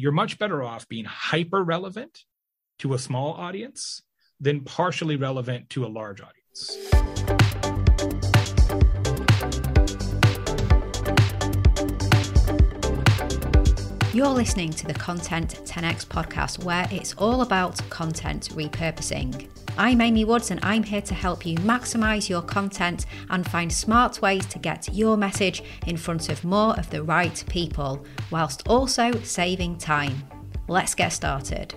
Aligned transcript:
you're 0.00 0.12
much 0.12 0.38
better 0.38 0.62
off 0.62 0.88
being 0.88 1.04
hyper 1.04 1.64
relevant 1.64 2.24
to 2.78 2.94
a 2.94 2.98
small 2.98 3.32
audience 3.32 4.02
than 4.40 4.60
partially 4.60 5.16
relevant 5.16 5.68
to 5.70 5.84
a 5.84 5.88
large 5.88 6.20
audience. 6.20 6.76
You're 14.14 14.28
listening 14.28 14.70
to 14.70 14.86
the 14.86 14.94
Content 14.94 15.60
10x 15.64 16.06
podcast, 16.06 16.62
where 16.62 16.86
it's 16.92 17.14
all 17.14 17.42
about 17.42 17.76
content 17.90 18.50
repurposing. 18.50 19.48
I'm 19.80 20.00
Amy 20.00 20.24
Woods, 20.24 20.50
and 20.50 20.58
I'm 20.64 20.82
here 20.82 21.02
to 21.02 21.14
help 21.14 21.46
you 21.46 21.56
maximize 21.58 22.28
your 22.28 22.42
content 22.42 23.06
and 23.30 23.48
find 23.48 23.72
smart 23.72 24.20
ways 24.20 24.44
to 24.46 24.58
get 24.58 24.92
your 24.92 25.16
message 25.16 25.62
in 25.86 25.96
front 25.96 26.30
of 26.30 26.42
more 26.42 26.76
of 26.76 26.90
the 26.90 27.04
right 27.04 27.44
people, 27.48 28.04
whilst 28.32 28.66
also 28.66 29.12
saving 29.20 29.78
time. 29.78 30.20
Let's 30.66 30.96
get 30.96 31.10
started. 31.10 31.76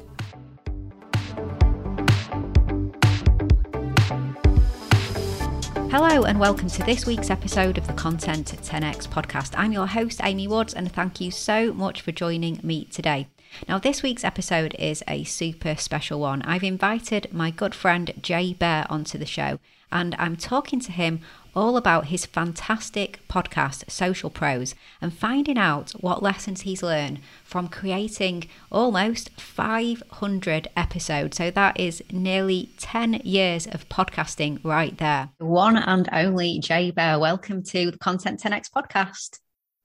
Hello, 5.91 6.23
and 6.23 6.39
welcome 6.39 6.69
to 6.69 6.83
this 6.83 7.05
week's 7.05 7.29
episode 7.29 7.77
of 7.77 7.85
the 7.85 7.93
Content 7.93 8.47
10x 8.63 9.09
podcast. 9.09 9.53
I'm 9.55 9.71
your 9.71 9.85
host, 9.85 10.21
Amy 10.23 10.47
Woods, 10.47 10.73
and 10.73 10.91
thank 10.91 11.21
you 11.21 11.29
so 11.29 11.71
much 11.71 12.01
for 12.01 12.11
joining 12.11 12.59
me 12.63 12.85
today. 12.85 13.27
Now, 13.67 13.79
this 13.79 14.01
week's 14.01 14.23
episode 14.23 14.75
is 14.79 15.03
a 15.07 15.23
super 15.23 15.75
special 15.75 16.19
one. 16.19 16.41
I've 16.43 16.63
invited 16.63 17.33
my 17.33 17.51
good 17.51 17.75
friend 17.75 18.13
Jay 18.21 18.53
Baer 18.53 18.85
onto 18.89 19.17
the 19.17 19.25
show, 19.25 19.59
and 19.91 20.15
I'm 20.17 20.35
talking 20.35 20.79
to 20.81 20.91
him 20.91 21.21
all 21.53 21.75
about 21.75 22.05
his 22.05 22.25
fantastic 22.25 23.19
podcast, 23.27 23.89
Social 23.91 24.29
Pros, 24.29 24.73
and 25.01 25.13
finding 25.13 25.57
out 25.57 25.91
what 25.91 26.23
lessons 26.23 26.61
he's 26.61 26.81
learned 26.81 27.19
from 27.43 27.67
creating 27.67 28.47
almost 28.71 29.29
500 29.39 30.69
episodes. 30.77 31.37
So 31.37 31.51
that 31.51 31.79
is 31.79 32.01
nearly 32.11 32.69
10 32.77 33.21
years 33.25 33.67
of 33.67 33.89
podcasting 33.89 34.63
right 34.63 34.97
there. 34.97 35.29
One 35.39 35.77
and 35.77 36.07
only 36.13 36.59
Jay 36.59 36.91
Baer, 36.91 37.19
welcome 37.19 37.63
to 37.63 37.91
the 37.91 37.97
Content 37.97 38.41
10X 38.41 38.71
podcast. 38.73 39.39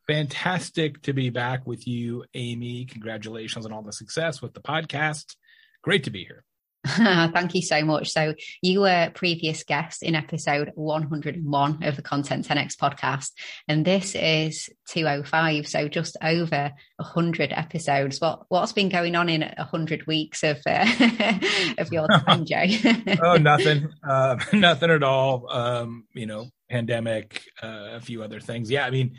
Fantastic 0.08 1.02
to 1.02 1.12
be 1.12 1.30
back 1.30 1.66
with 1.66 1.86
you, 1.86 2.24
Amy. 2.34 2.84
Congratulations 2.84 3.66
on 3.66 3.72
all 3.72 3.82
the 3.82 3.92
success 3.92 4.40
with 4.40 4.54
the 4.54 4.60
podcast. 4.60 5.34
Great 5.82 6.04
to 6.04 6.10
be 6.10 6.24
here. 6.24 6.44
Thank 6.86 7.54
you 7.54 7.62
so 7.62 7.84
much. 7.84 8.10
So, 8.10 8.34
you 8.62 8.82
were 8.82 9.10
previous 9.14 9.64
guest 9.64 10.04
in 10.04 10.14
episode 10.14 10.70
101 10.76 11.82
of 11.82 11.96
the 11.96 12.02
Content 12.02 12.46
10x 12.46 12.76
podcast, 12.76 13.32
and 13.66 13.84
this 13.84 14.14
is 14.14 14.68
205, 14.90 15.66
so 15.66 15.88
just 15.88 16.16
over 16.22 16.70
100 16.96 17.52
episodes. 17.52 18.20
What 18.20 18.44
what's 18.48 18.72
been 18.72 18.88
going 18.88 19.16
on 19.16 19.28
in 19.28 19.40
100 19.40 20.06
weeks 20.06 20.44
of 20.44 20.58
uh, 20.66 20.86
of 21.78 21.92
your 21.92 22.06
time, 22.06 22.44
Jay? 22.44 22.78
oh, 23.22 23.36
nothing, 23.36 23.88
uh, 24.08 24.36
nothing 24.52 24.90
at 24.90 25.02
all. 25.02 25.50
Um, 25.50 26.04
you 26.14 26.26
know, 26.26 26.46
pandemic, 26.70 27.42
uh, 27.60 27.94
a 27.94 28.00
few 28.00 28.22
other 28.22 28.38
things. 28.38 28.70
Yeah, 28.70 28.86
I 28.86 28.90
mean, 28.90 29.16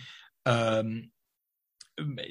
um, 0.48 1.10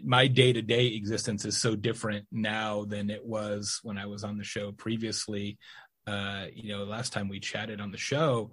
my 0.03 0.27
day 0.27 0.53
to 0.53 0.62
day 0.62 0.86
existence 0.86 1.45
is 1.45 1.56
so 1.56 1.77
different 1.77 2.27
now 2.33 2.84
than 2.84 3.11
it 3.11 3.25
was 3.25 3.81
when 3.83 3.98
I 3.98 4.06
was 4.06 4.25
on 4.25 4.39
the 4.39 4.45
show 4.45 4.73
previously. 4.73 5.58
Uh, 6.06 6.47
you 6.55 6.73
know, 6.73 6.84
last 6.84 7.12
time 7.12 7.28
we 7.28 7.41
chatted 7.41 7.81
on 7.81 7.91
the 7.91 7.98
show, 7.98 8.53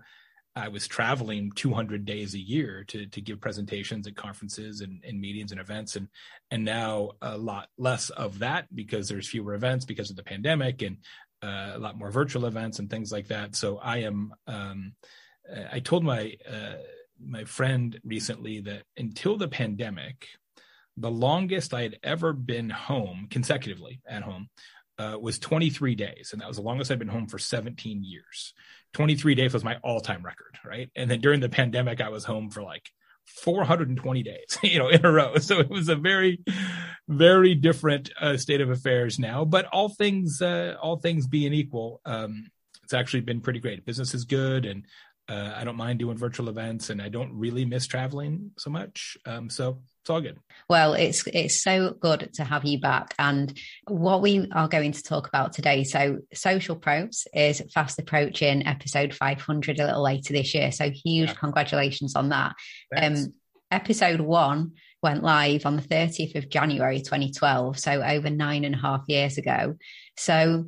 I 0.55 0.67
was 0.67 0.87
traveling 0.87 1.51
200 1.55 2.03
days 2.03 2.33
a 2.33 2.39
year 2.39 2.83
to 2.89 3.05
to 3.05 3.21
give 3.21 3.39
presentations 3.39 4.05
at 4.05 4.15
conferences 4.15 4.81
and, 4.81 5.03
and 5.07 5.19
meetings 5.19 5.51
and 5.51 5.61
events, 5.61 5.95
and 5.95 6.07
and 6.51 6.65
now 6.65 7.11
a 7.21 7.37
lot 7.37 7.69
less 7.77 8.09
of 8.09 8.39
that 8.39 8.65
because 8.75 9.07
there's 9.07 9.29
fewer 9.29 9.53
events 9.53 9.85
because 9.85 10.09
of 10.09 10.15
the 10.15 10.23
pandemic 10.23 10.81
and 10.81 10.97
uh, 11.41 11.71
a 11.75 11.79
lot 11.79 11.97
more 11.97 12.11
virtual 12.11 12.45
events 12.45 12.79
and 12.79 12.89
things 12.89 13.11
like 13.11 13.27
that. 13.27 13.55
So 13.55 13.77
I 13.77 13.99
am. 13.99 14.33
Um, 14.47 14.93
I 15.71 15.79
told 15.79 16.03
my 16.03 16.33
uh, 16.49 16.75
my 17.25 17.45
friend 17.45 17.99
recently 18.03 18.61
that 18.61 18.83
until 18.97 19.37
the 19.37 19.47
pandemic, 19.47 20.27
the 20.97 21.11
longest 21.11 21.73
I 21.73 21.81
had 21.81 21.97
ever 22.03 22.33
been 22.33 22.69
home 22.69 23.27
consecutively 23.29 24.01
at 24.07 24.23
home 24.23 24.49
uh, 24.99 25.17
was 25.19 25.39
23 25.39 25.95
days. 25.95 26.29
And 26.31 26.41
that 26.41 26.47
was 26.47 26.57
the 26.57 26.63
longest 26.63 26.91
I'd 26.91 26.99
been 26.99 27.07
home 27.07 27.27
for 27.27 27.39
17 27.39 28.03
years. 28.03 28.53
23 28.93 29.35
days 29.35 29.53
was 29.53 29.63
my 29.63 29.77
all 29.83 29.99
time 29.99 30.23
record. 30.23 30.57
Right. 30.63 30.89
And 30.95 31.09
then 31.09 31.21
during 31.21 31.39
the 31.39 31.49
pandemic, 31.49 31.99
I 31.99 32.09
was 32.09 32.23
home 32.23 32.51
for 32.51 32.61
like 32.61 32.89
420 33.25 34.23
days, 34.23 34.57
you 34.63 34.79
know, 34.79 34.89
in 34.89 35.05
a 35.05 35.11
row. 35.11 35.35
So 35.39 35.59
it 35.59 35.69
was 35.69 35.89
a 35.89 35.95
very, 35.95 36.39
very 37.07 37.55
different 37.55 38.11
uh, 38.19 38.37
state 38.37 38.61
of 38.61 38.69
affairs 38.69 39.19
now. 39.19 39.45
But 39.45 39.65
all 39.65 39.89
things, 39.89 40.41
uh, 40.41 40.75
all 40.81 40.97
things 40.97 41.27
being 41.27 41.53
equal, 41.53 42.01
um, 42.05 42.49
it's 42.83 42.93
actually 42.93 43.21
been 43.21 43.41
pretty 43.41 43.59
great. 43.59 43.85
Business 43.85 44.13
is 44.13 44.25
good, 44.25 44.65
and 44.65 44.85
uh, 45.29 45.53
I 45.55 45.63
don't 45.63 45.77
mind 45.77 45.99
doing 45.99 46.17
virtual 46.17 46.49
events, 46.49 46.89
and 46.89 47.01
I 47.01 47.09
don't 47.09 47.33
really 47.33 47.65
miss 47.65 47.87
traveling 47.87 48.51
so 48.57 48.69
much. 48.69 49.17
Um, 49.25 49.49
so 49.49 49.79
it's 50.01 50.09
all 50.09 50.19
good. 50.19 50.37
Well, 50.67 50.95
it's 50.95 51.25
it's 51.27 51.63
so 51.63 51.95
good 51.97 52.29
to 52.33 52.43
have 52.43 52.65
you 52.65 52.79
back. 52.79 53.15
And 53.17 53.57
what 53.87 54.21
we 54.21 54.49
are 54.51 54.67
going 54.67 54.91
to 54.91 55.01
talk 55.01 55.29
about 55.29 55.53
today, 55.53 55.85
so 55.85 56.19
Social 56.33 56.75
Pros 56.75 57.25
is 57.33 57.61
fast 57.73 57.99
approaching 57.99 58.67
episode 58.67 59.13
500 59.13 59.79
a 59.79 59.85
little 59.85 60.03
later 60.03 60.33
this 60.33 60.53
year. 60.53 60.73
So 60.73 60.89
huge 60.89 61.29
yeah. 61.29 61.35
congratulations 61.35 62.17
on 62.17 62.29
that. 62.29 62.55
Um, 62.95 63.33
episode 63.71 64.19
one 64.19 64.73
went 65.01 65.23
live 65.23 65.65
on 65.65 65.77
the 65.77 65.81
30th 65.81 66.35
of 66.35 66.49
January 66.49 66.99
2012, 66.99 67.79
so 67.79 68.03
over 68.03 68.29
nine 68.29 68.65
and 68.65 68.75
a 68.75 68.79
half 68.79 69.03
years 69.07 69.37
ago. 69.37 69.75
So 70.17 70.65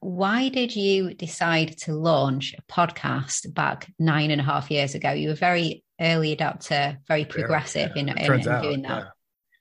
why 0.00 0.48
did 0.48 0.74
you 0.74 1.14
decide 1.14 1.76
to 1.78 1.92
launch 1.92 2.54
a 2.58 2.72
podcast 2.72 3.52
back 3.54 3.92
nine 3.98 4.30
and 4.30 4.40
a 4.40 4.44
half 4.44 4.70
years 4.70 4.94
ago? 4.94 5.12
You 5.12 5.28
were 5.28 5.34
very 5.34 5.84
early 6.00 6.34
adopter, 6.34 6.96
very 7.06 7.26
progressive 7.26 7.92
yeah, 7.94 8.02
in, 8.02 8.08
in, 8.08 8.18
in 8.18 8.48
out, 8.48 8.62
doing 8.62 8.82
that. 8.82 8.98
Yeah. 8.98 9.08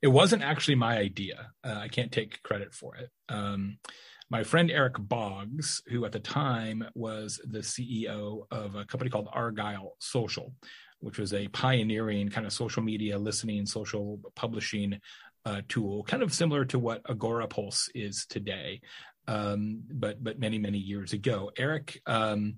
It 0.01 0.07
wasn't 0.07 0.43
actually 0.43 0.75
my 0.75 0.97
idea. 0.97 1.51
Uh, 1.63 1.73
I 1.73 1.89
can't 1.89 2.11
take 2.11 2.41
credit 2.41 2.73
for 2.73 2.95
it. 2.95 3.09
Um, 3.27 3.79
my 4.29 4.43
friend 4.43 4.71
Eric 4.71 4.95
Boggs, 4.97 5.81
who 5.87 6.05
at 6.05 6.13
the 6.13 6.19
time 6.19 6.85
was 6.93 7.41
the 7.43 7.59
CEO 7.59 8.43
of 8.49 8.75
a 8.75 8.85
company 8.85 9.09
called 9.09 9.27
Argyle 9.33 9.95
Social, 9.99 10.53
which 10.99 11.17
was 11.17 11.33
a 11.33 11.49
pioneering 11.49 12.29
kind 12.29 12.47
of 12.47 12.53
social 12.53 12.81
media 12.81 13.17
listening, 13.17 13.65
social 13.65 14.19
publishing 14.35 14.99
uh, 15.45 15.61
tool, 15.67 16.03
kind 16.03 16.23
of 16.23 16.33
similar 16.33 16.63
to 16.65 16.79
what 16.79 17.03
Agorapulse 17.05 17.89
is 17.95 18.25
today 18.29 18.81
um, 19.29 19.83
but 19.91 20.21
but 20.23 20.39
many 20.39 20.57
many 20.57 20.79
years 20.79 21.13
ago. 21.13 21.51
Eric 21.55 22.01
um, 22.07 22.55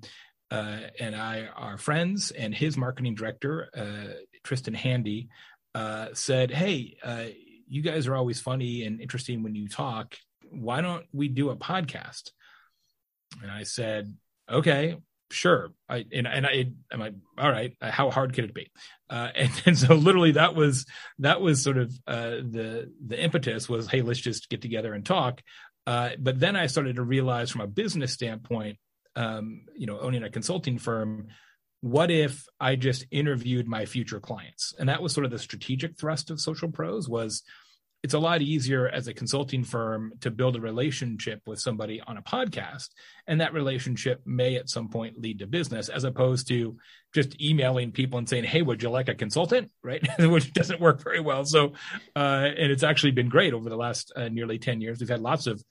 uh, 0.50 0.80
and 1.00 1.16
I 1.16 1.48
are 1.54 1.78
friends, 1.78 2.32
and 2.32 2.56
his 2.56 2.78
marketing 2.78 3.16
director 3.16 3.70
uh, 3.76 4.14
Tristan 4.44 4.74
Handy 4.74 5.28
uh, 5.76 6.08
said, 6.14 6.50
"Hey, 6.50 6.96
uh, 7.04 7.26
you 7.68 7.82
guys 7.82 8.08
are 8.08 8.16
always 8.16 8.40
funny 8.40 8.86
and 8.86 9.02
interesting 9.02 9.44
when 9.44 9.54
you 9.54 9.68
talk. 9.68 10.16
Why 10.50 10.80
don't 10.82 11.06
we 11.12 11.28
do 11.28 11.50
a 11.50 11.58
podcast?" 11.58 12.32
And 13.42 13.52
I 13.52 13.64
said, 13.64 14.16
"Okay." 14.50 14.98
Sure, 15.30 15.72
I 15.88 16.06
and, 16.12 16.28
and 16.28 16.46
I 16.46 16.74
am 16.92 17.00
like, 17.00 17.14
all 17.38 17.50
right. 17.50 17.74
How 17.82 18.10
hard 18.10 18.34
could 18.34 18.44
it 18.44 18.54
be? 18.54 18.70
Uh, 19.10 19.30
and, 19.34 19.62
and 19.66 19.78
so 19.78 19.96
literally 19.96 20.34
that 20.34 20.56
was 20.56 20.86
that 21.20 21.40
was 21.40 21.64
sort 21.64 21.78
of 21.78 21.94
uh, 22.06 22.32
the 22.44 22.92
the 23.08 23.24
impetus 23.24 23.70
was, 23.70 23.88
hey, 23.88 24.02
let's 24.02 24.20
just 24.20 24.50
get 24.50 24.62
together 24.62 24.94
and 24.94 25.06
talk. 25.06 25.42
Uh, 25.88 26.12
but 26.20 26.40
then 26.40 26.56
I 26.56 26.68
started 26.68 26.96
to 26.96 27.04
realize 27.04 27.50
from 27.50 27.62
a 27.62 27.68
business 27.68 28.14
standpoint, 28.14 28.78
um, 29.16 29.62
you 29.76 29.88
know, 29.88 30.00
owning 30.00 30.24
a 30.24 30.30
consulting 30.30 30.78
firm, 30.78 31.28
what 31.82 32.12
if 32.12 32.46
I 32.60 32.76
just 32.76 33.06
interviewed 33.12 33.68
my 33.68 33.86
future 33.86 34.20
clients? 34.20 34.74
And 34.78 34.88
that 34.90 35.02
was 35.02 35.14
sort 35.14 35.26
of 35.26 35.32
the 35.32 35.40
strategic 35.40 35.98
thrust 35.98 36.30
of 36.30 36.40
Social 36.40 36.72
Pros 36.72 37.10
was 37.10 37.44
it's 38.04 38.16
a 38.16 38.20
lot 38.20 38.42
easier 38.42 38.88
as 38.88 39.08
a 39.08 39.14
consulting 39.14 39.64
firm 39.64 40.14
to 40.22 40.32
build 40.32 40.56
a 40.56 40.62
relationship 40.62 41.42
with 41.46 41.60
somebody 41.60 42.02
on 42.02 42.18
a 42.18 42.22
podcast. 42.22 42.90
And 43.28 43.42
that 43.42 43.54
relationship 43.54 44.22
may 44.26 44.56
at 44.56 44.70
some 44.70 44.90
point 44.90 45.20
lead 45.20 45.40
to 45.40 45.48
business 45.48 45.88
as 45.88 46.04
opposed 46.04 46.48
to 46.48 46.78
just 47.14 47.40
emailing 47.40 47.92
people 47.92 48.18
and 48.18 48.28
saying 48.28 48.46
hey 48.46 48.62
would 48.62 48.82
you 48.82 48.90
like 48.90 49.10
a 49.10 49.16
consultant? 49.16 49.70
Right? 49.84 50.02
Which 50.20 50.54
doesn't 50.54 50.80
work 50.80 51.04
very 51.04 51.20
well. 51.20 51.44
So 51.44 51.74
uh, 52.16 52.50
and 52.58 52.72
it's 52.72 52.84
actually 52.84 53.12
been 53.12 53.30
great 53.30 53.54
over 53.54 53.70
the 53.70 53.76
last 53.76 54.12
uh, 54.16 54.30
nearly 54.30 54.60
10 54.60 54.80
years. 54.80 55.00
We've 55.00 55.10
had 55.10 55.22
lots 55.22 55.48
of 55.48 55.64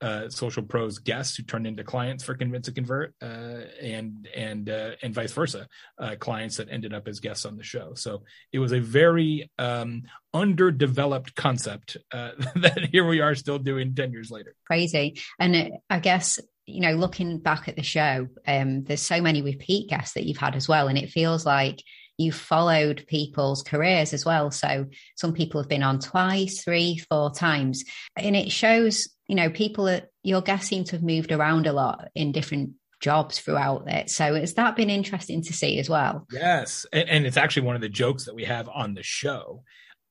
uh, 0.00 0.28
social 0.28 0.62
pros 0.62 0.98
guests 0.98 1.36
who 1.36 1.42
turned 1.42 1.66
into 1.66 1.84
clients 1.84 2.24
for 2.24 2.34
convince 2.34 2.68
and 2.68 2.76
convert 2.76 3.14
uh, 3.22 3.62
and 3.80 4.28
and 4.34 4.70
uh, 4.70 4.92
and 5.02 5.14
vice 5.14 5.32
versa 5.32 5.66
uh, 5.98 6.14
clients 6.18 6.56
that 6.56 6.68
ended 6.70 6.94
up 6.94 7.08
as 7.08 7.20
guests 7.20 7.44
on 7.44 7.56
the 7.56 7.62
show. 7.62 7.94
So 7.94 8.22
it 8.52 8.58
was 8.58 8.72
a 8.72 8.80
very 8.80 9.50
um, 9.58 10.02
underdeveloped 10.32 11.34
concept 11.34 11.96
uh, 12.12 12.32
that 12.56 12.88
here 12.92 13.06
we 13.06 13.20
are 13.20 13.34
still 13.34 13.58
doing 13.58 13.94
10 13.94 14.12
years 14.12 14.30
later. 14.30 14.54
Crazy. 14.66 15.18
And 15.38 15.56
it, 15.56 15.72
i 15.90 15.98
guess 15.98 16.38
you 16.66 16.80
know 16.80 16.92
looking 16.92 17.38
back 17.38 17.68
at 17.68 17.76
the 17.76 17.82
show 17.82 18.28
um, 18.46 18.84
there's 18.84 19.02
so 19.02 19.20
many 19.20 19.42
repeat 19.42 19.88
guests 19.88 20.14
that 20.14 20.24
you've 20.24 20.36
had 20.36 20.54
as 20.54 20.68
well 20.68 20.88
and 20.88 20.98
it 20.98 21.10
feels 21.10 21.46
like 21.46 21.82
you've 22.18 22.34
followed 22.34 23.04
people's 23.06 23.62
careers 23.62 24.12
as 24.12 24.24
well. 24.24 24.50
So 24.50 24.86
some 25.16 25.32
people 25.32 25.60
have 25.60 25.68
been 25.68 25.84
on 25.84 26.00
twice, 26.00 26.62
three, 26.62 26.98
four 27.08 27.32
times. 27.32 27.84
And 28.16 28.36
it 28.36 28.52
shows, 28.52 29.08
you 29.28 29.36
know, 29.36 29.48
people 29.48 29.84
that 29.84 30.08
your 30.22 30.42
guests 30.42 30.68
seem 30.68 30.84
to 30.84 30.92
have 30.92 31.02
moved 31.02 31.32
around 31.32 31.66
a 31.66 31.72
lot 31.72 32.08
in 32.14 32.32
different 32.32 32.72
jobs 33.00 33.38
throughout 33.38 33.88
it. 33.88 34.10
So 34.10 34.34
has 34.34 34.54
that 34.54 34.74
been 34.74 34.90
interesting 34.90 35.42
to 35.42 35.52
see 35.52 35.78
as 35.78 35.88
well? 35.88 36.26
Yes. 36.32 36.84
And, 36.92 37.08
and, 37.08 37.26
it's 37.26 37.36
actually 37.36 37.62
one 37.62 37.76
of 37.76 37.80
the 37.80 37.88
jokes 37.88 38.24
that 38.24 38.34
we 38.34 38.44
have 38.44 38.68
on 38.68 38.94
the 38.94 39.04
show 39.04 39.62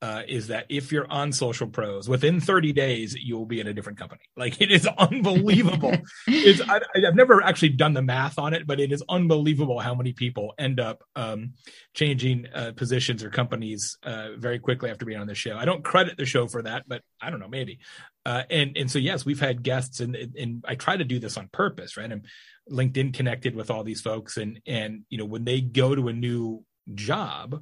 uh, 0.01 0.21
is 0.27 0.47
that 0.47 0.65
if 0.69 0.91
you're 0.91 1.09
on 1.11 1.31
social 1.31 1.67
pros 1.67 2.07
within 2.07 2.39
30 2.39 2.71
days 2.73 3.15
you'll 3.15 3.45
be 3.45 3.59
in 3.59 3.67
a 3.67 3.73
different 3.73 3.97
company. 3.97 4.21
Like 4.37 4.61
it 4.61 4.71
is 4.71 4.87
unbelievable. 4.97 5.95
It's 6.27 6.61
I, 6.61 6.81
have 7.03 7.15
never 7.15 7.41
actually 7.41 7.69
done 7.69 7.93
the 7.93 8.01
math 8.01 8.37
on 8.37 8.53
it 8.53 8.67
but 8.67 8.79
it 8.79 8.91
is 8.91 9.03
unbelievable 9.09 9.79
how 9.79 9.95
many 9.95 10.13
people 10.13 10.53
end 10.59 10.79
up 10.79 11.03
um, 11.15 11.53
changing 11.95 12.45
uh, 12.53 12.73
positions 12.75 13.23
or 13.23 13.29
companies 13.29 13.97
uh, 14.03 14.29
very 14.37 14.59
quickly 14.59 14.91
after 14.91 15.05
being 15.05 15.19
on 15.19 15.27
the 15.27 15.35
show. 15.35 15.57
I 15.57 15.65
don't 15.65 15.83
credit 15.83 16.17
the 16.17 16.25
show 16.25 16.47
for 16.47 16.61
that 16.61 16.83
but 16.87 17.01
i 17.21 17.29
don't 17.29 17.39
know 17.39 17.47
maybe. 17.47 17.79
Uh, 18.25 18.43
and 18.49 18.77
and 18.77 18.91
so 18.91 18.99
yes 18.99 19.25
we've 19.25 19.39
had 19.39 19.63
guests 19.63 19.99
and 19.99 20.15
and 20.15 20.63
i 20.67 20.75
try 20.75 20.95
to 20.95 21.03
do 21.03 21.17
this 21.17 21.37
on 21.37 21.49
purpose 21.51 21.97
right? 21.97 22.11
I'm 22.11 22.23
linkedin 22.69 23.13
connected 23.13 23.55
with 23.55 23.71
all 23.71 23.83
these 23.83 24.01
folks 24.01 24.37
and 24.37 24.59
and 24.67 25.03
you 25.09 25.17
know 25.17 25.25
when 25.25 25.45
they 25.45 25.61
go 25.61 25.95
to 25.95 26.09
a 26.09 26.13
new 26.13 26.63
job 26.93 27.61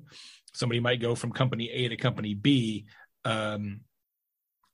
somebody 0.56 0.80
might 0.80 1.02
go 1.02 1.16
from 1.16 1.32
company 1.32 1.70
A 1.70 1.90
to 1.90 1.98
company 1.98 2.34
B. 2.34 2.86
Um, 3.24 3.82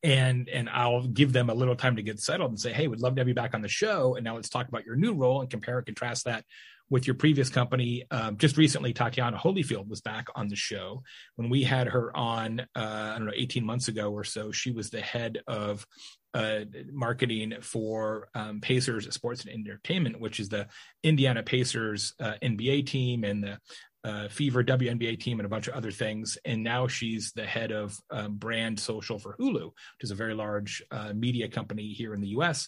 and 0.04 0.50
and 0.50 0.68
I'll 0.70 1.06
give 1.08 1.32
them 1.32 1.50
a 1.50 1.54
little 1.54 1.76
time 1.76 1.96
to 1.96 2.02
get 2.02 2.20
settled 2.20 2.52
and 2.52 2.60
say, 2.60 2.74
hey, 2.74 2.88
we'd 2.88 3.00
love 3.00 3.16
to 3.16 3.22
have 3.22 3.28
you 3.28 3.36
back 3.36 3.54
on 3.54 3.62
the 3.62 3.68
show. 3.68 4.16
And 4.16 4.24
now 4.24 4.36
let's 4.36 4.50
talk 4.50 4.68
about 4.68 4.86
your 4.86 4.96
new 4.96 5.14
role 5.14 5.42
and 5.42 5.50
compare 5.50 5.78
and 5.78 5.86
contrast 5.86 6.26
that 6.26 6.44
with 6.90 7.08
your 7.08 7.16
previous 7.16 7.50
company. 7.50 8.06
Um, 8.12 8.38
just 8.38 8.58
recently, 8.58 8.94
Tatiana 8.94 9.38
Holyfield 9.38 9.88
was 9.88 10.02
back 10.02 10.28
on 10.36 10.50
the 10.50 10.56
show. 10.56 11.04
When 11.36 11.50
we 11.50 11.64
had 11.64 11.88
her 11.88 12.16
on, 12.16 12.60
uh, 12.76 13.12
I 13.16 13.16
don't 13.18 13.26
know, 13.26 13.34
18 13.36 13.66
months 13.66 13.88
ago 13.88 14.12
or 14.12 14.24
so, 14.24 14.52
she 14.52 14.72
was 14.72 14.90
the 14.90 15.02
head 15.02 15.40
of 15.48 15.86
uh, 16.34 16.62
marketing 16.92 17.56
for 17.62 18.30
um, 18.36 18.60
Pacers 18.60 19.12
Sports 19.14 19.46
and 19.46 19.54
Entertainment, 19.54 20.20
which 20.20 20.40
is 20.40 20.50
the 20.50 20.68
Indiana 21.04 21.44
Pacers 21.44 22.14
uh, 22.20 22.34
NBA 22.42 22.88
team 22.88 23.24
and 23.24 23.44
the 23.44 23.58
uh, 24.04 24.28
Fever 24.30 24.64
WNBA 24.64 25.20
team 25.20 25.40
and 25.40 25.46
a 25.46 25.50
bunch 25.50 25.68
of 25.68 25.74
other 25.74 25.92
things. 25.92 26.38
And 26.46 26.64
now 26.64 26.88
she's 26.88 27.32
the 27.34 27.46
head 27.46 27.72
of 27.72 27.98
um, 28.10 28.36
brand 28.36 28.80
social 28.80 29.20
for 29.20 29.36
Hulu, 29.40 29.66
which 29.66 30.04
is 30.04 30.12
a 30.12 30.16
very 30.16 30.34
large 30.34 30.84
uh, 30.92 31.14
media 31.14 31.48
company 31.48 31.94
here 31.94 32.14
in 32.14 32.22
the 32.22 32.30
US. 32.30 32.68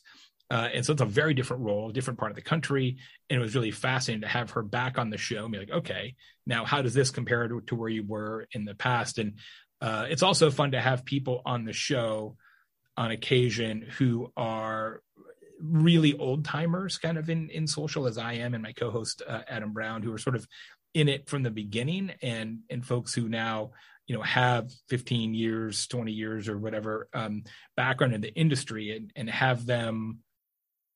Uh, 0.52 0.70
and 0.74 0.86
so 0.86 0.94
it's 0.94 1.02
a 1.02 1.06
very 1.06 1.34
different 1.34 1.64
role, 1.64 1.90
different 1.90 2.20
part 2.20 2.32
of 2.32 2.36
the 2.36 2.42
country. 2.42 2.98
And 3.30 3.40
it 3.40 3.42
was 3.42 3.56
really 3.56 3.72
fascinating 3.72 4.22
to 4.22 4.28
have 4.28 4.52
her 4.52 4.62
back 4.62 5.00
on 5.00 5.10
the 5.10 5.18
show 5.18 5.44
and 5.44 5.52
be 5.52 5.58
like, 5.58 5.72
okay, 5.72 6.16
now 6.46 6.66
how 6.66 6.82
does 6.82 6.94
this 6.94 7.10
compare 7.10 7.48
to, 7.48 7.62
to 7.62 7.76
where 7.76 7.90
you 7.90 8.04
were 8.06 8.48
in 8.52 8.66
the 8.66 8.76
past? 8.76 9.18
And 9.18 9.40
uh, 9.82 10.06
it's 10.10 10.24
also 10.24 10.52
fun 10.52 10.72
to 10.72 10.82
have 10.82 11.06
people 11.06 11.42
on 11.46 11.66
the 11.66 11.74
show 11.74 12.38
on 12.96 13.12
occasion 13.12 13.88
who 13.98 14.32
are 14.38 15.02
really 15.60 16.18
old 16.18 16.44
timers 16.44 16.98
kind 16.98 17.18
of 17.18 17.30
in 17.30 17.50
in 17.50 17.66
social 17.68 18.06
as 18.06 18.18
I 18.18 18.34
am 18.34 18.54
and 18.54 18.62
my 18.62 18.74
co-host 18.74 19.22
uh, 19.26 19.42
Adam 19.48 19.72
Brown 19.72 20.02
who 20.02 20.14
are 20.14 20.18
sort 20.18 20.36
of 20.36 20.46
in 20.94 21.10
it 21.10 21.30
from 21.30 21.44
the 21.44 21.52
beginning 21.52 22.12
and 22.22 22.60
and 22.70 22.86
folks 22.86 23.14
who 23.14 23.28
now 23.28 23.72
you 24.08 24.16
know 24.16 24.22
have 24.22 24.72
15 24.90 25.34
years 25.34 25.88
20 25.88 26.12
years 26.12 26.48
or 26.48 26.58
whatever 26.58 27.08
um, 27.14 27.44
background 27.76 28.14
in 28.14 28.22
the 28.22 28.34
industry 28.34 28.96
and, 28.96 29.12
and 29.16 29.30
have 29.30 29.66
them 29.66 30.20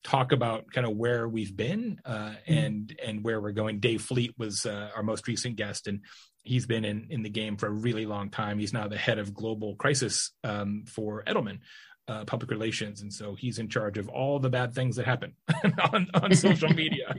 talk 0.03 0.31
about 0.31 0.71
kind 0.71 0.87
of 0.87 0.95
where 0.95 1.27
we've 1.27 1.55
been 1.55 1.99
uh, 2.05 2.11
mm-hmm. 2.29 2.53
and 2.53 2.99
and 3.05 3.23
where 3.23 3.41
we're 3.41 3.51
going. 3.51 3.79
Dave 3.79 4.01
fleet 4.01 4.33
was 4.37 4.65
uh, 4.65 4.89
our 4.95 5.03
most 5.03 5.27
recent 5.27 5.55
guest 5.55 5.87
and 5.87 6.01
he's 6.43 6.65
been 6.65 6.85
in 6.85 7.07
in 7.09 7.23
the 7.23 7.29
game 7.29 7.57
for 7.57 7.67
a 7.67 7.71
really 7.71 8.05
long 8.05 8.29
time. 8.29 8.59
He's 8.59 8.73
now 8.73 8.87
the 8.87 8.97
head 8.97 9.19
of 9.19 9.33
global 9.33 9.75
crisis 9.75 10.31
um, 10.43 10.85
for 10.87 11.23
edelman 11.25 11.59
uh, 12.07 12.23
public 12.25 12.51
relations. 12.51 13.01
And 13.01 13.11
so 13.11 13.35
he's 13.35 13.59
in 13.59 13.67
charge 13.67 13.97
of 13.97 14.07
all 14.07 14.39
the 14.39 14.49
bad 14.49 14.73
things 14.73 14.95
that 14.95 15.05
happen 15.05 15.33
on, 15.93 16.07
on 16.13 16.33
social 16.35 16.69
media 16.69 17.15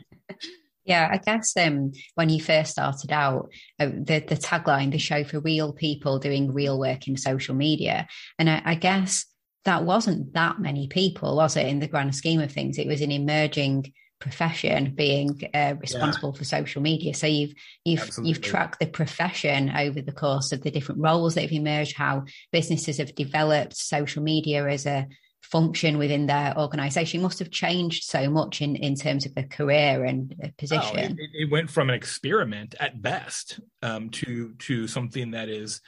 Yeah, 0.89 1.09
I 1.13 1.19
guess 1.19 1.55
um, 1.59 1.93
when 2.15 2.31
you 2.31 2.41
first 2.41 2.71
started 2.71 3.13
out, 3.13 3.51
uh, 3.79 3.87
the 3.87 4.25
the 4.27 4.37
tagline, 4.37 4.91
the 4.91 4.99
show 4.99 5.23
for 5.23 5.39
real 5.39 5.75
people 5.75 6.19
doing 6.19 6.53
real 6.53 6.79
work 6.79 7.07
in 7.07 7.17
social 7.19 7.55
media, 7.55 8.09
and 8.39 8.49
I, 8.49 8.63
I, 8.65 8.75
guess 8.75 9.27
that 9.67 9.85
wasn't 9.85 10.33
that 10.33 10.61
many 10.61 10.89
people, 10.89 11.37
was 11.37 11.59
it? 11.59 11.67
In 11.67 11.81
the 11.81 11.89
grand 11.89 12.15
scheme 12.15 12.41
of 12.41 12.51
things, 12.51 12.79
it 12.79 12.87
was 12.87 13.03
an 13.03 13.13
emerging 13.13 13.93
profession 14.19 14.95
being 14.95 15.41
uh, 15.53 15.75
responsible 15.79 16.33
yeah. 16.33 16.39
for 16.39 16.45
social 16.45 16.81
media. 16.81 17.13
So 17.13 17.27
you've 17.27 17.53
you've 17.85 18.01
Absolutely. 18.01 18.29
you've 18.31 18.41
tracked 18.41 18.81
the 18.81 18.87
profession 18.87 19.71
over 19.71 20.01
the 20.01 20.13
course 20.13 20.53
of 20.53 20.63
the 20.63 20.71
different 20.71 21.03
roles 21.03 21.35
that 21.35 21.43
have 21.43 21.53
emerged, 21.53 21.97
how 21.97 22.25
businesses 22.51 22.97
have 22.97 23.15
developed 23.15 23.77
social 23.77 24.23
media 24.23 24.67
as 24.67 24.87
a 24.87 25.07
function 25.51 25.97
within 25.97 26.27
their 26.27 26.57
organization 26.59 27.23
must 27.23 27.39
have 27.39 27.51
changed 27.51 28.05
so 28.05 28.29
much 28.29 28.61
in, 28.61 28.77
in 28.77 28.95
terms 28.95 29.25
of 29.25 29.35
the 29.35 29.45
career 29.45 30.05
and 30.05 30.35
the 30.39 30.53
position. 30.59 30.97
Oh, 30.97 31.23
it, 31.23 31.31
it, 31.33 31.51
went 31.51 31.71
from 31.71 31.89
an 31.89 31.95
experiment 31.95 32.75
at 32.79 33.01
best 33.01 33.61
um, 33.83 34.11
to 34.11 34.55
to 34.55 34.87
something 34.87 35.31
that 35.31 35.49
is 35.49 35.81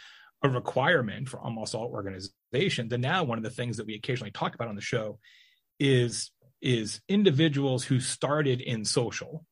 a 0.43 0.49
requirement 0.49 1.29
for 1.29 1.39
almost 1.41 1.75
all 1.75 1.87
organizations. 1.87 2.93
And 2.93 3.03
now 3.03 3.25
one 3.25 3.37
of 3.37 3.45
the 3.45 3.51
things 3.51 3.77
that 3.77 3.87
we 3.87 3.95
occasionally 3.95 4.31
talk 4.31 4.55
about 4.55 4.69
on 4.69 4.77
the 4.77 4.81
show 4.81 5.19
is 5.79 6.31
is 6.63 7.01
individuals 7.09 7.85
who 7.85 8.01
started 8.01 8.61
in 8.61 8.85
social 8.85 9.45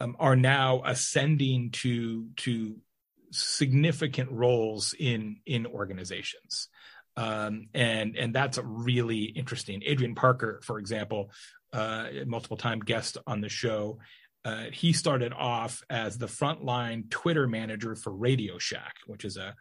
um, 0.00 0.16
are 0.18 0.36
now 0.36 0.82
ascending 0.84 1.70
to 1.70 2.28
to 2.36 2.76
significant 3.30 4.30
roles 4.32 4.94
in 4.98 5.36
in 5.46 5.66
organizations 5.66 6.68
um, 7.18 7.66
and 7.74 8.16
and 8.16 8.32
that's 8.32 8.58
really 8.62 9.24
interesting. 9.24 9.82
Adrian 9.84 10.14
Parker, 10.14 10.60
for 10.62 10.78
example, 10.78 11.32
uh, 11.72 12.06
multiple 12.26 12.56
time 12.56 12.78
guest 12.78 13.18
on 13.26 13.40
the 13.40 13.48
show. 13.48 13.98
Uh, 14.44 14.66
he 14.72 14.92
started 14.92 15.32
off 15.32 15.82
as 15.90 16.16
the 16.16 16.26
frontline 16.26 17.10
Twitter 17.10 17.48
manager 17.48 17.96
for 17.96 18.12
Radio 18.12 18.56
Shack, 18.58 18.94
which 19.06 19.24
is 19.24 19.36
a 19.36 19.56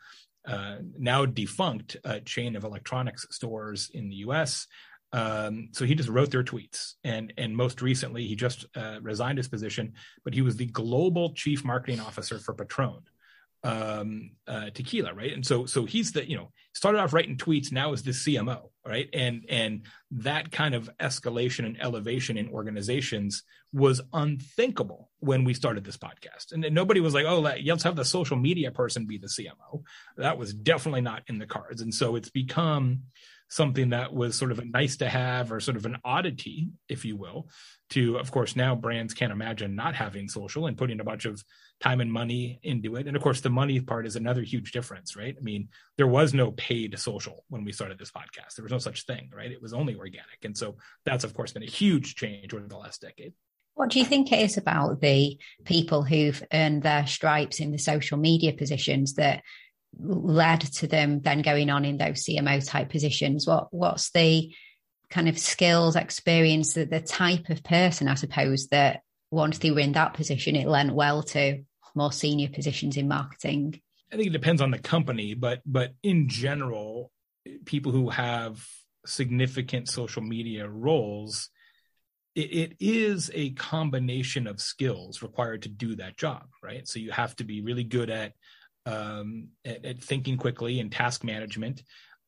uh, 0.48 0.78
now 1.00 1.26
defunct 1.26 1.98
uh, 2.06 2.20
chain 2.20 2.56
of 2.56 2.64
electronics 2.64 3.26
stores 3.32 3.90
in 3.92 4.08
the 4.08 4.18
U.S. 4.18 4.68
Um, 5.12 5.70
so 5.72 5.84
he 5.84 5.96
just 5.96 6.10
wrote 6.10 6.30
their 6.30 6.44
tweets, 6.44 6.94
and 7.04 7.34
and 7.40 7.58
most 7.58 7.82
recently 7.82 8.28
he 8.28 8.36
just 8.36 8.68
uh, 8.76 9.00
resigned 9.02 9.40
his 9.40 9.48
position, 9.48 9.94
but 10.24 10.36
he 10.36 10.44
was 10.44 10.58
the 10.58 10.68
global 10.68 11.34
chief 11.34 11.66
marketing 11.66 12.02
officer 12.02 12.38
for 12.38 12.54
Patron, 12.54 13.02
um, 13.68 14.32
uh, 14.48 14.70
tequila, 14.74 15.14
right? 15.14 15.34
And 15.34 15.46
so, 15.46 15.66
so 15.66 15.84
he's 15.84 16.14
the, 16.14 16.28
you 16.28 16.38
know, 16.38 16.52
started 16.74 17.00
off 17.00 17.12
writing 17.12 17.36
tweets, 17.36 17.72
now 17.72 17.92
is 17.92 18.02
the 18.02 18.12
CMO, 18.12 18.70
right? 18.86 19.10
And 19.14 19.46
and 19.50 19.82
that 20.12 20.52
kind 20.52 20.74
of 20.74 20.90
escalation 21.00 21.66
and 21.66 21.82
elevation 21.82 22.38
in 22.38 22.48
organizations 22.48 23.44
was 23.74 24.00
unthinkable 24.14 25.10
when 25.20 25.44
we 25.44 25.54
started 25.54 25.84
this 25.84 25.98
podcast. 25.98 26.54
And 26.54 26.74
nobody 26.74 27.02
was 27.02 27.14
like, 27.14 27.26
oh, 27.26 27.42
let's 27.42 27.84
have 27.84 27.98
the 27.98 28.06
social 28.06 28.38
media 28.38 28.72
person 28.72 29.06
be 29.06 29.18
the 29.18 29.28
CMO. 29.28 29.84
That 30.16 30.38
was 30.38 30.54
definitely 30.54 31.02
not 31.02 31.24
in 31.28 31.38
the 31.38 31.46
cards. 31.46 31.82
And 31.82 31.94
so 31.94 32.16
it's 32.16 32.30
become 32.30 33.02
something 33.50 33.90
that 33.90 34.14
was 34.14 34.36
sort 34.36 34.52
of 34.52 34.60
a 34.60 34.66
nice 34.66 34.98
to 34.98 35.08
have 35.08 35.52
or 35.52 35.60
sort 35.60 35.78
of 35.78 35.86
an 35.86 35.98
oddity, 36.04 36.70
if 36.90 37.06
you 37.06 37.16
will, 37.16 37.48
to, 37.92 38.18
of 38.18 38.32
course, 38.32 38.56
now 38.56 38.76
brands 38.76 39.14
can't 39.14 39.32
imagine 39.32 39.76
not 39.76 39.96
having 39.96 40.28
social 40.28 40.68
and 40.68 40.78
putting 40.78 41.00
a 41.00 41.06
bunch 41.06 41.26
of 41.26 41.42
time 41.80 42.02
and 42.02 42.12
money 42.12 42.60
into 42.64 42.96
it. 42.98 43.08
And 43.08 43.16
of 43.16 43.24
course, 43.24 43.40
the 43.40 43.50
money 43.50 43.80
part 43.80 44.06
is 44.06 44.16
another 44.16 44.42
huge 44.42 44.72
difference, 44.72 45.16
right? 45.16 45.36
I 45.38 45.42
mean, 45.42 45.70
there 45.98 46.08
was 46.08 46.34
no 46.34 46.52
paid 46.52 46.98
social 47.00 47.46
when 47.50 47.64
we 47.64 47.72
started 47.72 47.98
this 47.98 48.12
podcast. 48.12 48.56
There 48.56 48.64
was 48.64 48.72
no 48.72 48.80
such 48.80 49.06
thing, 49.06 49.30
right? 49.34 49.52
It 49.52 49.62
was 49.62 49.74
only 49.74 49.96
organic. 49.96 50.44
And 50.44 50.58
so 50.58 50.76
that's, 51.06 51.24
of 51.24 51.34
course, 51.34 51.54
been 51.54 51.64
a 51.64 51.68
huge 51.68 52.16
change 52.16 52.54
over 52.54 52.68
the 52.68 52.78
last 52.78 53.02
decade. 53.02 53.34
What 53.76 53.92
do 53.92 54.00
you 54.00 54.06
think 54.06 54.32
it 54.32 54.40
is 54.40 54.58
about 54.58 55.02
the 55.02 55.38
people 55.64 56.02
who've 56.02 56.44
earned 56.52 56.82
their 56.82 57.06
stripes 57.06 57.60
in 57.60 57.72
the 57.72 57.78
social 57.78 58.18
media 58.18 58.52
positions 58.54 59.14
that 59.14 59.44
led 60.00 60.62
to 60.62 60.88
them 60.88 61.22
then 61.22 61.42
going 61.42 61.70
on 61.70 61.86
in 61.86 61.98
those 61.98 62.26
CMO 62.26 62.68
type 62.68 62.90
positions? 62.90 63.48
What 63.48 63.68
what's 63.72 64.12
the 64.12 64.54
kind 65.10 65.30
of 65.30 65.40
skills, 65.40 65.96
experience, 65.96 66.74
the, 66.74 66.86
the 66.86 67.00
type 67.00 67.50
of 67.50 67.64
person, 67.64 68.08
I 68.08 68.16
suppose, 68.16 68.68
that 68.68 69.02
once 69.32 69.58
they 69.60 69.72
were 69.72 69.80
in 69.80 69.94
that 69.94 70.14
position, 70.14 70.56
it 70.56 70.68
lent 70.68 70.94
well 70.94 71.24
to 71.24 71.64
more 71.96 72.12
senior 72.12 72.50
positions 72.50 72.98
in 72.98 73.08
marketing? 73.08 73.82
I 74.12 74.16
think 74.16 74.28
it 74.28 74.34
depends 74.34 74.62
on 74.62 74.72
the 74.72 74.80
company, 74.80 75.34
but 75.34 75.62
but 75.66 75.94
in 76.04 76.30
general, 76.30 77.12
people 77.66 77.92
who 77.92 78.10
have 78.10 78.66
significant 79.06 79.90
social 79.90 80.22
media 80.22 80.68
roles, 80.68 81.50
it, 82.36 82.54
it 82.54 82.76
is 82.80 83.32
a 83.34 83.52
combination 83.52 84.48
of 84.48 84.62
skills 84.62 85.22
required 85.22 85.64
to 85.64 85.70
do 85.70 85.96
that 85.96 86.18
job, 86.18 86.44
right? 86.64 86.88
So 86.88 87.00
you 87.00 87.12
have 87.12 87.36
to 87.38 87.44
be 87.44 87.62
really 87.62 87.84
good 87.84 88.10
at 88.10 88.34
um, 88.88 89.50
at, 89.66 89.86
at 89.86 90.04
thinking 90.04 90.38
quickly 90.38 90.80
and 90.80 90.92
task 90.92 91.24
management. 91.24 91.84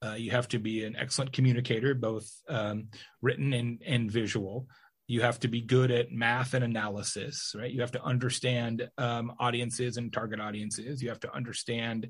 Uh, 0.06 0.14
you 0.14 0.32
have 0.32 0.48
to 0.50 0.60
be 0.60 0.84
an 0.86 0.96
excellent 0.96 1.34
communicator, 1.34 1.94
both 1.94 2.30
um, 2.48 2.88
written 3.22 3.54
and, 3.54 3.82
and 3.86 4.12
visual. 4.12 4.68
you 5.10 5.22
have 5.22 5.40
to 5.40 5.48
be 5.48 5.62
good 5.62 5.90
at 5.90 6.12
math 6.12 6.54
and 6.54 6.64
analysis 6.64 7.56
right 7.58 7.72
you 7.72 7.82
have 7.82 7.92
to 7.92 8.04
understand 8.04 8.88
um, 8.98 9.34
audiences 9.40 9.98
and 9.98 10.14
target 10.14 10.40
audiences 10.40 11.02
you 11.02 11.10
have 11.10 11.20
to 11.20 11.36
understand 11.36 12.08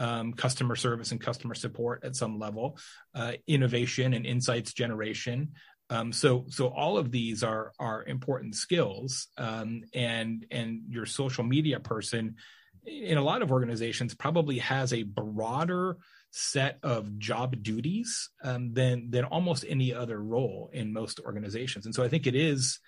um, 0.00 0.32
customer 0.32 0.74
service 0.74 1.12
and 1.12 1.20
customer 1.20 1.54
support 1.54 2.04
at 2.04 2.16
some 2.16 2.38
level 2.38 2.76
uh, 3.14 3.32
innovation 3.46 4.12
and 4.14 4.26
insights 4.26 4.72
generation 4.74 5.52
um, 5.90 6.12
so 6.12 6.44
so 6.48 6.68
all 6.68 6.98
of 6.98 7.10
these 7.10 7.44
are 7.44 7.72
are 7.78 8.04
important 8.04 8.54
skills 8.56 9.28
um, 9.38 9.82
and 9.94 10.44
and 10.50 10.82
your 10.88 11.06
social 11.06 11.44
media 11.44 11.78
person 11.78 12.34
in 12.86 13.18
a 13.18 13.22
lot 13.22 13.42
of 13.42 13.52
organizations 13.52 14.14
probably 14.14 14.58
has 14.58 14.92
a 14.92 15.02
broader 15.02 15.96
set 16.32 16.78
of 16.82 17.18
job 17.18 17.62
duties 17.62 18.30
um, 18.44 18.72
than 18.72 19.10
than 19.10 19.24
almost 19.24 19.64
any 19.68 19.92
other 19.92 20.20
role 20.20 20.70
in 20.72 20.92
most 20.92 21.20
organizations. 21.20 21.86
And 21.86 21.94
so 21.94 22.02
I 22.02 22.08
think 22.08 22.26
it 22.26 22.34
is 22.34 22.78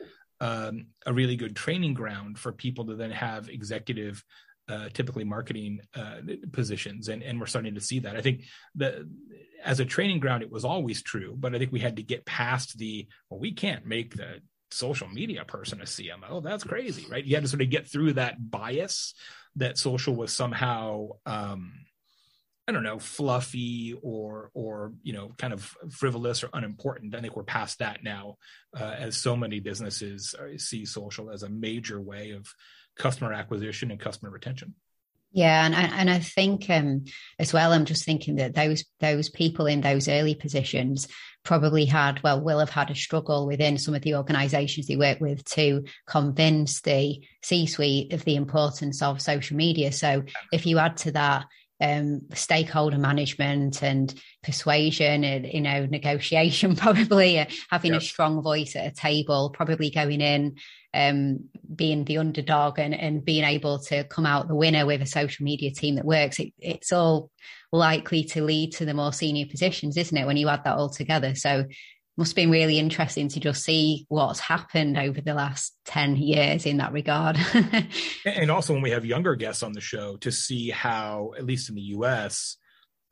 um, 0.40 0.86
a 1.06 1.12
really 1.12 1.36
good 1.36 1.56
training 1.56 1.94
ground 1.94 2.38
for 2.38 2.52
people 2.52 2.86
to 2.86 2.96
then 2.96 3.10
have 3.10 3.48
executive, 3.48 4.24
uh, 4.68 4.88
typically 4.92 5.24
marketing 5.24 5.80
uh, 5.94 6.16
positions, 6.52 7.08
and 7.08 7.22
and 7.22 7.40
we're 7.40 7.46
starting 7.46 7.74
to 7.74 7.80
see 7.80 8.00
that. 8.00 8.16
I 8.16 8.20
think 8.20 8.42
that 8.76 8.94
as 9.64 9.80
a 9.80 9.84
training 9.84 10.20
ground, 10.20 10.42
it 10.42 10.50
was 10.50 10.64
always 10.64 11.02
true, 11.02 11.34
but 11.38 11.54
I 11.54 11.58
think 11.58 11.72
we 11.72 11.80
had 11.80 11.96
to 11.96 12.02
get 12.02 12.26
past 12.26 12.78
the 12.78 13.06
well, 13.28 13.40
we 13.40 13.52
can't 13.52 13.86
make 13.86 14.16
the 14.16 14.40
social 14.70 15.08
media 15.08 15.44
person 15.44 15.80
a 15.80 15.84
CMO. 15.84 16.42
That's 16.42 16.64
crazy, 16.64 17.06
right? 17.10 17.24
You 17.24 17.36
had 17.36 17.44
to 17.44 17.48
sort 17.48 17.62
of 17.62 17.70
get 17.70 17.88
through 17.88 18.14
that 18.14 18.50
bias 18.50 19.14
that 19.56 19.78
social 19.78 20.14
was 20.14 20.32
somehow 20.32 21.08
um, 21.26 21.72
I 22.68 22.72
don't 22.72 22.84
know, 22.84 22.98
fluffy 22.98 23.98
or 24.02 24.50
or 24.54 24.92
you 25.02 25.12
know, 25.12 25.32
kind 25.36 25.52
of 25.52 25.74
frivolous 25.90 26.44
or 26.44 26.50
unimportant. 26.52 27.14
I 27.14 27.20
think 27.20 27.36
we're 27.36 27.42
past 27.42 27.80
that 27.80 28.04
now, 28.04 28.36
uh, 28.78 28.94
as 28.96 29.16
so 29.16 29.34
many 29.34 29.58
businesses 29.58 30.34
uh, 30.38 30.56
see 30.58 30.84
social 30.84 31.30
as 31.30 31.42
a 31.42 31.48
major 31.48 32.00
way 32.00 32.30
of 32.30 32.46
customer 32.96 33.32
acquisition 33.32 33.90
and 33.90 33.98
customer 33.98 34.30
retention. 34.30 34.74
Yeah, 35.34 35.64
and 35.64 35.74
I, 35.74 35.82
and 35.82 36.10
I 36.10 36.18
think 36.18 36.68
um, 36.68 37.04
as 37.38 37.54
well, 37.54 37.72
I'm 37.72 37.86
just 37.86 38.04
thinking 38.04 38.36
that 38.36 38.54
those 38.54 38.84
those 39.00 39.30
people 39.30 39.66
in 39.66 39.80
those 39.80 40.06
early 40.06 40.34
positions 40.34 41.08
probably 41.42 41.86
had, 41.86 42.22
well, 42.22 42.40
will 42.40 42.58
have 42.58 42.70
had 42.70 42.90
a 42.90 42.94
struggle 42.94 43.46
within 43.46 43.78
some 43.78 43.94
of 43.94 44.02
the 44.02 44.14
organisations 44.14 44.86
they 44.86 44.96
work 44.96 45.20
with 45.20 45.44
to 45.44 45.84
convince 46.06 46.82
the 46.82 47.20
C-suite 47.42 48.12
of 48.12 48.24
the 48.24 48.36
importance 48.36 49.02
of 49.02 49.22
social 49.22 49.56
media. 49.56 49.90
So 49.90 50.22
if 50.52 50.66
you 50.66 50.78
add 50.78 50.98
to 50.98 51.12
that 51.12 51.46
um, 51.80 52.20
stakeholder 52.34 52.98
management 52.98 53.82
and 53.82 54.14
persuasion 54.44 55.24
and 55.24 55.46
you 55.46 55.60
know 55.60 55.86
negotiation 55.86 56.76
probably 56.76 57.40
uh, 57.40 57.46
having 57.70 57.92
yep. 57.92 58.02
a 58.02 58.04
strong 58.04 58.40
voice 58.40 58.76
at 58.76 58.86
a 58.86 58.94
table 58.94 59.50
probably 59.50 59.90
going 59.90 60.20
in 60.20 60.56
um, 60.94 61.48
being 61.74 62.04
the 62.04 62.18
underdog 62.18 62.78
and, 62.78 62.94
and 62.94 63.24
being 63.24 63.44
able 63.44 63.78
to 63.78 64.04
come 64.04 64.26
out 64.26 64.48
the 64.48 64.54
winner 64.54 64.84
with 64.84 65.00
a 65.00 65.06
social 65.06 65.44
media 65.44 65.70
team 65.70 65.96
that 65.96 66.04
works 66.04 66.38
it, 66.38 66.52
it's 66.58 66.92
all 66.92 67.30
likely 67.72 68.24
to 68.24 68.42
lead 68.44 68.72
to 68.72 68.84
the 68.84 68.94
more 68.94 69.12
senior 69.12 69.46
positions 69.46 69.96
isn't 69.96 70.16
it 70.16 70.26
when 70.26 70.36
you 70.36 70.48
add 70.48 70.64
that 70.64 70.76
all 70.76 70.90
together 70.90 71.34
so 71.34 71.64
must 72.16 72.32
have 72.32 72.36
been 72.36 72.50
really 72.50 72.78
interesting 72.78 73.28
to 73.28 73.40
just 73.40 73.64
see 73.64 74.04
what's 74.08 74.40
happened 74.40 74.98
over 74.98 75.20
the 75.20 75.32
last 75.32 75.74
10 75.86 76.16
years 76.16 76.66
in 76.66 76.76
that 76.76 76.92
regard. 76.92 77.38
and 78.26 78.50
also 78.50 78.74
when 78.74 78.82
we 78.82 78.90
have 78.90 79.06
younger 79.06 79.34
guests 79.34 79.62
on 79.62 79.72
the 79.72 79.80
show 79.80 80.16
to 80.18 80.30
see 80.30 80.68
how, 80.68 81.32
at 81.38 81.46
least 81.46 81.70
in 81.70 81.74
the 81.74 81.80
US, 81.80 82.58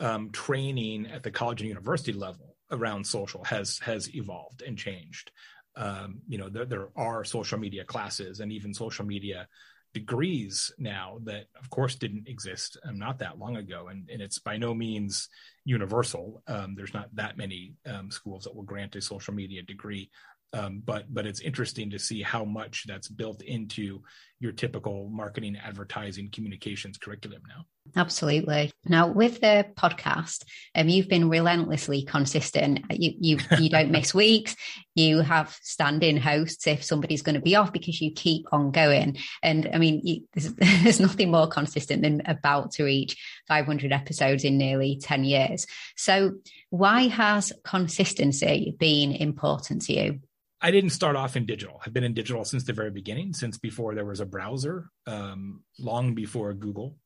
um, 0.01 0.31
training 0.31 1.07
at 1.07 1.23
the 1.23 1.31
college 1.31 1.61
and 1.61 1.69
university 1.69 2.13
level 2.13 2.57
around 2.71 3.07
social 3.07 3.45
has 3.45 3.79
has 3.81 4.15
evolved 4.15 4.63
and 4.63 4.79
changed. 4.79 5.31
Um, 5.77 6.21
you 6.29 6.39
know, 6.39 6.49
there, 6.49 6.67
there 6.67 6.89
are 6.97 7.25
social 7.25 7.59
media 7.59 7.85
classes 7.85 8.41
and 8.41 8.53
even 8.53 8.75
social 8.75 9.05
media 9.05 9.47
degrees 9.93 10.73
now 10.79 11.19
that 11.25 11.47
of 11.61 11.69
course 11.71 11.97
didn't 11.97 12.29
exist 12.29 12.77
um, 12.85 12.99
not 12.99 13.19
that 13.19 13.39
long 13.39 13.57
ago. 13.57 13.89
And, 13.89 14.09
and 14.11 14.23
it's 14.23 14.39
by 14.39 14.57
no 14.57 14.73
means 14.73 15.29
universal. 15.65 16.43
Um, 16.47 16.75
there's 16.77 16.95
not 16.95 17.15
that 17.17 17.37
many 17.37 17.75
um, 17.87 18.11
schools 18.11 18.45
that 18.45 18.55
will 18.55 18.63
grant 18.63 18.97
a 18.97 19.01
social 19.01 19.35
media 19.35 19.63
degree. 19.63 20.11
Um, 20.53 20.83
but 20.85 21.05
but 21.09 21.27
it's 21.27 21.41
interesting 21.41 21.91
to 21.91 21.99
see 21.99 22.23
how 22.23 22.45
much 22.45 22.85
that's 22.89 23.07
built 23.07 23.41
into 23.43 24.03
your 24.41 24.51
typical 24.51 25.09
marketing 25.09 25.57
advertising 25.57 26.29
communications 26.33 26.99
curriculum 26.99 27.43
now 27.49 27.65
absolutely. 27.97 28.73
Now 28.85 29.09
with 29.09 29.41
the 29.41 29.67
podcast 29.77 30.45
um, 30.75 30.89
you've 30.89 31.09
been 31.09 31.29
relentlessly 31.29 32.03
consistent. 32.03 32.81
You 32.91 33.13
you, 33.19 33.39
you 33.59 33.69
don't 33.69 33.91
miss 33.93 34.15
weeks. 34.15 34.57
You 34.95 35.21
have 35.21 35.57
stand-in 35.63 36.17
hosts 36.17 36.67
if 36.67 36.85
somebody's 36.85 37.23
going 37.23 37.35
to 37.35 37.41
be 37.41 37.57
off 37.57 37.73
because 37.73 38.01
you 38.01 38.13
keep 38.13 38.47
on 38.53 38.71
going. 38.71 39.19
And 39.43 39.69
i 39.73 39.79
mean 39.79 40.01
you, 40.05 40.23
there's, 40.35 40.53
there's 40.83 41.01
nothing 41.01 41.31
more 41.31 41.49
consistent 41.49 42.03
than 42.03 42.23
about 42.27 42.73
to 42.73 42.85
reach 42.85 43.17
500 43.49 43.93
episodes 43.93 44.45
in 44.45 44.59
nearly 44.59 44.99
10 45.01 45.25
years. 45.25 45.67
So 45.97 46.33
why 46.71 47.09
has 47.09 47.53
consistency 47.65 48.77
been 48.79 49.13
important 49.13 49.83
to 49.83 49.93
you? 49.93 50.21
I 50.63 50.71
didn't 50.71 50.91
start 50.91 51.17
off 51.17 51.37
in 51.37 51.47
digital. 51.47 51.81
I've 51.85 51.95
been 51.95 52.05
in 52.05 52.13
digital 52.13 52.45
since 52.45 52.65
the 52.65 52.75
very 52.75 52.91
beginning, 52.91 53.33
since 53.33 53.57
before 53.57 53.95
there 53.95 54.05
was 54.05 54.21
a 54.21 54.27
browser, 54.27 54.91
um, 55.07 55.63
long 55.79 56.15
before 56.15 56.53
Google. 56.53 56.97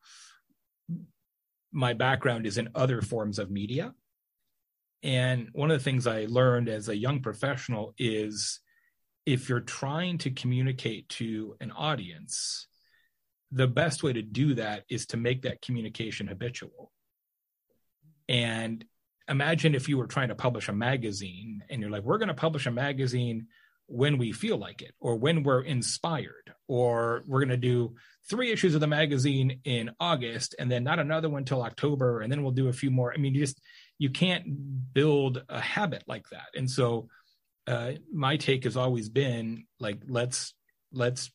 My 1.75 1.93
background 1.93 2.47
is 2.47 2.57
in 2.57 2.71
other 2.75 3.03
forms 3.03 3.39
of 3.39 3.51
media. 3.51 3.93
And 5.03 5.49
one 5.53 5.71
of 5.71 5.79
the 5.79 5.85
things 5.85 6.07
I 6.07 6.27
learned 6.29 6.69
as 6.69 6.89
a 6.89 6.97
young 6.97 7.21
professional 7.21 7.95
is 7.99 8.61
if 9.27 9.49
you're 9.49 9.61
trying 9.61 10.19
to 10.19 10.31
communicate 10.31 11.09
to 11.11 11.57
an 11.61 11.73
audience, 11.73 12.69
the 13.51 13.67
best 13.67 14.03
way 14.03 14.13
to 14.13 14.23
do 14.23 14.55
that 14.55 14.85
is 14.89 15.07
to 15.07 15.17
make 15.17 15.43
that 15.43 15.61
communication 15.63 16.27
habitual. 16.27 16.93
And 18.29 18.85
imagine 19.29 19.75
if 19.75 19.89
you 19.89 19.99
were 19.99 20.07
trying 20.07 20.29
to 20.29 20.35
publish 20.35 20.69
a 20.69 20.73
magazine 20.73 21.63
and 21.69 21.81
you're 21.81 21.91
like, 21.91 22.05
we're 22.05 22.19
going 22.19 22.29
to 22.29 22.35
publish 22.35 22.67
a 22.67 22.71
magazine 22.71 23.49
when 23.87 24.19
we 24.19 24.33
feel 24.33 24.57
like 24.57 24.83
it 24.83 24.95
or 25.01 25.17
when 25.17 25.43
we're 25.43 25.63
inspired 25.63 26.53
or 26.69 27.23
we're 27.27 27.41
going 27.41 27.49
to 27.49 27.57
do 27.57 27.95
three 28.29 28.51
issues 28.51 28.75
of 28.75 28.81
the 28.81 28.87
magazine 28.87 29.61
in 29.65 29.91
august 30.01 30.55
and 30.59 30.71
then 30.71 30.83
not 30.83 30.99
another 30.99 31.29
one 31.29 31.45
till 31.45 31.63
october 31.63 32.21
and 32.21 32.33
then 32.33 32.43
we'll 32.43 32.53
do 32.53 32.69
a 32.69 32.73
few 32.73 32.91
more. 32.91 33.13
I 33.13 33.19
mean 33.19 33.35
you 33.35 33.41
just 33.41 33.61
you 33.99 34.11
can't 34.11 34.93
build 34.93 35.43
a 35.49 35.61
habit 35.61 36.05
like 36.07 36.29
that. 36.31 36.47
And 36.55 36.71
so 36.71 37.09
uh, 37.67 37.93
my 38.13 38.37
take 38.37 38.65
has 38.65 38.77
always 38.77 39.09
been 39.09 39.65
like 39.79 40.01
let's 40.09 40.55
let's 40.93 41.31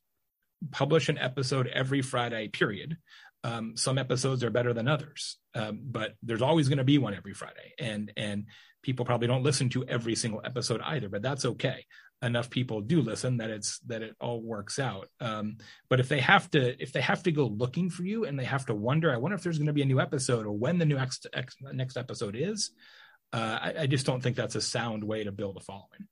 publish 0.71 1.09
an 1.09 1.17
episode 1.17 1.67
every 1.67 2.01
friday 2.01 2.47
period. 2.47 2.97
Um, 3.43 3.77
some 3.77 3.97
episodes 3.97 4.43
are 4.43 4.49
better 4.49 4.73
than 4.73 4.89
others, 4.89 5.37
um, 5.55 5.79
but 5.81 6.15
there's 6.21 6.41
always 6.41 6.67
going 6.67 6.79
to 6.79 6.83
be 6.83 6.97
one 6.97 7.13
every 7.13 7.33
Friday, 7.33 7.73
and 7.79 8.11
and 8.17 8.47
people 8.83 9.05
probably 9.05 9.27
don't 9.27 9.43
listen 9.43 9.69
to 9.69 9.85
every 9.85 10.15
single 10.15 10.41
episode 10.43 10.81
either, 10.83 11.07
but 11.07 11.21
that's 11.21 11.45
okay. 11.45 11.85
Enough 12.21 12.49
people 12.49 12.81
do 12.81 13.01
listen 13.01 13.37
that 13.37 13.49
it's 13.49 13.79
that 13.87 14.01
it 14.01 14.15
all 14.19 14.41
works 14.41 14.77
out. 14.77 15.07
Um, 15.21 15.57
but 15.89 16.01
if 16.01 16.09
they 16.09 16.19
have 16.19 16.51
to 16.51 16.81
if 16.81 16.91
they 16.91 16.99
have 16.99 17.23
to 17.23 17.31
go 17.31 17.45
looking 17.45 17.89
for 17.89 18.03
you 18.03 18.25
and 18.25 18.37
they 18.37 18.43
have 18.43 18.65
to 18.65 18.75
wonder, 18.75 19.13
I 19.13 19.17
wonder 19.17 19.35
if 19.35 19.43
there's 19.43 19.57
going 19.57 19.67
to 19.67 19.73
be 19.73 19.83
a 19.83 19.85
new 19.85 20.01
episode 20.01 20.45
or 20.45 20.51
when 20.51 20.79
the 20.79 20.85
new 20.85 20.95
next 20.95 21.27
next 21.61 21.95
episode 21.95 22.35
is. 22.37 22.71
Uh, 23.31 23.59
I, 23.61 23.73
I 23.81 23.87
just 23.87 24.05
don't 24.05 24.21
think 24.21 24.35
that's 24.35 24.55
a 24.55 24.61
sound 24.61 25.03
way 25.03 25.23
to 25.23 25.31
build 25.31 25.55
a 25.55 25.59
following. 25.59 26.07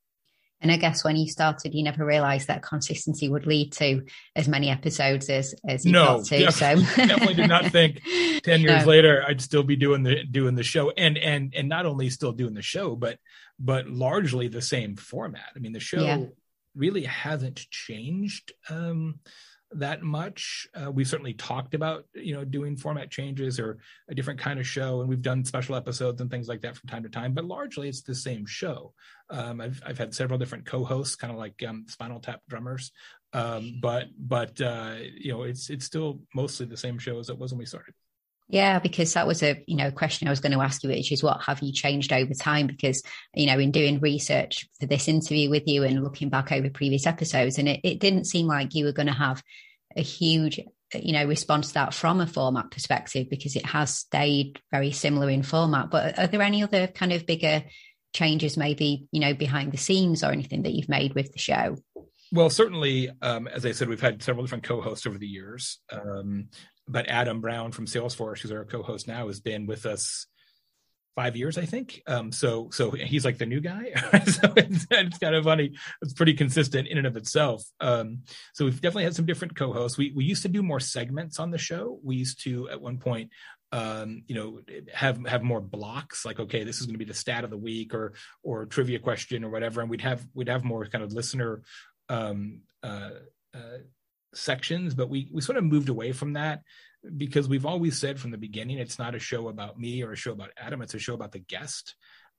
And 0.60 0.72
I 0.72 0.78
guess 0.78 1.04
when 1.04 1.16
you 1.16 1.28
started, 1.28 1.76
you 1.76 1.84
never 1.84 2.04
realized 2.04 2.48
that 2.48 2.64
consistency 2.64 3.30
would 3.30 3.46
lead 3.46 3.74
to 3.74 4.04
as 4.36 4.48
many 4.48 4.70
episodes 4.70 5.30
as 5.30 5.54
as 5.68 5.86
you 5.86 5.92
no, 5.92 6.18
got 6.18 6.26
to. 6.26 6.38
Def- 6.40 6.56
so 6.56 6.76
definitely 6.96 7.36
did 7.36 7.48
not 7.48 7.68
think 7.68 8.02
ten 8.44 8.62
years 8.62 8.82
no. 8.82 8.88
later 8.88 9.24
I'd 9.28 9.42
still 9.42 9.62
be 9.62 9.76
doing 9.76 10.02
the 10.02 10.24
doing 10.24 10.56
the 10.56 10.64
show, 10.64 10.90
and 10.90 11.18
and 11.18 11.54
and 11.56 11.70
not 11.70 11.86
only 11.86 12.10
still 12.10 12.32
doing 12.32 12.56
the 12.56 12.64
show, 12.64 12.96
but 12.96 13.20
but 13.60 13.88
largely 13.88 14.48
the 14.48 14.62
same 14.62 14.96
format. 14.96 15.50
I 15.56 15.60
mean, 15.60 15.74
the 15.74 15.80
show 15.80 16.04
yeah. 16.04 16.24
really 16.76 17.04
hasn't 17.04 17.70
changed. 17.70 18.52
Um, 18.70 19.20
that 19.72 20.02
much. 20.02 20.68
Uh, 20.74 20.92
we've 20.92 21.08
certainly 21.08 21.34
talked 21.34 21.74
about 21.74 22.06
you 22.14 22.34
know 22.34 22.46
doing 22.46 22.78
format 22.78 23.12
changes 23.12 23.60
or 23.60 23.80
a 24.10 24.16
different 24.16 24.40
kind 24.40 24.60
of 24.60 24.68
show, 24.68 25.02
and 25.02 25.10
we've 25.10 25.22
done 25.22 25.44
special 25.44 25.76
episodes 25.76 26.22
and 26.22 26.32
things 26.32 26.48
like 26.48 26.62
that 26.62 26.78
from 26.78 26.90
time 26.90 27.04
to 27.04 27.10
time. 27.10 27.34
But 27.34 27.46
largely, 27.46 27.90
it's 27.90 28.02
the 28.02 28.16
same 28.16 28.46
show. 28.46 28.94
Um, 29.30 29.60
I've 29.60 29.82
I've 29.86 29.98
had 29.98 30.14
several 30.14 30.40
different 30.40 30.66
co-hosts, 30.66 31.16
kind 31.16 31.32
of 31.32 31.40
like 31.40 31.62
um, 31.68 31.86
Spinal 31.88 32.20
Tap 32.20 32.42
drummers, 32.48 32.92
um, 33.34 33.80
but 33.82 34.06
but 34.18 34.60
uh, 34.62 34.96
you 35.16 35.34
know 35.34 35.44
it's 35.44 35.70
it's 35.70 35.86
still 35.86 36.22
mostly 36.34 36.66
the 36.66 36.78
same 36.78 36.98
show 36.98 37.20
as 37.20 37.30
it 37.30 37.38
was 37.38 37.52
when 37.52 37.60
we 37.60 37.66
started. 37.66 37.94
Yeah, 38.50 38.80
because 38.80 39.14
that 39.14 39.28
was 39.28 39.44
a 39.44 39.62
you 39.68 39.76
know 39.76 39.92
question 39.92 40.28
I 40.28 40.32
was 40.32 40.40
going 40.40 40.54
to 40.54 40.62
ask 40.62 40.82
you, 40.84 40.90
which 40.90 41.12
is 41.12 41.24
what 41.24 41.44
have 41.44 41.62
you 41.62 41.74
changed 41.74 42.14
over 42.14 42.34
time? 42.34 42.68
Because 42.68 43.04
you 43.34 43.48
know, 43.48 43.60
in 43.60 43.72
doing 43.72 44.00
research 44.00 44.68
for 44.80 44.86
this 44.86 45.08
interview 45.08 45.50
with 45.50 45.64
you 45.68 45.84
and 45.84 46.04
looking 46.04 46.30
back 46.30 46.52
over 46.52 46.70
previous 46.70 47.06
episodes, 47.06 47.58
and 47.58 47.68
it, 47.68 47.82
it 47.84 48.00
didn't 48.00 48.26
seem 48.26 48.48
like 48.48 48.74
you 48.74 48.86
were 48.86 48.94
going 48.94 49.08
to 49.08 49.14
have 49.14 49.44
a 49.96 50.02
huge 50.02 50.60
you 50.94 51.12
know 51.12 51.26
response 51.26 51.70
to 51.70 51.74
that 51.74 51.94
from 51.94 52.22
a 52.22 52.28
format 52.28 52.72
perspective 52.72 53.28
because 53.30 53.58
it 53.58 53.66
has 53.66 53.94
stayed 53.94 54.62
very 54.72 54.92
similar 54.92 55.30
in 55.30 55.44
format. 55.44 55.90
But 55.90 56.18
are 56.18 56.28
there 56.28 56.42
any 56.42 56.64
other 56.64 56.88
kind 56.88 57.12
of 57.12 57.26
bigger 57.26 57.64
changes 58.14 58.58
maybe 58.58 59.08
you 59.12 59.20
know 59.20 59.34
behind 59.34 59.72
the 59.72 59.78
scenes 59.78 60.24
or 60.24 60.32
anything 60.32 60.64
that 60.64 60.74
you've 60.74 60.90
made 60.90 61.14
with 61.14 61.32
the 61.34 61.40
show 61.40 61.76
well 62.32 62.50
certainly 62.50 63.10
um, 63.22 63.48
as 63.48 63.66
i 63.66 63.72
said 63.72 63.90
we've 63.90 64.02
had 64.02 64.24
several 64.24 64.44
different 64.44 64.64
co-hosts 64.64 65.06
over 65.06 65.18
the 65.18 65.28
years 65.28 65.80
um, 65.92 66.48
but 66.88 67.08
adam 67.08 67.42
brown 67.42 67.72
from 67.72 67.86
salesforce 67.86 68.40
who's 68.40 68.52
our 68.52 68.66
co-host 68.66 69.08
now 69.08 69.28
has 69.28 69.40
been 69.40 69.66
with 69.66 69.86
us 69.86 70.28
five 71.18 71.36
years, 71.36 71.58
I 71.58 71.66
think. 71.66 72.04
Um, 72.06 72.32
so 72.32 72.70
so 72.72 72.92
he's 72.92 73.26
like 73.26 73.40
the 73.40 73.48
new 73.48 73.60
guy. 73.60 73.92
so 74.26 74.54
it's, 74.56 74.86
it's, 74.92 75.18
kind 75.18 75.34
of 75.34 75.46
funny. 75.46 75.74
It's 76.04 76.14
pretty 76.14 76.36
consistent 76.36 76.88
in 76.88 77.00
and 77.00 77.08
of 77.08 77.18
itself. 77.18 77.64
Um, 77.80 78.20
so 78.54 78.66
we've 78.66 78.80
definitely 78.80 79.06
had 79.06 79.16
some 79.16 79.26
different 79.26 79.56
co-hosts. 79.56 79.98
We 79.98 80.14
we 80.16 80.26
used 80.26 80.44
to 80.44 80.48
do 80.48 80.62
more 80.62 80.80
segments 80.80 81.40
on 81.40 81.50
the 81.50 81.58
show. 81.58 82.00
We 82.04 82.18
used 82.18 82.44
to 82.44 82.70
at 82.70 82.80
one 82.80 83.00
point 83.00 83.32
um, 83.72 84.24
you 84.28 84.36
know, 84.36 84.62
have 84.94 85.26
have 85.26 85.44
more 85.44 85.60
blocks. 85.60 86.24
Like, 86.24 86.40
okay, 86.40 86.64
this 86.64 86.80
is 86.80 86.86
going 86.86 86.94
to 86.94 87.00
be 87.00 87.06
the 87.06 87.14
stat 87.14 87.44
of 87.44 87.50
the 87.50 87.58
week, 87.58 87.94
or 87.94 88.14
or 88.44 88.66
trivia 88.66 89.00
question, 89.00 89.44
or 89.44 89.50
whatever. 89.50 89.82
And 89.82 89.90
we'd 89.90 90.02
have 90.02 90.26
we'd 90.34 90.50
have 90.50 90.64
more 90.64 90.86
kind 90.86 91.04
of 91.04 91.12
listener 91.12 91.64
um, 92.08 92.62
uh, 92.82 93.10
uh, 93.54 93.80
sections. 94.38 94.94
But 94.94 95.10
we 95.10 95.30
we 95.32 95.42
sort 95.42 95.58
of 95.58 95.64
moved 95.64 95.90
away 95.90 96.12
from 96.12 96.34
that 96.34 96.62
because 97.16 97.48
we've 97.48 97.66
always 97.66 97.98
said 97.98 98.20
from 98.20 98.32
the 98.32 98.38
beginning 98.38 98.78
it's 98.78 99.00
not 99.00 99.16
a 99.16 99.20
show 99.20 99.48
about 99.48 99.80
me 99.80 100.04
or 100.04 100.12
a 100.12 100.18
show 100.18 100.32
about 100.32 100.52
Adam. 100.58 100.82
It's 100.82 100.94
a 100.94 101.00
show 101.00 101.14
about 101.14 101.32
the 101.32 101.40
guest. 101.40 101.96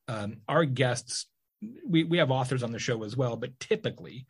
Um, 0.09 0.39
our 0.49 0.65
guests, 0.65 1.27
we 1.87 2.05
we 2.05 2.19
have 2.19 2.31
authors 2.31 2.63
on 2.63 2.73
the 2.73 2.79
show 2.79 3.03
as 3.05 3.17
well, 3.17 3.37
but 3.37 3.59
typically 3.61 4.27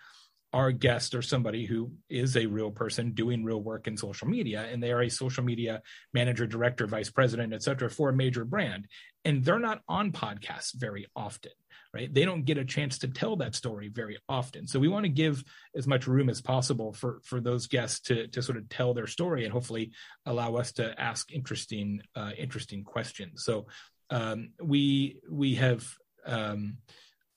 our 0.52 0.72
guests 0.72 1.14
are 1.14 1.22
somebody 1.22 1.66
who 1.66 1.92
is 2.08 2.36
a 2.36 2.46
real 2.46 2.70
person 2.70 3.12
doing 3.12 3.44
real 3.44 3.60
work 3.60 3.86
in 3.86 3.96
social 3.96 4.26
media 4.26 4.66
and 4.70 4.82
they 4.82 4.92
are 4.92 5.02
a 5.02 5.10
social 5.10 5.44
media 5.44 5.82
manager 6.14 6.46
director 6.46 6.86
vice 6.86 7.10
president 7.10 7.52
et 7.52 7.62
cetera 7.62 7.90
for 7.90 8.08
a 8.08 8.14
major 8.14 8.44
brand 8.44 8.86
and 9.24 9.44
they're 9.44 9.58
not 9.58 9.82
on 9.88 10.10
podcasts 10.10 10.72
very 10.74 11.06
often 11.14 11.52
right 11.94 12.12
they 12.12 12.24
don't 12.24 12.44
get 12.44 12.58
a 12.58 12.64
chance 12.64 12.98
to 12.98 13.08
tell 13.08 13.36
that 13.36 13.54
story 13.54 13.88
very 13.88 14.18
often 14.28 14.66
so 14.66 14.78
we 14.78 14.88
want 14.88 15.04
to 15.04 15.08
give 15.08 15.42
as 15.74 15.86
much 15.86 16.06
room 16.06 16.28
as 16.28 16.40
possible 16.40 16.92
for 16.92 17.20
for 17.24 17.40
those 17.40 17.66
guests 17.66 18.00
to 18.00 18.26
to 18.28 18.42
sort 18.42 18.58
of 18.58 18.68
tell 18.68 18.94
their 18.94 19.06
story 19.06 19.44
and 19.44 19.52
hopefully 19.52 19.90
allow 20.26 20.54
us 20.56 20.72
to 20.72 20.98
ask 21.00 21.32
interesting 21.32 22.00
uh, 22.14 22.32
interesting 22.36 22.84
questions 22.84 23.44
so 23.44 23.66
um, 24.10 24.50
we 24.62 25.20
we 25.30 25.54
have 25.56 25.86
um, 26.26 26.78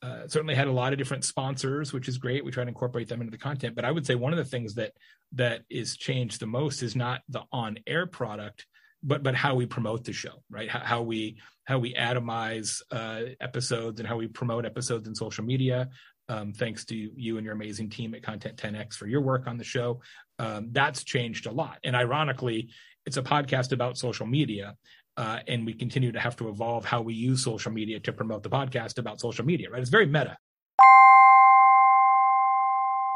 uh, 0.01 0.27
certainly 0.27 0.55
had 0.55 0.67
a 0.67 0.71
lot 0.71 0.93
of 0.93 0.97
different 0.97 1.23
sponsors, 1.23 1.93
which 1.93 2.07
is 2.07 2.17
great. 2.17 2.43
We 2.43 2.51
try 2.51 2.63
to 2.63 2.69
incorporate 2.69 3.07
them 3.07 3.21
into 3.21 3.31
the 3.31 3.37
content. 3.37 3.75
But 3.75 3.85
I 3.85 3.91
would 3.91 4.05
say 4.05 4.15
one 4.15 4.33
of 4.33 4.37
the 4.37 4.45
things 4.45 4.75
that 4.75 4.93
that 5.33 5.61
is 5.69 5.95
changed 5.95 6.39
the 6.39 6.47
most 6.47 6.81
is 6.81 6.95
not 6.95 7.21
the 7.29 7.43
on 7.51 7.77
air 7.85 8.07
product, 8.07 8.65
but 9.03 9.23
but 9.23 9.35
how 9.35 9.55
we 9.55 9.65
promote 9.65 10.03
the 10.03 10.13
show, 10.13 10.43
right? 10.49 10.69
How, 10.69 10.79
how 10.79 11.01
we 11.01 11.37
how 11.65 11.79
we 11.79 11.93
atomize 11.93 12.81
uh, 12.91 13.33
episodes 13.39 13.99
and 13.99 14.07
how 14.07 14.17
we 14.17 14.27
promote 14.27 14.65
episodes 14.65 15.07
in 15.07 15.15
social 15.15 15.43
media. 15.43 15.89
Um, 16.29 16.53
thanks 16.53 16.85
to 16.85 16.95
you 16.95 17.37
and 17.37 17.45
your 17.45 17.53
amazing 17.53 17.89
team 17.89 18.13
at 18.13 18.23
Content 18.23 18.57
10x 18.57 18.93
for 18.93 19.05
your 19.05 19.21
work 19.21 19.47
on 19.47 19.57
the 19.57 19.63
show. 19.63 20.01
Um, 20.39 20.69
that's 20.71 21.03
changed 21.03 21.45
a 21.45 21.51
lot. 21.51 21.79
And 21.83 21.95
ironically, 21.95 22.69
it's 23.05 23.17
a 23.17 23.21
podcast 23.21 23.73
about 23.73 23.97
social 23.97 24.25
media, 24.25 24.75
uh, 25.17 25.39
and 25.47 25.65
we 25.65 25.73
continue 25.73 26.11
to 26.11 26.19
have 26.19 26.35
to 26.37 26.49
evolve 26.49 26.85
how 26.85 27.01
we 27.01 27.13
use 27.13 27.43
social 27.43 27.71
media 27.71 27.99
to 27.99 28.13
promote 28.13 28.43
the 28.43 28.49
podcast 28.49 28.97
about 28.97 29.19
social 29.19 29.45
media, 29.45 29.69
right? 29.69 29.81
It's 29.81 29.89
very 29.89 30.05
meta. 30.05 30.37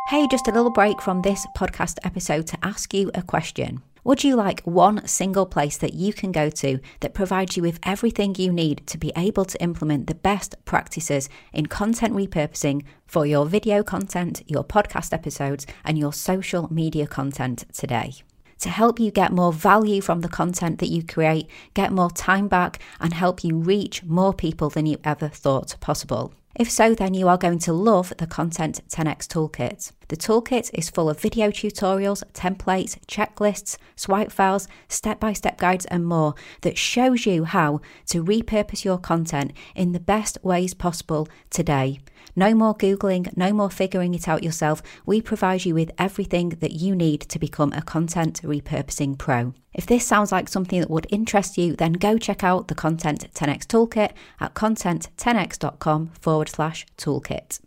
Hey, 0.10 0.28
just 0.28 0.48
a 0.48 0.52
little 0.52 0.70
break 0.70 1.02
from 1.02 1.24
this 1.24 1.48
podcast 1.58 1.98
episode 2.04 2.46
to 2.48 2.60
ask 2.62 2.94
you 2.94 3.10
a 3.16 3.24
question. 3.24 3.82
Would 4.04 4.24
you 4.24 4.36
like 4.36 4.62
one 4.62 5.08
single 5.08 5.48
place 5.48 5.78
that 5.78 5.96
you 5.96 6.14
can 6.14 6.32
go 6.32 6.52
to 6.52 6.80
that 7.00 7.16
provides 7.16 7.58
you 7.58 7.64
with 7.64 7.80
everything 7.82 8.36
you 8.38 8.54
need 8.54 8.86
to 8.86 9.00
be 9.00 9.12
able 9.18 9.46
to 9.46 9.60
implement 9.64 10.06
the 10.06 10.14
best 10.14 10.64
practices 10.64 11.28
in 11.54 11.66
content 11.66 12.14
repurposing 12.14 12.84
for 13.08 13.26
your 13.26 13.48
video 13.48 13.82
content, 13.82 14.44
your 14.46 14.64
podcast 14.64 15.12
episodes, 15.12 15.66
and 15.84 15.98
your 15.98 16.14
social 16.14 16.72
media 16.72 17.08
content 17.08 17.66
today? 17.74 18.14
to 18.60 18.70
help 18.70 19.00
you 19.00 19.12
get 19.12 19.34
more 19.34 19.52
value 19.52 20.02
from 20.02 20.22
the 20.22 20.30
content 20.30 20.80
that 20.80 20.88
you 20.88 21.04
create, 21.04 21.46
get 21.74 21.92
more 21.92 22.10
time 22.10 22.48
back, 22.48 22.80
and 23.02 23.14
help 23.14 23.44
you 23.44 23.58
reach 23.58 24.02
more 24.04 24.34
people 24.34 24.70
than 24.70 24.86
you 24.86 24.98
ever 25.04 25.28
thought 25.28 25.76
possible. 25.82 26.34
If 26.58 26.72
so, 26.72 26.96
then 26.96 27.14
you 27.14 27.28
are 27.28 27.38
going 27.38 27.60
to 27.60 27.74
love 27.74 28.14
the 28.18 28.26
Content 28.26 28.80
10x 28.90 29.28
Toolkit. 29.28 29.92
The 30.08 30.16
toolkit 30.16 30.70
is 30.74 30.90
full 30.90 31.10
of 31.10 31.20
video 31.20 31.50
tutorials, 31.50 32.24
templates, 32.32 32.98
checklists, 33.08 33.78
swipe 33.98 34.32
files, 34.32 34.70
step 34.88 35.20
by 35.20 35.34
step 35.34 35.58
guides, 35.58 35.84
and 35.88 36.06
more 36.06 36.34
that 36.62 36.78
shows 36.78 37.26
you 37.26 37.44
how 37.44 37.82
to 38.06 38.24
repurpose 38.24 38.86
your 38.86 38.98
content 38.98 39.52
in 39.76 39.92
the 39.92 40.00
best 40.00 40.38
ways 40.44 40.74
possible 40.74 41.28
today. 41.50 42.00
No 42.36 42.54
more 42.54 42.76
Googling, 42.76 43.36
no 43.36 43.54
more 43.54 43.70
figuring 43.70 44.14
it 44.14 44.28
out 44.28 44.44
yourself. 44.44 44.82
We 45.06 45.22
provide 45.22 45.66
you 45.66 45.74
with 45.74 45.92
everything 45.98 46.50
that 46.50 46.74
you 46.74 46.96
need 46.96 47.22
to 47.22 47.40
become 47.40 47.74
a 47.74 47.82
content 47.82 48.42
repurposing 48.44 49.18
pro. 49.18 49.54
If 49.74 49.86
this 49.86 50.06
sounds 50.06 50.32
like 50.32 50.48
something 50.48 50.80
that 50.80 50.90
would 50.90 51.08
interest 51.10 51.58
you, 51.58 51.76
then 51.76 51.94
go 51.94 52.18
check 52.18 52.44
out 52.44 52.70
the 52.70 52.76
Content 52.76 53.28
10x 53.34 53.66
Toolkit 53.66 54.12
at 54.40 54.54
content10x.com 54.54 56.12
forward 56.20 56.50
slash 56.50 56.86
toolkit. 56.98 57.60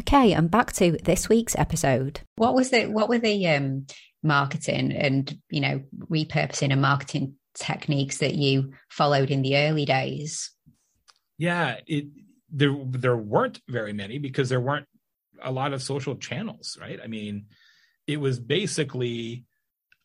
Okay, 0.00 0.32
and 0.32 0.50
back 0.50 0.72
to 0.74 0.98
this 1.04 1.28
week's 1.28 1.56
episode. 1.56 2.20
What 2.36 2.54
was 2.54 2.70
the 2.70 2.86
what 2.86 3.08
were 3.08 3.18
the 3.18 3.46
um, 3.48 3.86
marketing 4.22 4.92
and 4.92 5.38
you 5.48 5.60
know 5.60 5.82
repurposing 6.10 6.72
and 6.72 6.82
marketing 6.82 7.36
techniques 7.54 8.18
that 8.18 8.34
you 8.34 8.72
followed 8.90 9.30
in 9.30 9.42
the 9.42 9.56
early 9.56 9.84
days? 9.84 10.50
Yeah, 11.38 11.76
it 11.86 12.06
there 12.56 12.74
there 12.88 13.16
weren't 13.16 13.60
very 13.68 13.92
many 13.92 14.18
because 14.18 14.48
there 14.48 14.60
weren't 14.60 14.86
a 15.42 15.52
lot 15.52 15.74
of 15.74 15.82
social 15.82 16.16
channels, 16.16 16.78
right? 16.80 16.98
I 17.02 17.06
mean, 17.06 17.46
it 18.06 18.18
was 18.18 18.40
basically 18.40 19.44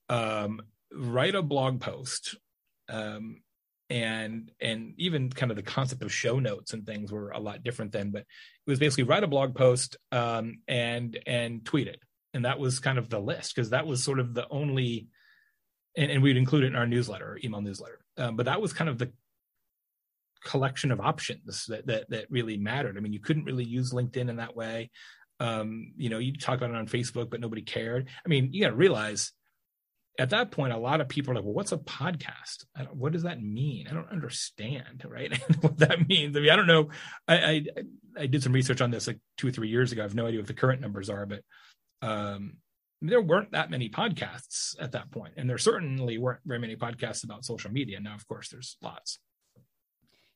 um, 0.09 0.61
write 0.93 1.33
a 1.33 1.41
blog 1.41 1.79
post, 1.79 2.35
um, 2.89 3.41
and 3.89 4.51
and 4.59 4.93
even 4.97 5.29
kind 5.29 5.49
of 5.49 5.55
the 5.55 5.63
concept 5.63 6.03
of 6.03 6.13
show 6.13 6.39
notes 6.39 6.73
and 6.73 6.85
things 6.85 7.09
were 7.11 7.31
a 7.31 7.39
lot 7.39 7.63
different 7.63 7.93
then. 7.93 8.11
But 8.11 8.21
it 8.21 8.69
was 8.69 8.79
basically 8.79 9.05
write 9.05 9.23
a 9.23 9.27
blog 9.27 9.55
post 9.55 9.95
um, 10.11 10.59
and 10.67 11.17
and 11.25 11.63
tweet 11.63 11.87
it, 11.87 12.01
and 12.33 12.43
that 12.43 12.59
was 12.59 12.81
kind 12.81 12.97
of 12.97 13.09
the 13.09 13.19
list 13.19 13.55
because 13.55 13.69
that 13.69 13.87
was 13.87 14.03
sort 14.03 14.19
of 14.19 14.33
the 14.33 14.45
only, 14.49 15.07
and, 15.95 16.11
and 16.11 16.21
we'd 16.21 16.35
include 16.35 16.65
it 16.65 16.67
in 16.67 16.75
our 16.75 16.87
newsletter, 16.87 17.31
or 17.31 17.39
email 17.41 17.61
newsletter. 17.61 17.99
Um, 18.17 18.35
but 18.35 18.47
that 18.47 18.61
was 18.61 18.73
kind 18.73 18.89
of 18.89 18.97
the 18.97 19.13
collection 20.43 20.91
of 20.91 20.99
options 20.99 21.65
that, 21.67 21.87
that 21.87 22.09
that 22.09 22.25
really 22.29 22.57
mattered. 22.57 22.97
I 22.97 23.01
mean, 23.01 23.13
you 23.13 23.19
couldn't 23.19 23.45
really 23.45 23.63
use 23.63 23.93
LinkedIn 23.93 24.29
in 24.29 24.37
that 24.37 24.55
way. 24.55 24.89
Um, 25.39 25.93
you 25.97 26.09
know, 26.09 26.19
you 26.19 26.33
talk 26.33 26.57
about 26.57 26.69
it 26.69 26.75
on 26.75 26.87
Facebook, 26.87 27.29
but 27.29 27.39
nobody 27.39 27.63
cared. 27.63 28.09
I 28.25 28.29
mean, 28.29 28.49
you 28.53 28.61
got 28.61 28.69
to 28.69 28.75
realize 28.75 29.31
at 30.19 30.31
that 30.31 30.51
point, 30.51 30.73
a 30.73 30.77
lot 30.77 31.01
of 31.01 31.07
people 31.07 31.31
are 31.31 31.35
like, 31.35 31.43
"Well, 31.43 31.53
what's 31.53 31.71
a 31.71 31.77
podcast? 31.77 32.65
what 32.91 33.13
does 33.13 33.23
that 33.23 33.41
mean? 33.41 33.87
I 33.89 33.93
don't 33.93 34.11
understand, 34.11 35.05
right? 35.07 35.35
what 35.61 35.77
that 35.79 36.07
means. 36.07 36.35
I 36.35 36.41
mean, 36.41 36.49
I 36.49 36.55
don't 36.55 36.67
know. 36.67 36.89
I, 37.27 37.35
I, 37.35 37.65
I 38.17 38.25
did 38.27 38.43
some 38.43 38.53
research 38.53 38.81
on 38.81 38.91
this 38.91 39.07
like 39.07 39.19
two 39.37 39.47
or 39.47 39.51
three 39.51 39.69
years 39.69 39.91
ago. 39.91 40.01
I 40.01 40.05
have 40.05 40.15
no 40.15 40.27
idea 40.27 40.39
what 40.39 40.47
the 40.47 40.53
current 40.53 40.81
numbers 40.81 41.09
are, 41.09 41.25
but 41.25 41.41
um, 42.01 42.57
there 43.01 43.21
weren't 43.21 43.51
that 43.51 43.71
many 43.71 43.89
podcasts 43.89 44.75
at 44.79 44.91
that 44.91 45.11
point, 45.11 45.33
and 45.37 45.49
there 45.49 45.57
certainly 45.57 46.17
weren't 46.17 46.41
very 46.45 46.59
many 46.59 46.75
podcasts 46.75 47.23
about 47.23 47.45
social 47.45 47.71
media. 47.71 47.99
Now, 47.99 48.13
of 48.15 48.27
course, 48.27 48.49
there's 48.49 48.77
lots. 48.81 49.19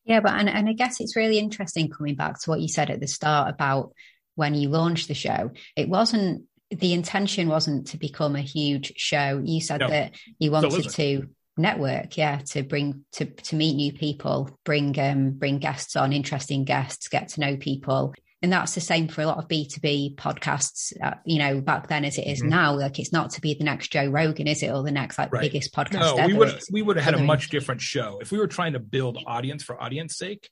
Yeah, 0.05 0.19
but 0.19 0.33
and, 0.33 0.47
and 0.47 0.69
I 0.69 0.73
guess 0.73 1.01
it's 1.01 1.15
really 1.15 1.39
interesting 1.39 1.89
coming 1.89 2.15
back 2.15 2.39
to 2.41 2.49
what 2.49 2.61
you 2.61 2.67
said 2.67 2.89
at 2.89 2.99
the 2.99 3.07
start 3.07 3.49
about 3.49 3.93
when 4.35 4.53
you 4.53 4.69
launched 4.69 5.07
the 5.07 5.13
show. 5.13 5.51
It 5.75 5.89
wasn't 5.89 6.43
the 6.69 6.93
intention 6.93 7.47
wasn't 7.47 7.87
to 7.87 7.97
become 7.97 8.35
a 8.35 8.41
huge 8.41 8.93
show. 8.97 9.41
You 9.43 9.61
said 9.61 9.79
no. 9.79 9.89
that 9.89 10.13
you 10.39 10.51
wanted 10.51 10.89
to 10.89 11.27
network, 11.57 12.17
yeah, 12.17 12.39
to 12.51 12.63
bring 12.63 13.05
to 13.13 13.25
to 13.25 13.55
meet 13.55 13.75
new 13.75 13.93
people, 13.93 14.49
bring 14.63 14.97
um 14.99 15.31
bring 15.31 15.59
guests 15.59 15.95
on, 15.95 16.13
interesting 16.13 16.65
guests, 16.65 17.07
get 17.07 17.29
to 17.29 17.39
know 17.39 17.57
people 17.57 18.13
and 18.45 18.53
that's 18.53 18.75
the 18.75 18.81
same 18.81 19.07
for 19.07 19.23
a 19.23 19.25
lot 19.25 19.39
of 19.39 19.47
b2b 19.47 20.15
podcasts 20.15 20.93
uh, 21.01 21.15
you 21.25 21.39
know 21.39 21.59
back 21.59 21.87
then 21.87 22.05
as 22.05 22.19
it 22.19 22.27
is 22.27 22.39
mm-hmm. 22.39 22.49
now 22.49 22.75
like 22.75 22.99
it's 22.99 23.11
not 23.11 23.31
to 23.31 23.41
be 23.41 23.55
the 23.55 23.63
next 23.63 23.91
joe 23.91 24.05
rogan 24.05 24.47
is 24.47 24.61
it 24.61 24.69
or 24.69 24.83
the 24.83 24.91
next 24.91 25.17
like 25.17 25.33
right. 25.33 25.41
biggest 25.41 25.73
podcast 25.73 26.15
no, 26.15 26.27
we 26.27 26.33
would 26.33 26.61
we 26.71 26.81
would 26.83 26.95
have 26.95 27.05
had 27.05 27.15
a 27.15 27.23
much 27.23 27.49
different 27.49 27.81
show. 27.81 28.19
If 28.21 28.31
we 28.31 28.37
were 28.37 28.47
trying 28.47 28.73
to 28.73 28.79
build 28.79 29.17
audience 29.25 29.63
for 29.63 29.81
audience 29.81 30.15
sake 30.15 30.47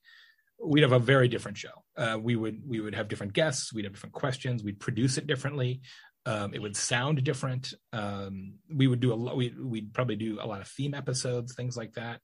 we'd 0.59 0.81
have 0.81 0.91
a 0.91 0.99
very 0.99 1.27
different 1.27 1.57
show. 1.57 1.83
Uh, 1.95 2.17
we 2.19 2.35
would 2.35 2.61
we 2.67 2.79
would 2.79 2.95
have 2.95 3.07
different 3.07 3.33
guests 3.33 3.71
we'd 3.71 3.85
have 3.85 3.93
different 3.93 4.13
questions 4.13 4.63
we'd 4.63 4.79
produce 4.79 5.19
it 5.19 5.27
differently 5.27 5.81
um, 6.25 6.53
it 6.53 6.61
would 6.61 6.75
sound 6.75 7.23
different 7.23 7.73
um, 7.91 8.55
we 8.73 8.87
would 8.87 8.99
do 8.99 9.13
a 9.13 9.15
lot 9.15 9.37
we, 9.37 9.53
we'd 9.61 9.93
probably 9.93 10.15
do 10.15 10.39
a 10.41 10.47
lot 10.47 10.61
of 10.61 10.67
theme 10.67 10.95
episodes 10.95 11.53
things 11.53 11.77
like 11.77 11.93
that 11.93 12.19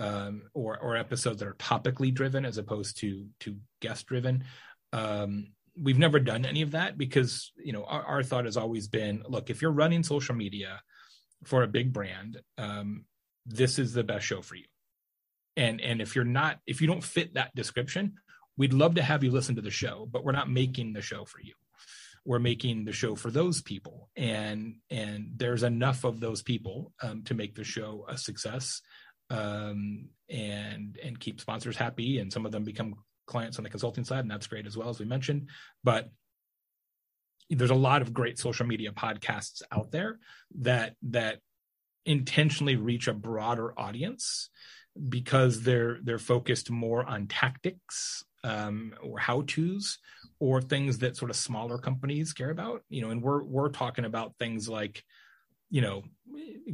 um, 0.00 0.42
or 0.54 0.78
or 0.78 0.96
episodes 0.96 1.38
that 1.38 1.48
are 1.48 1.54
topically 1.54 2.12
driven 2.12 2.44
as 2.44 2.58
opposed 2.58 2.98
to 2.98 3.26
to 3.40 3.56
guest 3.80 4.06
driven 4.06 4.44
um, 4.92 5.52
we've 5.80 5.98
never 5.98 6.18
done 6.18 6.44
any 6.44 6.62
of 6.62 6.72
that 6.72 6.98
because 6.98 7.52
you 7.56 7.72
know 7.72 7.84
our, 7.84 8.02
our, 8.02 8.22
thought 8.22 8.44
has 8.44 8.56
always 8.56 8.88
been 8.88 9.22
look 9.28 9.50
if 9.50 9.62
you're 9.62 9.70
running 9.70 10.02
social 10.02 10.34
media 10.34 10.80
for 11.44 11.62
a 11.62 11.68
big 11.68 11.92
brand 11.92 12.40
um, 12.58 13.04
this 13.46 13.78
is 13.78 13.92
the 13.92 14.04
best 14.04 14.26
show 14.26 14.42
for 14.42 14.56
you 14.56 14.66
and 15.56 15.80
and 15.80 16.00
if 16.00 16.14
you're 16.14 16.24
not 16.24 16.58
if 16.66 16.80
you 16.80 16.86
don't 16.86 17.04
fit 17.04 17.34
that 17.34 17.54
description 17.54 18.14
we'd 18.60 18.74
love 18.74 18.94
to 18.96 19.02
have 19.02 19.24
you 19.24 19.30
listen 19.30 19.54
to 19.56 19.62
the 19.62 19.70
show, 19.70 20.06
but 20.10 20.22
we're 20.22 20.32
not 20.32 20.50
making 20.50 20.92
the 20.92 21.00
show 21.00 21.24
for 21.24 21.40
you. 21.40 21.54
We're 22.26 22.38
making 22.38 22.84
the 22.84 22.92
show 22.92 23.14
for 23.14 23.30
those 23.30 23.62
people, 23.62 24.10
and 24.14 24.76
and 24.90 25.30
there's 25.36 25.62
enough 25.62 26.04
of 26.04 26.20
those 26.20 26.42
people 26.42 26.92
um, 27.02 27.22
to 27.24 27.34
make 27.34 27.54
the 27.54 27.64
show 27.64 28.04
a 28.06 28.18
success, 28.18 28.82
um, 29.30 30.10
and 30.28 30.98
and 31.02 31.18
keep 31.18 31.40
sponsors 31.40 31.76
happy, 31.76 32.18
and 32.18 32.30
some 32.30 32.44
of 32.44 32.52
them 32.52 32.64
become 32.64 32.96
clients 33.30 33.56
on 33.58 33.64
the 33.64 33.70
consulting 33.70 34.04
side, 34.04 34.20
and 34.20 34.30
that's 34.30 34.46
great 34.46 34.66
as 34.66 34.76
well 34.76 34.90
as 34.90 34.98
we 34.98 35.06
mentioned. 35.06 35.48
But 35.82 36.10
there's 37.48 37.70
a 37.70 37.74
lot 37.74 38.02
of 38.02 38.12
great 38.12 38.38
social 38.38 38.66
media 38.66 38.92
podcasts 38.92 39.62
out 39.72 39.90
there 39.90 40.18
that 40.60 40.94
that 41.02 41.38
intentionally 42.06 42.76
reach 42.76 43.08
a 43.08 43.14
broader 43.14 43.78
audience 43.78 44.50
because 45.08 45.62
they're 45.62 45.98
they're 46.02 46.18
focused 46.18 46.70
more 46.70 47.04
on 47.04 47.26
tactics 47.26 48.24
um, 48.42 48.94
or 49.02 49.18
how 49.18 49.42
tos 49.42 49.98
or 50.38 50.60
things 50.60 50.98
that 50.98 51.16
sort 51.16 51.30
of 51.30 51.36
smaller 51.36 51.78
companies 51.78 52.32
care 52.32 52.50
about 52.50 52.82
you 52.88 53.00
know 53.02 53.10
and 53.10 53.22
we're 53.22 53.42
we're 53.42 53.68
talking 53.68 54.04
about 54.04 54.34
things 54.38 54.68
like 54.68 55.04
you 55.70 55.80
know 55.80 56.02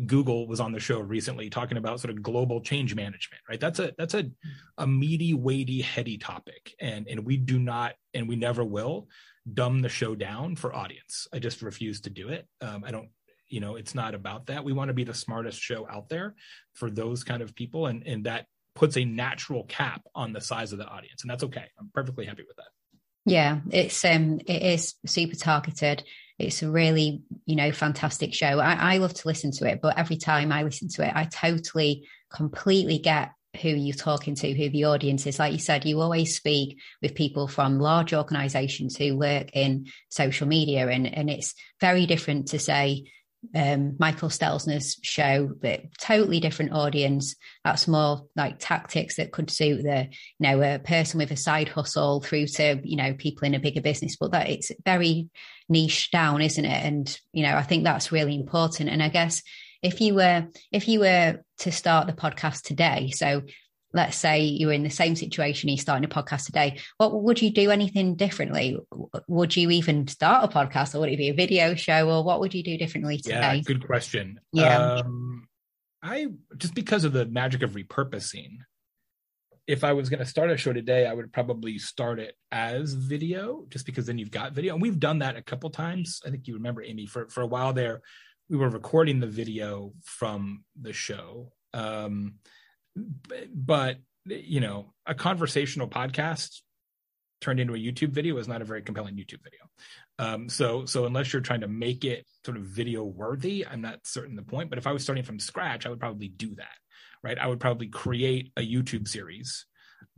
google 0.06 0.46
was 0.46 0.60
on 0.60 0.72
the 0.72 0.80
show 0.80 0.98
recently 0.98 1.48
talking 1.48 1.78
about 1.78 2.00
sort 2.00 2.10
of 2.10 2.22
global 2.22 2.60
change 2.60 2.94
management 2.94 3.36
right? 3.48 3.60
That's 3.60 3.78
a 3.78 3.92
that's 3.96 4.14
a 4.14 4.30
a 4.78 4.86
meaty 4.86 5.34
weighty 5.34 5.82
heady 5.82 6.18
topic. 6.18 6.74
And 6.80 7.06
and 7.08 7.24
we 7.24 7.36
do 7.36 7.58
not 7.58 7.94
and 8.14 8.28
we 8.28 8.36
never 8.36 8.64
will 8.64 9.08
dumb 9.52 9.80
the 9.80 9.88
show 9.88 10.14
down 10.14 10.56
for 10.56 10.74
audience. 10.74 11.28
I 11.32 11.38
just 11.38 11.62
refuse 11.62 12.00
to 12.02 12.10
do 12.10 12.28
it. 12.28 12.46
Um, 12.60 12.82
i 12.84 12.90
don't 12.90 13.08
you 13.48 13.60
know 13.60 13.76
it's 13.76 13.94
not 13.94 14.14
about 14.14 14.46
that. 14.46 14.64
We 14.64 14.72
want 14.72 14.88
to 14.88 14.94
be 14.94 15.04
the 15.04 15.14
smartest 15.14 15.60
show 15.60 15.86
out 15.88 16.08
there 16.08 16.34
for 16.74 16.90
those 16.90 17.24
kind 17.24 17.42
of 17.42 17.54
people. 17.54 17.86
And 17.86 18.06
and 18.06 18.24
that 18.24 18.46
puts 18.74 18.96
a 18.96 19.04
natural 19.04 19.64
cap 19.64 20.02
on 20.14 20.32
the 20.32 20.40
size 20.40 20.72
of 20.72 20.78
the 20.78 20.86
audience. 20.86 21.22
And 21.22 21.30
that's 21.30 21.44
okay. 21.44 21.64
I'm 21.78 21.90
perfectly 21.94 22.26
happy 22.26 22.44
with 22.46 22.56
that. 22.56 22.72
Yeah 23.24 23.60
it's 23.70 24.04
um 24.04 24.40
it 24.46 24.62
is 24.62 24.94
super 25.06 25.36
targeted 25.36 26.04
it's 26.38 26.62
a 26.62 26.70
really 26.70 27.22
you 27.46 27.56
know 27.56 27.72
fantastic 27.72 28.34
show 28.34 28.58
I, 28.58 28.94
I 28.94 28.98
love 28.98 29.14
to 29.14 29.28
listen 29.28 29.50
to 29.52 29.66
it 29.66 29.80
but 29.80 29.98
every 29.98 30.16
time 30.16 30.52
i 30.52 30.62
listen 30.62 30.88
to 30.88 31.06
it 31.06 31.12
i 31.14 31.24
totally 31.24 32.06
completely 32.30 32.98
get 32.98 33.30
who 33.56 33.70
you're 33.70 33.96
talking 33.96 34.34
to, 34.34 34.52
who 34.52 34.68
the 34.68 34.84
audience 34.84 35.26
is. 35.26 35.38
Like 35.38 35.52
you 35.52 35.58
said, 35.58 35.84
you 35.84 36.00
always 36.00 36.36
speak 36.36 36.78
with 37.02 37.14
people 37.14 37.48
from 37.48 37.78
large 37.78 38.12
organizations 38.12 38.96
who 38.96 39.16
work 39.16 39.50
in 39.54 39.86
social 40.08 40.46
media, 40.46 40.88
and, 40.88 41.06
and 41.06 41.30
it's 41.30 41.54
very 41.80 42.06
different 42.06 42.48
to 42.48 42.58
say, 42.58 43.10
um, 43.54 43.96
Michael 43.98 44.28
Stelzner's 44.28 44.98
show, 45.02 45.50
but 45.60 45.82
totally 45.98 46.40
different 46.40 46.72
audience. 46.72 47.36
That's 47.64 47.88
more 47.88 48.26
like 48.34 48.56
tactics 48.58 49.16
that 49.16 49.32
could 49.32 49.50
suit 49.50 49.82
the, 49.82 50.08
you 50.38 50.40
know, 50.40 50.62
a 50.62 50.78
person 50.78 51.18
with 51.18 51.30
a 51.30 51.36
side 51.36 51.68
hustle 51.68 52.20
through 52.20 52.46
to, 52.46 52.80
you 52.82 52.96
know, 52.96 53.14
people 53.14 53.46
in 53.46 53.54
a 53.54 53.60
bigger 53.60 53.80
business. 53.80 54.16
But 54.16 54.32
that 54.32 54.50
it's 54.50 54.72
very 54.84 55.28
niche 55.68 56.10
down, 56.10 56.42
isn't 56.42 56.64
it? 56.64 56.84
And, 56.84 57.20
you 57.32 57.42
know, 57.42 57.56
I 57.56 57.62
think 57.62 57.84
that's 57.84 58.12
really 58.12 58.34
important. 58.34 58.88
And 58.88 59.02
I 59.02 59.08
guess 59.08 59.42
if 59.82 60.00
you 60.00 60.14
were, 60.14 60.46
if 60.72 60.88
you 60.88 61.00
were 61.00 61.40
to 61.58 61.72
start 61.72 62.06
the 62.06 62.12
podcast 62.12 62.62
today, 62.62 63.10
so 63.10 63.42
let's 63.92 64.16
say 64.16 64.40
you 64.40 64.66
were 64.66 64.72
in 64.72 64.82
the 64.82 64.90
same 64.90 65.16
situation, 65.16 65.68
you're 65.68 65.78
starting 65.78 66.04
a 66.04 66.08
podcast 66.08 66.46
today, 66.46 66.78
what 66.98 67.22
would 67.22 67.40
you 67.40 67.50
do 67.50 67.70
anything 67.70 68.14
differently? 68.14 68.78
Would 69.28 69.56
you 69.56 69.70
even 69.70 70.06
start 70.08 70.44
a 70.44 70.48
podcast 70.48 70.94
or 70.94 71.00
would 71.00 71.10
it 71.10 71.16
be 71.16 71.28
a 71.28 71.34
video 71.34 71.74
show 71.74 72.10
or 72.10 72.24
what 72.24 72.40
would 72.40 72.54
you 72.54 72.62
do 72.62 72.76
differently 72.76 73.18
today? 73.18 73.56
Yeah, 73.56 73.60
good 73.62 73.86
question. 73.86 74.40
Yeah. 74.52 74.76
Um, 74.76 75.48
I 76.02 76.26
just 76.56 76.74
because 76.74 77.04
of 77.04 77.12
the 77.12 77.26
magic 77.26 77.62
of 77.62 77.72
repurposing, 77.72 78.58
if 79.66 79.82
I 79.82 79.92
was 79.92 80.08
going 80.08 80.20
to 80.20 80.26
start 80.26 80.50
a 80.50 80.56
show 80.56 80.72
today, 80.72 81.06
I 81.06 81.12
would 81.12 81.32
probably 81.32 81.78
start 81.78 82.20
it 82.20 82.36
as 82.52 82.92
video, 82.92 83.64
just 83.68 83.84
because 83.84 84.06
then 84.06 84.16
you've 84.16 84.30
got 84.30 84.52
video. 84.52 84.74
And 84.74 84.82
we've 84.82 85.00
done 85.00 85.18
that 85.20 85.36
a 85.36 85.42
couple 85.42 85.70
times. 85.70 86.20
I 86.24 86.30
think 86.30 86.46
you 86.46 86.54
remember, 86.54 86.82
Amy, 86.82 87.06
for 87.06 87.28
for 87.28 87.40
a 87.40 87.46
while 87.46 87.72
there, 87.72 88.02
we 88.48 88.56
were 88.56 88.68
recording 88.68 89.18
the 89.18 89.26
video 89.26 89.92
from 90.04 90.64
the 90.80 90.92
show. 90.92 91.52
Um, 91.74 92.34
but 93.54 93.98
you 94.24 94.60
know 94.60 94.92
a 95.06 95.14
conversational 95.14 95.88
podcast 95.88 96.60
turned 97.40 97.60
into 97.60 97.74
a 97.74 97.78
youtube 97.78 98.10
video 98.10 98.36
is 98.38 98.48
not 98.48 98.62
a 98.62 98.64
very 98.64 98.82
compelling 98.82 99.14
youtube 99.14 99.42
video. 99.42 99.60
Um, 100.18 100.48
so 100.48 100.86
so 100.86 101.04
unless 101.04 101.32
you're 101.32 101.42
trying 101.42 101.60
to 101.60 101.68
make 101.68 102.04
it 102.04 102.26
sort 102.44 102.56
of 102.56 102.64
video 102.64 103.04
worthy 103.04 103.66
i'm 103.66 103.82
not 103.82 104.00
certain 104.04 104.34
the 104.34 104.42
point 104.42 104.70
but 104.70 104.78
if 104.78 104.86
i 104.86 104.92
was 104.92 105.02
starting 105.02 105.24
from 105.24 105.38
scratch 105.38 105.84
i 105.84 105.90
would 105.90 106.00
probably 106.00 106.28
do 106.28 106.54
that 106.54 106.74
right? 107.22 107.38
I 107.38 107.46
would 107.46 107.60
probably 107.60 107.88
create 107.88 108.52
a 108.56 108.60
youtube 108.60 109.08
series 109.08 109.66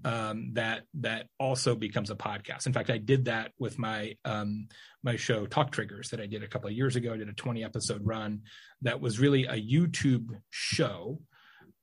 um, 0.05 0.51
that 0.55 0.83
that 0.95 1.27
also 1.41 1.75
becomes 1.75 2.11
a 2.11 2.15
podcast. 2.15 2.67
In 2.67 2.73
fact 2.73 2.91
i 2.91 2.99
did 2.99 3.27
that 3.27 3.53
with 3.59 3.79
my 3.79 4.17
um, 4.25 4.69
my 5.03 5.17
show 5.17 5.47
talk 5.47 5.73
triggers 5.73 6.11
that 6.11 6.21
i 6.21 6.27
did 6.27 6.43
a 6.43 6.49
couple 6.49 6.69
of 6.69 6.75
years 6.75 6.97
ago. 6.97 7.15
I 7.15 7.17
did 7.17 7.29
a 7.29 7.33
20 7.33 7.65
episode 7.65 8.03
run 8.05 8.43
that 8.83 9.01
was 9.01 9.19
really 9.19 9.45
a 9.45 9.55
youtube 9.55 10.29
show 10.51 11.21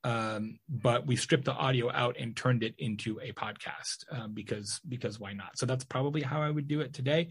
um, 0.06 0.60
but 0.68 1.04
we 1.04 1.16
stripped 1.16 1.46
the 1.46 1.52
audio 1.52 1.90
out 1.90 2.14
and 2.16 2.36
turned 2.36 2.62
it 2.62 2.76
into 2.78 3.18
a 3.20 3.32
podcast 3.32 4.04
um, 4.12 4.34
because 4.34 4.80
because 4.88 5.18
why 5.18 5.32
not? 5.32 5.58
So 5.58 5.66
that's 5.66 5.82
probably 5.82 6.22
how 6.22 6.40
I 6.40 6.48
would 6.48 6.68
do 6.68 6.80
it 6.80 6.94
today. 6.94 7.30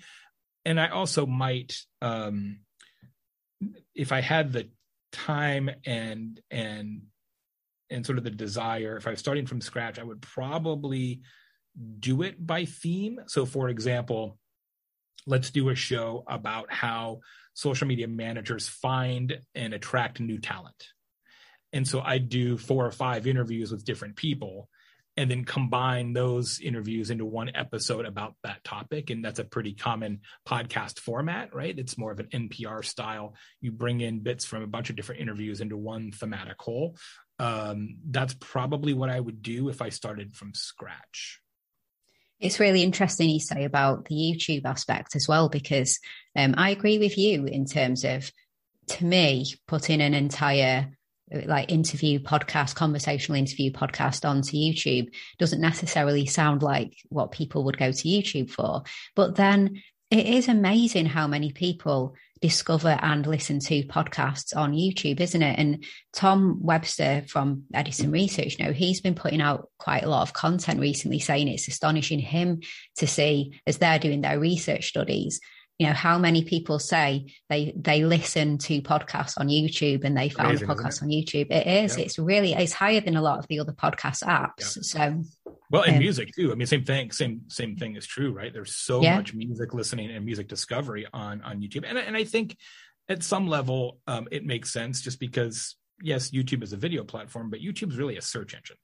And 0.66 0.78
I 0.78 0.90
also 0.90 1.26
might, 1.26 1.80
um, 2.02 2.60
if 3.94 4.12
I 4.12 4.20
had 4.20 4.52
the 4.52 4.70
time 5.14 5.70
and 5.86 6.42
and 6.52 7.04
and 7.90 8.06
sort 8.06 8.18
of 8.18 8.26
the 8.26 8.30
desire, 8.30 8.98
if 8.98 9.08
I 9.08 9.12
was 9.12 9.20
starting 9.20 9.46
from 9.46 9.62
scratch, 9.62 9.98
I 9.98 10.04
would 10.04 10.22
probably 10.22 11.22
do 12.00 12.24
it 12.24 12.46
by 12.46 12.66
theme. 12.66 13.22
So, 13.28 13.46
for 13.46 13.70
example, 13.70 14.38
let's 15.26 15.50
do 15.50 15.70
a 15.70 15.76
show 15.76 16.26
about 16.28 16.74
how 16.74 17.22
social 17.54 17.88
media 17.88 18.10
managers 18.10 18.68
find 18.68 19.40
and 19.54 19.74
attract 19.74 20.20
new 20.20 20.40
talent 20.40 20.90
and 21.76 21.86
so 21.86 22.00
I 22.00 22.20
do 22.20 22.58
four 22.58 22.86
or 22.86 22.92
five 22.92 23.28
interviews 23.28 23.70
with 23.70 23.84
different 23.84 24.16
people 24.16 24.70
and 25.18 25.30
then 25.30 25.44
combine 25.44 26.14
those 26.14 26.62
interviews 26.62 27.10
into 27.10 27.26
one 27.26 27.52
episode 27.54 28.06
about 28.06 28.36
that 28.44 28.64
topic. 28.64 29.10
And 29.10 29.24
that's 29.24 29.40
a 29.40 29.44
pretty 29.44 29.74
common 29.74 30.22
podcast 30.48 31.00
format, 31.00 31.54
right? 31.54 31.78
It's 31.78 31.98
more 31.98 32.14
of 32.14 32.20
an 32.20 32.30
NPR 32.34 32.84
style. 32.84 33.36
You 33.60 33.74
bring 33.74 34.00
in 34.00 34.22
bits 34.22 34.46
from 34.46 34.64
a 34.64 34.68
bunch 34.68 34.90
of 34.90 34.96
different 34.96 35.20
interviews 35.20 35.60
into 35.60 35.76
one 35.76 36.14
thematic 36.14 36.62
whole. 36.62 36.96
Um, 37.40 37.98
that's 38.10 38.36
probably 38.40 38.94
what 38.94 39.10
I 39.10 39.20
would 39.20 39.42
do 39.42 39.68
if 39.68 39.82
I 39.82 39.90
started 39.90 40.34
from 40.34 40.54
scratch. 40.54 41.42
It's 42.40 42.62
really 42.62 42.84
interesting 42.84 43.30
you 43.30 43.42
say 43.42 43.66
about 43.66 44.06
the 44.06 44.16
YouTube 44.16 44.64
aspect 44.64 45.18
as 45.18 45.28
well, 45.28 45.50
because 45.50 46.00
um, 46.38 46.56
I 46.58 46.70
agree 46.70 47.00
with 47.00 47.18
you 47.18 47.46
in 47.46 47.66
terms 47.66 48.06
of, 48.06 48.32
to 48.88 49.06
me, 49.06 49.46
putting 49.68 50.00
an 50.00 50.14
entire 50.14 50.96
like 51.32 51.72
interview 51.72 52.20
podcast, 52.20 52.76
conversational 52.76 53.38
interview 53.38 53.72
podcast 53.72 54.28
onto 54.28 54.58
YouTube 54.58 55.14
doesn't 55.40 55.62
necessarily 55.62 56.26
sound 56.26 56.62
like 56.62 56.94
what 57.10 57.32
people 57.32 57.64
would 57.66 57.78
go 57.78 57.92
to 57.92 58.08
YouTube 58.08 58.50
for. 58.50 58.84
But 59.16 59.36
then 59.36 59.82
it 60.12 60.28
is 60.28 60.48
amazing 60.48 61.08
how 61.08 61.28
many 61.28 61.52
people 61.52 62.16
discover 62.42 63.00
and 63.02 63.26
listen 63.26 63.60
to 63.60 63.84
podcasts 63.84 64.56
on 64.56 64.74
YouTube, 64.74 65.20
isn't 65.20 65.42
it? 65.42 65.58
And 65.58 65.84
Tom 66.14 66.60
Webster 66.62 67.24
from 67.28 67.64
Edison 67.74 68.12
Research, 68.12 68.58
you 68.60 68.66
know, 68.66 68.72
he's 68.72 69.02
been 69.02 69.16
putting 69.16 69.42
out 69.42 69.70
quite 69.80 70.04
a 70.04 70.10
lot 70.10 70.22
of 70.22 70.34
content 70.34 70.80
recently 70.80 71.20
saying 71.20 71.48
it's 71.48 71.68
astonishing 71.68 72.20
him 72.20 72.62
to 72.98 73.08
see 73.08 73.60
as 73.66 73.80
they're 73.80 74.00
doing 74.00 74.22
their 74.22 74.40
research 74.40 74.90
studies 74.90 75.40
you 75.78 75.88
know 75.88 75.94
how 75.94 76.18
many 76.18 76.44
people 76.44 76.80
say 76.80 77.26
they 77.50 77.74
they 77.76 78.06
listen 78.06 78.58
to 78.58 78.82
podcasts 78.82 79.38
on 79.38 79.48
youtube 79.48 80.04
and 80.04 80.18
they 80.18 80.30
found 80.30 80.50
Amazing, 80.50 80.70
a 80.70 80.76
podcast 80.76 81.04
on 81.04 81.10
youtube. 81.10 81.52
It 81.52 81.68
is. 81.68 81.98
Yeah. 81.98 82.06
it's 82.06 82.18
really 82.18 82.54
it's 82.54 82.74
higher 82.74 83.02
than 83.02 83.18
a 83.18 83.22
lot 83.22 83.40
of 83.40 83.48
the 83.48 83.60
other 83.60 83.74
podcast 83.74 84.24
apps. 84.24 84.78
Yeah. 84.78 84.82
so 84.82 85.24
well 85.72 85.84
and 85.84 85.94
um, 85.94 86.00
music 86.00 86.30
too. 86.36 86.52
I 86.52 86.56
mean 86.56 86.68
same 86.68 86.86
thing 86.86 87.12
same 87.12 87.42
same 87.48 87.76
thing 87.76 87.96
is 87.96 88.06
true 88.06 88.32
right? 88.32 88.54
There's 88.54 88.76
so 88.76 89.02
yeah. 89.02 89.18
much 89.18 89.34
music 89.34 89.74
listening 89.74 90.12
and 90.12 90.26
music 90.26 90.48
discovery 90.48 91.06
on 91.14 91.42
on 91.42 91.62
youtube. 91.62 91.84
And, 91.88 91.98
and 91.98 92.16
i 92.16 92.24
think 92.24 92.58
at 93.10 93.24
some 93.24 93.48
level 93.48 94.00
um, 94.08 94.28
it 94.32 94.46
makes 94.46 94.72
sense 94.72 95.02
just 95.02 95.20
because 95.20 95.76
yes 96.02 96.32
youtube 96.32 96.64
is 96.64 96.74
a 96.74 96.78
video 96.78 97.04
platform 97.04 97.50
but 97.50 97.60
youtube's 97.60 97.98
really 97.98 98.18
a 98.18 98.22
search 98.22 98.54
engine 98.54 98.78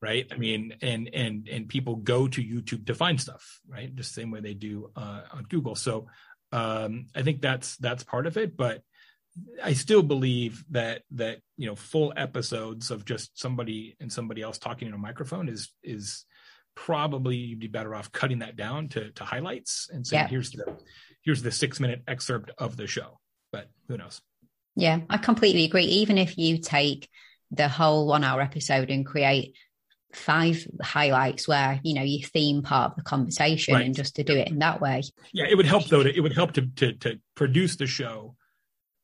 right? 0.00 0.26
I 0.30 0.36
mean 0.36 0.74
and 0.82 1.10
and 1.12 1.48
and 1.48 1.68
people 1.68 1.96
go 1.96 2.26
to 2.28 2.42
youtube 2.42 2.86
to 2.86 2.94
find 2.94 3.20
stuff 3.20 3.60
right? 3.68 3.94
Just 3.94 4.14
the 4.14 4.20
same 4.20 4.30
way 4.30 4.40
they 4.40 4.54
do 4.54 4.90
uh, 4.96 5.22
on 5.32 5.44
google. 5.44 5.74
So 5.74 6.06
um, 6.52 7.06
i 7.14 7.22
think 7.22 7.40
that's 7.40 7.76
that's 7.76 8.02
part 8.02 8.26
of 8.26 8.36
it 8.36 8.56
but 8.56 8.82
i 9.62 9.72
still 9.72 10.02
believe 10.02 10.64
that 10.70 11.02
that 11.12 11.38
you 11.56 11.66
know 11.66 11.76
full 11.76 12.12
episodes 12.16 12.90
of 12.90 13.04
just 13.04 13.38
somebody 13.38 13.94
and 14.00 14.12
somebody 14.12 14.42
else 14.42 14.58
talking 14.58 14.88
in 14.88 14.94
a 14.94 14.98
microphone 14.98 15.48
is 15.48 15.72
is 15.84 16.24
probably 16.74 17.36
you'd 17.36 17.58
be 17.58 17.66
better 17.66 17.94
off 17.94 18.12
cutting 18.12 18.40
that 18.40 18.56
down 18.56 18.88
to 18.88 19.10
to 19.12 19.24
highlights 19.24 19.88
and 19.92 20.06
saying 20.06 20.22
yeah. 20.22 20.28
here's 20.28 20.50
the 20.50 20.64
here's 21.22 21.42
the 21.42 21.52
six 21.52 21.80
minute 21.80 22.02
excerpt 22.08 22.50
of 22.58 22.76
the 22.76 22.86
show. 22.86 23.20
But 23.52 23.68
who 23.88 23.96
knows? 23.96 24.20
Yeah 24.76 25.00
i 25.10 25.18
completely 25.18 25.64
agree. 25.64 25.84
Even 25.84 26.18
if 26.18 26.38
you 26.38 26.58
take 26.58 27.08
the 27.50 27.68
whole 27.68 28.06
one 28.06 28.24
hour 28.24 28.40
episode 28.40 28.90
and 28.90 29.04
create 29.04 29.56
five 30.12 30.66
highlights 30.82 31.46
where 31.46 31.80
you 31.82 31.94
know 31.94 32.02
you 32.02 32.24
theme 32.24 32.62
part 32.62 32.90
of 32.90 32.96
the 32.96 33.02
conversation 33.02 33.74
right. 33.74 33.86
and 33.86 33.94
just 33.94 34.16
to 34.16 34.24
do 34.24 34.34
it 34.34 34.48
in 34.48 34.58
that 34.58 34.80
way 34.80 35.02
yeah 35.32 35.44
it 35.48 35.56
would 35.56 35.66
help 35.66 35.86
though 35.86 36.02
to, 36.02 36.14
it 36.14 36.20
would 36.20 36.34
help 36.34 36.52
to, 36.52 36.62
to 36.76 36.92
to 36.94 37.20
produce 37.34 37.76
the 37.76 37.86
show 37.86 38.34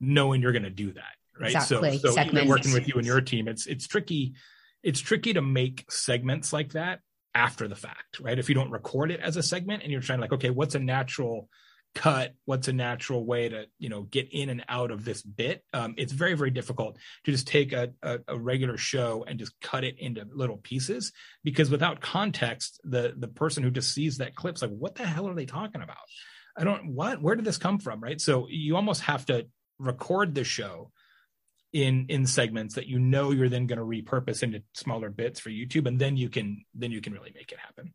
knowing 0.01 0.43
you're 0.43 0.53
going 0.53 0.63
to 0.65 0.71
do 0.71 0.93
that 0.93 1.15
right 1.39 1.55
exactly. 1.55 1.99
so 1.99 2.11
so 2.11 2.47
working 2.47 2.73
with 2.73 2.89
you 2.89 2.95
and 2.97 3.07
your 3.07 3.21
team 3.21 3.47
it's 3.47 3.67
it's 3.67 3.87
tricky 3.87 4.35
it's 4.83 5.01
tricky 5.01 5.33
to 5.33 5.43
make 5.43 5.85
segments 5.91 6.53
like 6.53 6.73
that 6.73 7.01
after 7.35 7.69
the 7.69 7.77
fact 7.77 8.19
right 8.21 8.39
if 8.39 8.49
you 8.49 8.55
don't 8.55 8.71
record 8.71 9.11
it 9.11 9.21
as 9.21 9.37
a 9.37 9.43
segment 9.43 9.83
and 9.83 9.93
you're 9.93 10.01
trying 10.01 10.21
like 10.21 10.33
okay 10.33 10.51
what's 10.51 10.75
a 10.75 10.81
natural 10.81 11.49
cut 11.97 12.35
what's 12.45 12.69
a 12.69 12.73
natural 12.75 13.25
way 13.25 13.49
to 13.49 13.65
you 13.79 13.89
know 13.89 14.03
get 14.03 14.29
in 14.31 14.51
and 14.51 14.65
out 14.69 14.91
of 14.91 15.05
this 15.05 15.23
bit? 15.23 15.65
Um, 15.73 15.95
it's 15.97 16.13
very 16.13 16.35
very 16.35 16.51
difficult 16.51 16.99
to 17.25 17.33
just 17.33 17.49
take 17.49 17.73
a, 17.73 17.93
a, 18.03 18.19
a, 18.29 18.39
regular 18.39 18.77
show 18.77 19.25
and 19.27 19.39
just 19.39 19.59
cut 19.61 19.83
it 19.83 19.99
into 19.99 20.27
little 20.31 20.59
pieces 20.59 21.13
because 21.43 21.71
without 21.71 22.01
context 22.01 22.81
the 22.85 23.15
the 23.17 23.29
person 23.29 23.63
who 23.63 23.71
just 23.71 23.93
sees 23.93 24.19
that 24.19 24.37
clip's 24.37 24.61
like 24.63 24.71
what 24.71 24.95
the 24.95 25.07
hell 25.07 25.27
are 25.27 25.35
they 25.35 25.47
talking 25.47 25.83
about? 25.83 25.97
I 26.57 26.65
don't 26.65 26.95
what 26.95 27.23
where 27.23 27.35
did 27.35 27.47
this 27.47 27.59
come 27.59 27.79
from? 27.79 28.01
Right? 28.01 28.21
So 28.21 28.47
you 28.51 28.77
almost 28.77 29.03
have 29.03 29.25
to 29.27 29.47
record 29.79 30.35
the 30.35 30.45
show 30.45 30.93
in 31.73 32.07
in 32.09 32.27
segments 32.27 32.75
that 32.75 32.87
you 32.87 32.99
know 32.99 33.31
you're 33.31 33.49
then 33.49 33.67
going 33.67 33.79
to 33.79 33.85
repurpose 33.85 34.43
into 34.43 34.63
smaller 34.73 35.11
bits 35.11 35.41
for 35.41 35.51
youtube 35.51 35.87
and 35.87 35.99
then 35.99 36.17
you 36.17 36.31
can 36.31 36.65
then 36.75 36.91
you 36.91 37.01
can 37.01 37.13
really 37.13 37.33
make 37.35 37.53
it 37.53 37.59
happen 37.59 37.93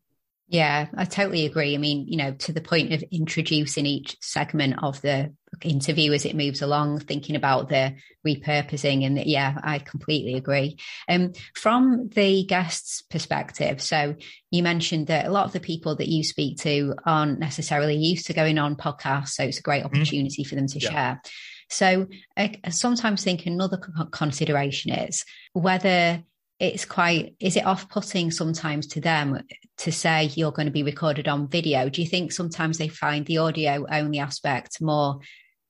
yeah, 0.52 0.88
I 0.94 1.06
totally 1.06 1.46
agree. 1.46 1.74
I 1.74 1.78
mean, 1.78 2.06
you 2.06 2.18
know, 2.18 2.32
to 2.32 2.52
the 2.52 2.60
point 2.60 2.92
of 2.92 3.02
introducing 3.10 3.86
each 3.86 4.18
segment 4.20 4.82
of 4.82 5.00
the 5.00 5.32
interview 5.62 6.12
as 6.12 6.26
it 6.26 6.36
moves 6.36 6.60
along, 6.60 6.98
thinking 6.98 7.36
about 7.36 7.70
the 7.70 7.94
repurposing, 8.26 9.06
and 9.06 9.16
yeah, 9.24 9.58
I 9.62 9.78
completely 9.78 10.34
agree. 10.34 10.76
Um, 11.08 11.32
from 11.54 12.10
the 12.10 12.44
guest's 12.44 13.00
perspective, 13.00 13.80
so 13.80 14.14
you 14.50 14.62
mentioned 14.62 15.06
that 15.06 15.24
a 15.24 15.30
lot 15.30 15.46
of 15.46 15.54
the 15.54 15.60
people 15.60 15.96
that 15.96 16.08
you 16.08 16.22
speak 16.22 16.58
to 16.58 16.96
aren't 17.06 17.38
necessarily 17.38 17.96
used 17.96 18.26
to 18.26 18.34
going 18.34 18.58
on 18.58 18.76
podcasts, 18.76 19.30
so 19.30 19.44
it's 19.44 19.58
a 19.58 19.62
great 19.62 19.84
mm-hmm. 19.84 19.96
opportunity 19.96 20.42
mm-hmm. 20.42 20.48
for 20.50 20.54
them 20.56 20.66
to 20.66 20.78
yeah. 20.80 20.90
share. 20.90 21.22
So 21.70 22.08
I 22.36 22.58
sometimes 22.68 23.24
think 23.24 23.46
another 23.46 23.80
consideration 24.10 24.92
is 24.92 25.24
whether 25.54 26.22
it's 26.62 26.84
quite 26.84 27.34
is 27.40 27.56
it 27.56 27.66
off-putting 27.66 28.30
sometimes 28.30 28.86
to 28.86 29.00
them 29.00 29.42
to 29.78 29.90
say 29.90 30.30
you're 30.36 30.52
going 30.52 30.66
to 30.66 30.72
be 30.72 30.84
recorded 30.84 31.26
on 31.26 31.48
video? 31.48 31.88
Do 31.88 32.00
you 32.00 32.06
think 32.06 32.30
sometimes 32.30 32.78
they 32.78 32.86
find 32.86 33.26
the 33.26 33.38
audio 33.38 33.84
only 33.90 34.20
aspect 34.20 34.80
more 34.80 35.18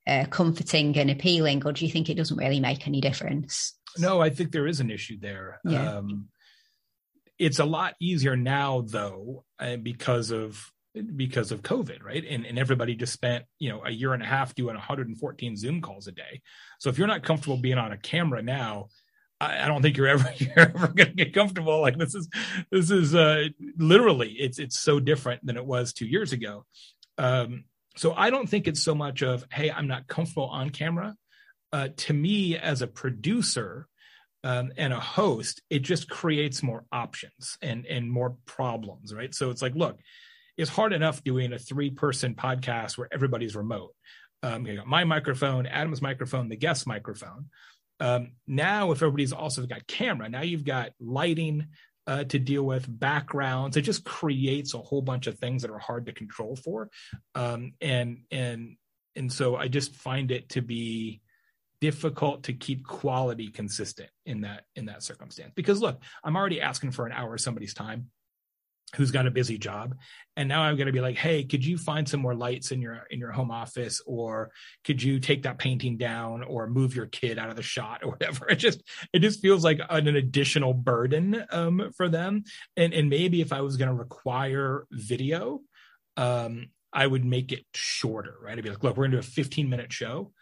uh, 0.07 0.27
comforting 0.29 0.97
and 0.99 1.11
appealing 1.11 1.65
or 1.65 1.73
do 1.73 1.87
you 1.87 1.91
think 1.91 2.11
it 2.11 2.17
doesn't 2.17 2.37
really 2.37 2.61
make 2.61 2.87
any 2.87 3.01
difference? 3.01 3.75
No 3.99 4.21
i 4.21 4.29
think 4.29 4.53
there 4.53 4.67
is 4.67 4.81
an 4.81 4.91
issue 4.91 5.19
there. 5.19 5.61
Yeah. 5.65 5.97
um, 5.97 6.29
it's 7.39 7.59
a 7.59 7.65
lot 7.65 7.95
easier 7.99 8.37
now 8.37 8.85
though 8.87 9.45
uh, 9.59 9.77
because 9.77 10.31
of 10.31 10.71
because 11.17 11.53
of 11.53 11.63
covid 11.63 12.03
right? 12.05 12.25
And, 12.29 12.45
and 12.45 12.59
everybody 12.59 12.95
just 12.97 13.15
spent 13.15 13.47
you 13.59 13.71
know 13.71 13.83
a 13.83 13.91
year 13.91 14.13
and 14.13 14.23
a 14.23 14.27
half 14.27 14.55
doing 14.55 14.75
114 14.75 15.57
zoom 15.57 15.81
calls 15.81 16.07
a 16.07 16.13
day. 16.13 16.43
So 16.81 16.91
if 16.91 16.99
you're 16.99 17.09
not 17.09 17.23
comfortable 17.23 17.57
being 17.57 17.79
on 17.79 17.93
a 17.93 17.97
camera 17.97 18.43
now 18.43 18.89
I, 19.43 19.65
I 19.65 19.69
don't 19.69 19.83
think 19.83 19.97
you're 19.97 20.07
ever 20.07 20.33
you're 20.37 20.59
ever 20.59 20.89
going 20.89 21.11
to 21.11 21.15
get 21.15 21.35
comfortable. 21.35 21.81
Like 21.81 21.99
this 21.99 22.15
is 22.15 22.29
this 22.71 22.91
is 22.91 23.15
uh, 23.15 23.49
literally 23.77 24.31
it's 24.31 24.59
it's 24.59 24.79
so 24.79 25.01
different 25.01 25.45
than 25.45 25.57
it 25.57 25.67
was 25.67 25.93
two 25.93 26.07
years 26.07 26.33
ago. 26.33 26.65
Um, 27.19 27.65
so 27.97 28.15
I 28.15 28.31
don't 28.31 28.49
think 28.49 28.69
it's 28.69 28.83
so 28.83 28.95
much 28.95 29.23
of 29.23 29.45
hey 29.53 29.71
I'm 29.71 29.89
not 29.89 30.07
comfortable 30.07 30.49
on 30.49 30.71
camera. 30.71 31.17
Uh, 31.73 31.89
to 31.97 32.13
me 32.13 32.57
as 32.57 32.83
a 32.83 32.87
producer 32.87 33.89
um, 34.45 34.73
and 34.77 34.93
a 34.93 35.01
host, 35.01 35.63
it 35.71 35.81
just 35.81 36.09
creates 36.09 36.63
more 36.63 36.85
options 36.93 37.57
and 37.63 37.87
and 37.87 38.11
more 38.11 38.37
problems, 38.47 39.15
right? 39.15 39.35
So 39.35 39.51
it's 39.51 39.63
like, 39.63 39.75
look, 39.75 39.99
it's 40.57 40.71
hard 40.71 40.93
enough 40.93 41.25
doing 41.25 41.53
a 41.53 41.59
three 41.59 41.91
person 41.91 42.35
podcast 42.35 42.99
where 42.99 43.09
everybody's 43.11 43.57
remote. 43.57 43.95
Um, 44.43 44.67
you 44.67 44.77
got 44.77 44.87
my 44.87 45.05
microphone, 45.05 45.67
Adam's 45.67 46.03
microphone, 46.03 46.49
the 46.49 46.57
guest 46.57 46.87
microphone. 46.87 47.47
Um, 48.03 48.33
now, 48.49 48.91
if 48.91 48.99
everybody's 48.99 49.33
also 49.33 49.65
got 49.65 49.87
camera, 49.87 50.29
now 50.29 50.43
you've 50.43 50.65
got 50.65 50.91
lighting 50.99 51.69
uh, 52.09 52.25
to 52.25 52.39
deal 52.41 52.65
with, 52.65 52.85
backgrounds. 52.89 53.77
It 53.77 53.83
just 53.83 54.05
creates 54.05 54.75
a 54.75 54.79
whole 54.79 55.03
bunch 55.03 55.29
of 55.29 55.39
things 55.39 55.63
that 55.63 55.71
are 55.71 55.79
hard 55.79 56.07
to 56.07 56.13
control 56.13 56.57
for, 56.57 56.91
um, 57.37 57.75
and 57.81 58.25
and 58.33 58.77
and 59.15 59.33
so 59.33 59.55
I 59.55 59.69
just 59.69 59.95
find 59.95 60.33
it 60.33 60.49
to 60.51 60.63
be 60.63 61.21
difficult 61.81 62.45
to 62.45 62.53
keep 62.53 62.85
quality 62.85 63.51
consistent 63.53 64.11
in 64.27 64.41
that 64.41 64.65
in 64.75 64.87
that 64.87 65.05
circumstance. 65.05 65.53
Because 65.55 65.81
look, 65.81 66.03
I'm 66.25 66.37
already 66.37 66.61
asking 66.61 66.91
for 66.91 67.07
an 67.07 67.13
hour 67.13 67.35
of 67.35 67.41
somebody's 67.41 67.75
time 67.75 68.11
who's 68.97 69.11
got 69.11 69.27
a 69.27 69.31
busy 69.31 69.59
job. 69.59 69.97
And 70.37 70.49
now 70.49 70.63
i'm 70.63 70.77
going 70.77 70.87
to 70.87 70.93
be 70.93 71.01
like 71.01 71.17
hey 71.17 71.45
could 71.45 71.65
you 71.65 71.77
find 71.77 72.09
some 72.09 72.21
more 72.21 72.35
lights 72.35 72.73
in 72.73 72.81
your 72.81 73.07
in 73.11 73.19
your 73.19 73.33
home 73.33 73.51
office? 73.51 74.01
Or 74.07 74.51
could 74.85 75.03
you 75.03 75.21
take 75.21 75.43
that 75.43 75.59
painting 75.59 75.97
down 75.97 76.43
or 76.43 76.67
move 76.69 76.95
your 76.95 77.07
kid 77.07 77.39
out 77.39 77.51
of 77.51 77.57
the 77.57 77.63
shot 77.63 78.03
or 78.03 78.11
whatever? 78.11 78.47
It 78.53 78.57
just 78.57 78.83
it 79.13 79.21
just 79.21 79.41
feels 79.41 79.65
like 79.65 79.81
an, 79.89 80.09
an 80.09 80.17
additional 80.17 80.75
burden 80.75 81.45
um, 81.51 81.91
for 81.97 82.09
them. 82.09 82.45
And 82.77 82.93
and 82.93 83.09
maybe 83.11 83.41
if 83.41 83.53
i 83.53 83.61
was 83.61 83.77
going 83.77 83.89
to 83.91 83.95
require 83.95 84.87
video 84.91 85.61
um, 86.17 86.69
i 86.93 87.07
would 87.07 87.25
make 87.25 87.53
it 87.53 87.65
shorter 87.75 88.35
right? 88.43 88.57
I'd 88.57 88.65
be 88.65 88.71
like 88.71 88.83
look 88.83 88.97
we're 88.97 89.05
going 89.05 89.13
to 89.13 89.17
do 89.19 89.21
a 89.21 89.23
15 89.23 89.69
minute 89.69 89.93
show 89.93 90.33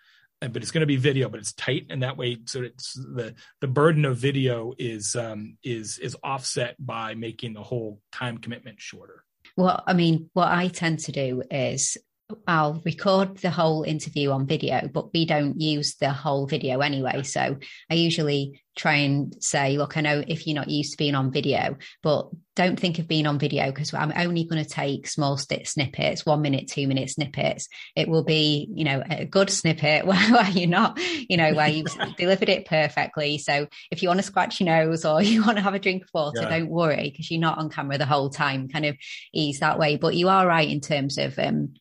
but 0.41 0.57
it's 0.63 0.71
going 0.71 0.81
to 0.81 0.87
be 0.87 0.97
video, 0.97 1.29
but 1.29 1.41
it's 1.41 1.53
tight, 1.53 1.87
and 1.91 2.03
that 2.03 2.17
way, 2.17 2.39
so 2.47 2.63
it's 2.63 2.95
the 2.95 3.35
the 3.61 3.69
burden 3.69 4.05
of 4.05 4.17
video 4.17 4.73
is 4.79 5.15
um, 5.15 5.59
is 5.63 5.99
is 5.99 6.17
offset 6.25 6.75
by 6.79 7.15
making 7.15 7.53
the 7.53 7.63
whole 7.63 8.01
time 8.11 8.39
commitment 8.39 8.81
shorter. 8.81 9.25
Well, 9.57 9.83
I 9.87 9.93
mean, 9.93 10.31
what 10.33 10.49
I 10.49 10.69
tend 10.69 11.01
to 11.01 11.13
do 11.13 11.43
is 11.51 11.99
I'll 12.47 12.81
record 12.85 13.39
the 13.39 13.51
whole 13.51 13.83
interview 13.83 14.31
on 14.31 14.47
video, 14.47 14.89
but 14.93 15.13
we 15.13 15.25
don't 15.25 15.61
use 15.61 15.97
the 15.97 16.11
whole 16.11 16.47
video 16.47 16.81
anyway. 16.81 17.23
So 17.23 17.59
I 17.91 17.95
usually 17.95 18.63
try 18.77 18.97
and 18.97 19.35
say, 19.43 19.77
look, 19.77 19.97
I 19.97 20.01
know 20.01 20.23
if 20.27 20.47
you're 20.47 20.55
not 20.55 20.71
used 20.71 20.93
to 20.93 20.97
being 20.97 21.15
on 21.15 21.33
video, 21.33 21.77
but 22.03 22.31
don't 22.57 22.79
think 22.79 22.99
of 22.99 23.09
being 23.09 23.27
on 23.27 23.39
video 23.39 23.67
because 23.67 23.93
I'm 23.93 24.13
only 24.17 24.45
going 24.45 24.63
to 24.63 24.69
take 24.69 25.07
small 25.07 25.37
snippets, 25.37 26.25
one 26.25 26.41
minute, 26.41 26.69
two 26.69 26.87
minute 26.87 27.11
snippets. 27.11 27.69
It 27.97 28.09
will 28.09 28.25
be, 28.25 28.69
you 28.75 28.85
know, 28.85 29.03
a 29.09 29.25
good 29.25 29.51
snippet 29.51 30.07
where, 30.07 30.51
you're 30.51 30.69
not, 30.69 30.99
you 31.29 31.37
know, 31.37 31.53
where 31.55 31.69
you've 31.69 31.95
delivered 32.17 32.49
it 32.49 32.67
perfectly. 32.67 33.39
So 33.39 33.67
if 33.91 34.03
you 34.03 34.09
want 34.09 34.21
to 34.21 34.27
scratch 34.27 34.61
your 34.61 34.69
nose 34.69 35.05
or 35.05 35.21
you 35.23 35.45
want 35.45 35.59
to 35.59 35.63
have 35.63 35.75
a 35.75 35.79
drink 35.79 36.05
of 36.05 36.11
water, 36.15 36.43
yeah. 36.43 36.49
don't 36.49 36.71
worry 36.71 37.11
because 37.11 37.31
you're 37.31 37.41
not 37.41 37.59
on 37.59 37.71
camera 37.71 37.99
the 37.99 38.07
whole 38.07 38.31
time, 38.31 38.69
kind 38.69 38.87
of 38.87 38.97
ease 39.35 39.61
that 39.61 39.79
way. 39.79 39.97
But 39.97 40.15
you 40.15 40.29
are 40.29 40.47
right 40.47 40.69
in 40.69 40.81
terms 40.81 41.19
of, 41.19 41.39
um, 41.39 41.75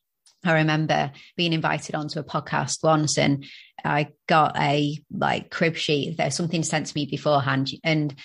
I 0.45 0.53
remember 0.53 1.11
being 1.35 1.53
invited 1.53 1.95
onto 1.95 2.19
a 2.19 2.23
podcast 2.23 2.83
once 2.83 3.17
and 3.17 3.45
I 3.83 4.09
got 4.27 4.57
a 4.57 4.97
like 5.11 5.49
crib 5.51 5.75
sheet. 5.75 6.17
There's 6.17 6.35
something 6.35 6.63
sent 6.63 6.87
to 6.87 6.95
me 6.95 7.05
beforehand 7.05 7.71
and 7.83 8.15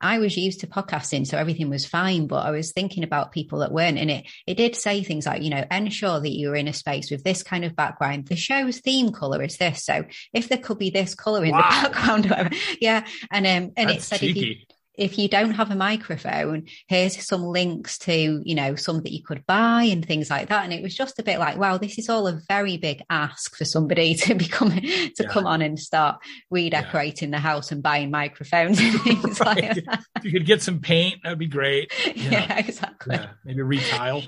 I 0.00 0.18
was 0.18 0.36
used 0.36 0.60
to 0.60 0.66
podcasting, 0.66 1.26
so 1.26 1.38
everything 1.38 1.70
was 1.70 1.86
fine. 1.86 2.26
But 2.26 2.44
I 2.44 2.50
was 2.50 2.72
thinking 2.72 3.02
about 3.02 3.32
people 3.32 3.60
that 3.60 3.72
weren't, 3.72 3.98
in 3.98 4.10
it 4.10 4.26
it 4.46 4.56
did 4.56 4.76
say 4.76 5.02
things 5.02 5.26
like, 5.26 5.42
you 5.42 5.50
know, 5.50 5.64
ensure 5.70 6.20
that 6.20 6.36
you're 6.36 6.54
in 6.54 6.68
a 6.68 6.72
space 6.72 7.10
with 7.10 7.24
this 7.24 7.42
kind 7.42 7.64
of 7.64 7.74
background. 7.74 8.26
The 8.26 8.36
show's 8.36 8.80
theme 8.80 9.10
color 9.10 9.42
is 9.42 9.56
this, 9.56 9.84
so 9.84 10.04
if 10.34 10.48
there 10.48 10.58
could 10.58 10.78
be 10.78 10.90
this 10.90 11.14
color 11.14 11.44
in 11.44 11.52
wow. 11.52 11.62
the 11.62 11.88
background, 11.88 12.26
whatever, 12.26 12.50
yeah. 12.80 13.06
And 13.30 13.46
um, 13.46 13.72
and 13.76 13.88
That's 13.88 13.98
it 13.98 14.02
said 14.02 14.20
cheeky. 14.20 14.40
if 14.40 14.46
you 14.46 14.56
if 14.96 15.18
you 15.18 15.28
don't 15.28 15.52
have 15.52 15.70
a 15.70 15.76
microphone, 15.76 16.66
here's 16.88 17.24
some 17.26 17.42
links 17.42 17.98
to, 17.98 18.42
you 18.44 18.54
know, 18.54 18.74
some 18.74 19.02
that 19.02 19.12
you 19.12 19.22
could 19.22 19.44
buy 19.46 19.82
and 19.84 20.04
things 20.04 20.30
like 20.30 20.48
that. 20.48 20.64
And 20.64 20.72
it 20.72 20.82
was 20.82 20.94
just 20.94 21.18
a 21.18 21.22
bit 21.22 21.38
like, 21.38 21.56
wow, 21.56 21.76
this 21.78 21.98
is 21.98 22.08
all 22.08 22.26
a 22.26 22.40
very 22.48 22.76
big 22.76 23.02
ask 23.10 23.56
for 23.56 23.64
somebody 23.64 24.14
to 24.26 24.34
become 24.34 24.70
to 24.70 25.12
yeah. 25.18 25.28
come 25.28 25.46
on 25.46 25.62
and 25.62 25.78
start 25.78 26.16
redecorating 26.50 27.30
yeah. 27.30 27.36
the 27.36 27.42
house 27.42 27.72
and 27.72 27.82
buying 27.82 28.10
microphones 28.10 28.80
and 28.80 29.00
things 29.02 29.40
right. 29.40 29.62
like 29.62 29.84
that. 29.84 30.04
If 30.16 30.24
you 30.24 30.32
could 30.32 30.46
get 30.46 30.62
some 30.62 30.80
paint, 30.80 31.22
that'd 31.22 31.38
be 31.38 31.46
great. 31.46 31.92
Yeah, 32.16 32.30
yeah 32.30 32.58
exactly. 32.58 33.18
maybe 33.44 33.62
retile. 33.62 34.22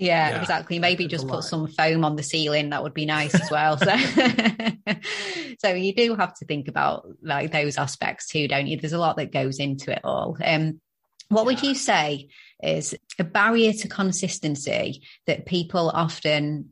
Yeah, 0.00 0.30
yeah, 0.30 0.40
exactly. 0.40 0.78
Maybe 0.78 1.06
just 1.06 1.28
put 1.28 1.44
some 1.44 1.66
foam 1.68 2.04
on 2.06 2.16
the 2.16 2.22
ceiling. 2.22 2.70
That 2.70 2.82
would 2.82 2.94
be 2.94 3.04
nice 3.04 3.34
as 3.34 3.50
well. 3.50 3.76
So, 3.76 3.94
so 5.60 5.74
you 5.74 5.94
do 5.94 6.14
have 6.14 6.32
to 6.38 6.46
think 6.46 6.68
about 6.68 7.06
like 7.22 7.52
those 7.52 7.76
aspects 7.76 8.28
too, 8.28 8.48
don't 8.48 8.66
you? 8.66 8.78
There's 8.78 8.94
a 8.94 8.98
lot 8.98 9.18
that 9.18 9.30
goes 9.30 9.58
into 9.58 9.92
it 9.92 10.00
all. 10.04 10.38
Um, 10.42 10.80
what 11.28 11.42
yeah. 11.42 11.46
would 11.46 11.62
you 11.62 11.74
say 11.74 12.28
is 12.62 12.94
a 13.18 13.24
barrier 13.24 13.74
to 13.74 13.88
consistency 13.88 15.02
that 15.26 15.44
people 15.44 15.90
often 15.90 16.70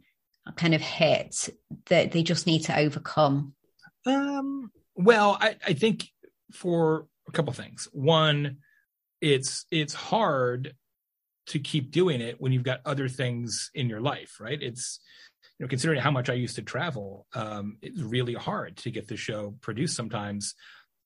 kind 0.57 0.75
of 0.75 0.81
hit 0.81 1.51
that 1.87 2.13
they 2.13 2.23
just 2.23 2.47
need 2.47 2.61
to 2.65 2.79
overcome? 2.79 3.55
Um, 4.07 4.73
well, 4.95 5.37
I, 5.39 5.57
I 5.67 5.75
think 5.75 6.09
for 6.53 7.07
a 7.29 7.33
couple 7.33 7.53
things. 7.53 7.89
One, 7.93 8.57
it's 9.21 9.67
it's 9.71 9.93
hard 9.93 10.75
to 11.49 11.59
keep 11.59 11.91
doing 11.91 12.23
it 12.23 12.41
when 12.41 12.53
you've 12.53 12.63
got 12.63 12.81
other 12.87 13.09
things 13.09 13.71
in 13.75 13.91
your 13.91 14.01
life, 14.01 14.39
right? 14.41 14.63
It's 14.63 14.99
you 15.59 15.65
know, 15.67 15.69
considering 15.69 16.01
how 16.01 16.11
much 16.13 16.31
I 16.31 16.35
used 16.35 16.57
to 16.57 16.63
travel, 16.63 17.27
um, 17.35 17.79
it's 17.83 18.01
really 18.01 18.35
hard 18.35 18.77
to 18.79 18.91
get 18.91 19.09
the 19.09 19.17
show 19.17 19.55
produced 19.61 19.97
sometimes. 19.97 20.55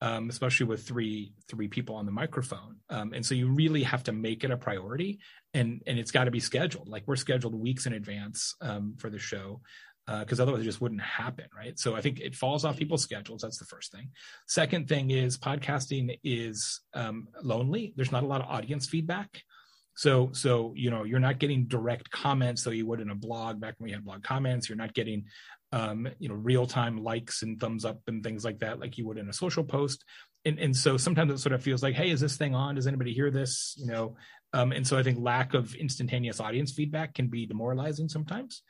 um, 0.03 0.29
especially 0.31 0.67
with 0.67 0.83
three 0.87 1.33
three 1.49 1.69
people 1.69 1.95
on 1.95 2.07
the 2.07 2.13
microphone. 2.13 2.79
Um, 2.91 3.13
and 3.13 3.25
so 3.25 3.37
you 3.37 3.49
really 3.55 3.85
have 3.85 4.03
to 4.05 4.13
make 4.13 4.43
it 4.43 4.51
a 4.51 4.57
priority, 4.57 5.21
and 5.55 5.81
and 5.87 5.97
it's 5.97 6.11
got 6.11 6.25
to 6.25 6.33
be 6.33 6.41
scheduled. 6.41 6.89
Like 6.89 7.05
we're 7.07 7.15
scheduled 7.15 7.55
weeks 7.55 7.87
in 7.87 7.93
advance 7.93 8.57
um, 8.61 8.97
for 8.99 9.11
the 9.11 9.21
show 9.21 9.61
because 10.05 10.41
uh, 10.41 10.43
otherwise 10.43 10.63
it 10.63 10.65
just 10.65 10.81
wouldn't 10.81 11.01
happen, 11.01 11.45
right? 11.57 11.79
So 11.79 11.95
I 11.95 12.01
think 12.01 12.19
it 12.19 12.35
falls 12.35 12.65
off 12.65 12.77
people's 12.77 13.05
schedules. 13.05 13.43
That's 13.43 13.59
the 13.59 13.65
first 13.65 13.93
thing. 13.93 14.11
Second 14.49 14.89
thing 14.89 15.11
is 15.13 15.39
podcasting 15.39 16.19
is 16.25 16.81
um, 16.95 17.29
lonely. 17.41 17.93
There's 17.95 18.11
not 18.11 18.25
a 18.25 18.27
lot 18.27 18.41
of 18.41 18.49
audience 18.49 18.89
feedback. 18.89 19.45
So, 19.95 20.31
so 20.33 20.73
you 20.77 20.91
know, 20.91 21.05
you're 21.05 21.21
not 21.21 21.39
getting 21.39 21.67
direct 21.67 22.11
comments, 22.11 22.65
though 22.65 22.71
you 22.71 22.87
would 22.87 23.01
in 23.01 23.11
a 23.11 23.15
blog. 23.15 23.61
Back 23.61 23.75
when 23.79 23.87
we 23.87 23.93
had 23.93 24.05
blog 24.05 24.23
comments, 24.23 24.69
you're 24.69 24.79
not 24.79 24.95
getting, 24.95 25.25
um, 25.73 26.09
you 26.19 26.29
know, 26.29 26.35
real 26.35 26.67
time 26.67 27.03
likes 27.03 27.43
and 27.43 27.61
thumbs 27.61 27.85
up 27.85 28.01
and 28.07 28.23
things 28.23 28.45
like 28.45 28.61
that, 28.61 28.81
like 28.81 28.99
you 28.99 29.07
would 29.07 29.19
in 29.19 29.29
a 29.29 29.33
social 29.33 29.65
post. 29.65 30.05
And 30.45 30.59
and 30.59 30.77
so 30.77 30.97
sometimes 30.97 31.33
it 31.33 31.39
sort 31.39 31.53
of 31.53 31.63
feels 31.63 31.83
like, 31.83 31.95
hey, 31.95 32.11
is 32.11 32.21
this 32.21 32.37
thing 32.37 32.55
on? 32.55 32.75
Does 32.75 32.87
anybody 32.87 33.13
hear 33.13 33.31
this? 33.31 33.75
You 33.79 33.87
know, 33.87 34.17
um, 34.53 34.73
and 34.73 34.87
so 34.87 34.99
I 34.99 35.03
think 35.03 35.19
lack 35.21 35.55
of 35.55 35.75
instantaneous 35.75 36.41
audience 36.41 36.73
feedback 36.73 37.15
can 37.15 37.29
be 37.29 37.47
demoralizing 37.47 38.09
sometimes. 38.09 38.63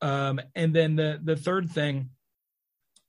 Um, 0.00 0.40
and 0.54 0.74
then 0.74 0.96
the 0.96 1.20
the 1.22 1.36
third 1.36 1.70
thing 1.70 2.10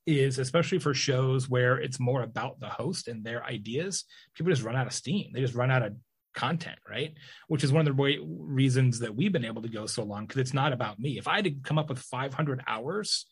is 0.06 0.40
especially 0.40 0.80
for 0.80 0.94
shows 0.94 1.48
where 1.48 1.78
it's 1.78 2.00
more 2.00 2.24
about 2.24 2.60
the 2.60 2.68
host 2.68 3.08
and 3.08 3.24
their 3.24 3.44
ideas, 3.46 4.06
people 4.36 4.52
just 4.52 4.64
run 4.64 4.76
out 4.76 4.88
of 4.88 4.94
steam. 4.94 5.32
They 5.32 5.42
just 5.42 5.56
run 5.56 5.72
out 5.72 5.84
of 5.84 5.94
content, 6.34 6.80
right? 6.90 7.14
Which 7.48 7.64
is 7.64 7.72
one 7.72 7.88
of 7.88 7.96
the 7.96 8.02
way, 8.02 8.20
reasons 8.22 9.00
that 9.00 9.16
we've 9.16 9.32
been 9.32 9.46
able 9.46 9.62
to 9.62 9.70
go 9.70 9.86
so 9.86 10.04
long 10.04 10.26
because 10.26 10.42
it's 10.42 10.54
not 10.54 10.74
about 10.74 11.00
me. 11.00 11.18
If 11.18 11.28
I 11.28 11.36
had 11.36 11.46
to 11.46 11.52
come 11.52 11.78
up 11.78 11.90
with 11.90 12.00
500 12.00 12.64
hours 12.68 13.26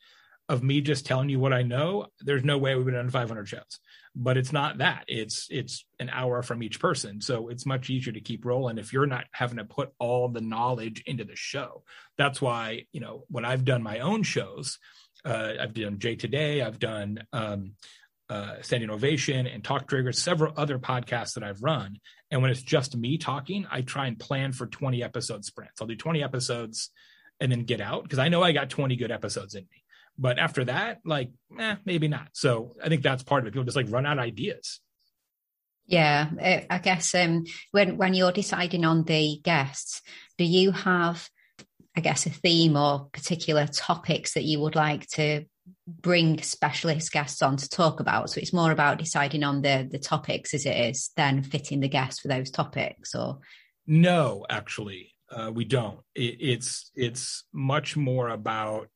of 0.50 0.64
me 0.64 0.82
just 0.82 1.06
telling 1.06 1.30
you 1.30 1.40
what 1.40 1.54
I 1.54 1.62
know, 1.62 2.08
there's 2.22 2.44
no 2.44 2.58
way 2.58 2.74
we 2.76 2.84
would 2.84 2.94
have 2.94 3.04
done 3.04 3.12
500 3.12 3.48
shows. 3.48 3.80
But 4.16 4.36
it's 4.36 4.52
not 4.52 4.80
that. 4.80 5.06
It's 5.08 5.48
it's 5.52 5.86
an 6.00 6.10
hour 6.10 6.42
from 6.42 6.64
each 6.64 6.80
person, 6.80 7.22
so 7.22 7.50
it's 7.50 7.68
much 7.68 7.90
easier 7.92 8.12
to 8.12 8.20
keep 8.20 8.44
rolling 8.44 8.80
if 8.80 8.92
you're 8.92 9.06
not 9.06 9.26
having 9.32 9.58
to 9.58 9.66
put 9.66 9.92
all 10.00 10.28
the 10.28 10.42
knowledge 10.42 11.04
into 11.06 11.24
the 11.24 11.36
show. 11.36 11.84
That's 12.18 12.42
why 12.42 12.86
you 12.92 13.00
know 13.00 13.26
when 13.30 13.46
I've 13.46 13.64
done 13.64 13.84
my 13.84 14.00
own 14.00 14.24
shows, 14.24 14.80
uh, 15.24 15.54
I've 15.62 15.76
done 15.76 16.00
Jay 16.00 16.16
Today, 16.16 16.62
I've 16.62 16.80
done 16.80 17.24
um, 17.32 17.74
uh, 18.30 18.62
Standing 18.62 18.90
Ovation 18.90 19.48
and 19.48 19.64
Talk 19.64 19.88
Triggers, 19.88 20.22
several 20.22 20.54
other 20.56 20.78
podcasts 20.78 21.34
that 21.34 21.44
I've 21.44 21.64
run. 21.64 21.98
And 22.30 22.42
when 22.42 22.52
it's 22.52 22.62
just 22.62 22.96
me 22.96 23.18
talking, 23.18 23.66
I 23.72 23.82
try 23.82 24.08
and 24.08 24.20
plan 24.20 24.52
for 24.52 24.68
20 24.68 25.04
episode 25.04 25.44
sprints. 25.46 25.82
I'll 25.82 25.88
do 25.88 25.96
20 25.96 26.24
episodes 26.24 26.92
and 27.40 27.52
then 27.52 27.64
get 27.64 27.82
out 27.82 28.04
because 28.04 28.20
I 28.20 28.30
know 28.30 28.44
I 28.44 28.52
got 28.52 28.70
20 28.70 28.96
good 28.98 29.12
episodes 29.12 29.56
in 29.56 29.64
me. 29.64 29.84
But 30.18 30.38
after 30.38 30.66
that, 30.66 31.00
like, 31.06 31.32
eh, 31.58 31.78
maybe 31.86 32.08
not. 32.08 32.28
So 32.34 32.76
I 32.84 32.90
think 32.90 33.02
that's 33.02 33.24
part 33.24 33.42
of 33.42 33.48
it. 33.48 33.52
People 33.52 33.64
just 33.64 33.78
like 33.78 33.90
run 33.90 34.06
out 34.06 34.20
ideas. 34.20 34.80
Yeah, 35.88 36.30
uh, 36.40 36.60
I 36.70 36.78
guess 36.78 37.16
um, 37.16 37.46
when 37.72 37.98
when 37.98 38.14
you're 38.14 38.32
deciding 38.32 38.86
on 38.86 39.06
the 39.06 39.40
guests, 39.44 40.04
do 40.38 40.44
you 40.44 40.72
have, 40.72 41.28
I 41.98 42.02
guess, 42.02 42.28
a 42.28 42.30
theme 42.30 42.78
or 42.78 43.08
particular 43.12 43.66
topics 43.66 44.34
that 44.34 44.44
you 44.44 44.60
would 44.60 44.76
like 44.76 45.08
to 45.14 45.46
bring 45.88 46.42
specialist 46.42 47.12
guests 47.12 47.42
on 47.42 47.58
to 47.58 47.70
talk 47.70 48.00
about. 48.00 48.30
So 48.30 48.40
it's 48.40 48.54
more 48.54 48.72
about 48.72 49.00
deciding 49.00 49.44
on 49.44 49.62
the 49.62 49.88
the 49.90 50.00
topics 50.00 50.54
as 50.54 50.66
it 50.66 50.76
is 50.76 51.12
than 51.16 51.44
fitting 51.44 51.80
the 51.80 51.88
guests 51.88 52.20
for 52.20 52.28
those 52.28 52.52
topics. 52.52 53.16
Or 53.16 53.40
no, 53.88 54.46
actually, 54.50 55.16
uh, 55.32 55.52
we 55.54 55.66
don't. 55.66 56.00
It, 56.16 56.38
it's 56.40 56.92
it's 56.96 57.44
much 57.54 57.98
more 57.98 58.30
about 58.30 58.90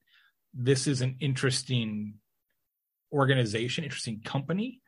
this 0.53 0.87
is 0.87 1.01
an 1.01 1.17
interesting 1.19 2.15
organization, 3.11 3.83
interesting 3.83 4.21
company 4.21 4.81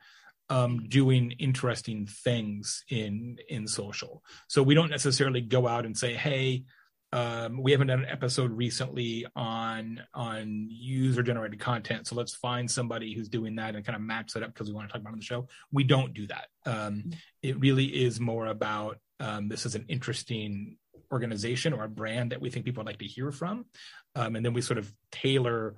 um, 0.50 0.88
doing 0.88 1.32
interesting 1.40 2.08
things 2.08 2.84
in 2.90 3.38
in 3.50 3.68
social. 3.68 4.24
So 4.48 4.62
we 4.64 4.76
don't 4.76 4.92
necessarily 4.92 5.42
go 5.42 5.68
out 5.68 5.86
and 5.86 5.98
say, 5.98 6.14
"Hey, 6.14 6.66
um, 7.16 7.62
we 7.62 7.72
haven't 7.72 7.88
done 7.88 8.04
an 8.04 8.10
episode 8.10 8.52
recently 8.52 9.26
on 9.36 10.02
on 10.14 10.68
user 10.70 11.24
generated 11.24 11.60
content 11.60 12.06
so 12.08 12.16
let's 12.16 12.36
find 12.36 12.70
somebody 12.70 13.14
who's 13.14 13.30
doing 13.30 13.56
that 13.56 13.76
and 13.76 13.86
kind 13.86 13.96
of 13.96 14.02
match 14.02 14.34
that 14.34 14.44
up 14.44 14.54
because 14.54 14.68
we 14.68 14.74
want 14.74 14.88
to 14.88 14.94
talk 14.94 15.02
about 15.02 15.14
on 15.14 15.20
the 15.20 15.26
show. 15.26 15.48
We 15.72 15.84
don't 15.84 16.14
do 16.14 16.28
that. 16.28 16.48
Um, 16.66 16.76
mm-hmm. 16.76 17.10
it 17.42 17.60
really 17.60 17.86
is 17.86 18.20
more 18.20 18.48
about 18.48 18.98
um, 19.20 19.48
this 19.48 19.66
is 19.66 19.76
an 19.76 19.86
interesting 19.88 20.78
organization 21.12 21.74
or 21.74 21.84
a 21.84 21.90
brand 21.90 22.32
that 22.32 22.42
we 22.42 22.50
think 22.50 22.66
people 22.66 22.82
would 22.82 22.90
like 22.90 23.00
to 23.00 23.06
hear 23.06 23.32
from. 23.32 23.66
Um, 24.16 24.36
and 24.36 24.46
then 24.46 24.54
we 24.54 24.62
sort 24.62 24.78
of 24.78 24.92
tailor 25.12 25.76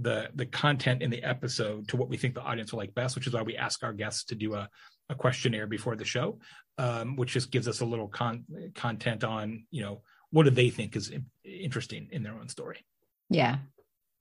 the 0.00 0.30
the 0.36 0.46
content 0.46 1.02
in 1.02 1.10
the 1.10 1.22
episode 1.24 1.88
to 1.88 1.96
what 1.96 2.08
we 2.08 2.16
think 2.16 2.34
the 2.34 2.42
audience 2.42 2.70
will 2.70 2.78
like 2.78 2.94
best 2.94 3.16
which 3.16 3.26
is 3.26 3.32
why 3.32 3.42
we 3.42 3.56
ask 3.56 3.82
our 3.82 3.92
guests 3.92 4.22
to 4.22 4.36
do 4.36 4.54
a, 4.54 4.68
a 5.08 5.16
questionnaire 5.16 5.66
before 5.66 5.96
the 5.96 6.04
show 6.04 6.38
um, 6.78 7.16
which 7.16 7.32
just 7.32 7.50
gives 7.50 7.66
us 7.66 7.80
a 7.80 7.84
little 7.84 8.06
con- 8.06 8.44
content 8.76 9.24
on 9.24 9.64
you 9.72 9.82
know 9.82 10.00
what 10.30 10.44
do 10.44 10.50
they 10.50 10.70
think 10.70 10.96
is 10.96 11.12
interesting 11.44 12.08
in 12.10 12.22
their 12.22 12.34
own 12.34 12.48
story 12.48 12.84
yeah 13.28 13.58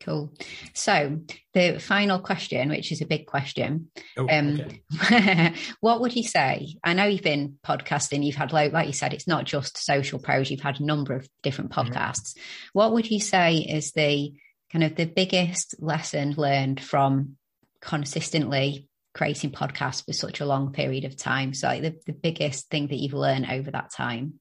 cool 0.02 0.32
so 0.74 1.20
the 1.54 1.78
final 1.80 2.20
question 2.20 2.70
which 2.70 2.92
is 2.92 3.02
a 3.02 3.06
big 3.06 3.26
question 3.26 3.92
oh, 4.18 4.28
um, 4.30 4.62
okay. 4.96 5.54
what 5.82 6.00
would 6.00 6.16
you 6.16 6.24
say 6.24 6.76
i 6.84 6.94
know 6.94 7.06
you've 7.06 7.22
been 7.22 7.58
podcasting 7.66 8.24
you've 8.24 8.36
had 8.36 8.54
like, 8.54 8.88
you 8.88 8.94
said 8.94 9.14
it's 9.14 9.28
not 9.28 9.46
just 9.46 9.78
social 9.78 10.20
pros 10.20 10.50
you've 10.50 10.62
had 10.62 10.80
a 10.80 10.86
number 10.86 11.14
of 11.14 11.28
different 11.44 11.72
mm-hmm. 11.72 11.90
podcasts 11.90 12.34
mm-hmm. 12.34 12.70
what 12.74 12.94
would 12.94 13.10
you 13.10 13.20
say 13.20 13.58
is 13.58 13.92
the 13.92 14.32
kind 14.72 14.84
of 14.84 14.96
the 14.96 15.06
biggest 15.06 15.76
lesson 15.80 16.34
learned 16.38 16.82
from 16.82 17.36
consistently 17.82 18.88
creating 19.14 19.52
podcasts 19.52 20.06
for 20.06 20.14
such 20.14 20.40
a 20.40 20.46
long 20.46 20.72
period 20.72 21.04
of 21.04 21.18
time 21.18 21.54
so 21.54 21.68
like 21.68 21.82
the, 21.82 21.96
the 22.06 22.14
biggest 22.14 22.70
thing 22.70 22.88
that 22.88 22.98
you've 22.98 23.14
learned 23.14 23.48
over 23.50 23.72
that 23.72 23.92
time 23.92 24.40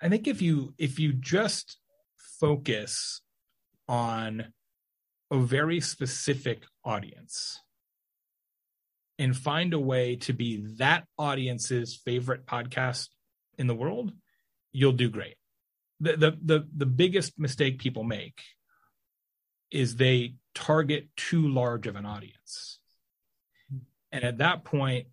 I 0.00 0.08
think 0.08 0.26
if 0.26 0.40
you 0.40 0.74
if 0.78 0.98
you 0.98 1.12
just 1.12 1.78
focus 2.38 3.20
on 3.88 4.52
a 5.30 5.38
very 5.38 5.80
specific 5.80 6.64
audience 6.84 7.60
and 9.18 9.36
find 9.36 9.74
a 9.74 9.78
way 9.78 10.16
to 10.16 10.32
be 10.32 10.64
that 10.78 11.04
audience's 11.18 11.94
favorite 11.94 12.46
podcast 12.46 13.08
in 13.58 13.66
the 13.66 13.74
world, 13.74 14.12
you'll 14.72 14.92
do 14.92 15.10
great. 15.10 15.36
The 16.00 16.16
the 16.16 16.38
the, 16.42 16.68
the 16.74 16.86
biggest 16.86 17.38
mistake 17.38 17.78
people 17.78 18.04
make 18.04 18.40
is 19.70 19.96
they 19.96 20.34
target 20.54 21.08
too 21.16 21.48
large 21.48 21.86
of 21.86 21.96
an 21.96 22.06
audience. 22.06 22.78
And 24.10 24.24
at 24.24 24.38
that 24.38 24.64
point, 24.64 25.06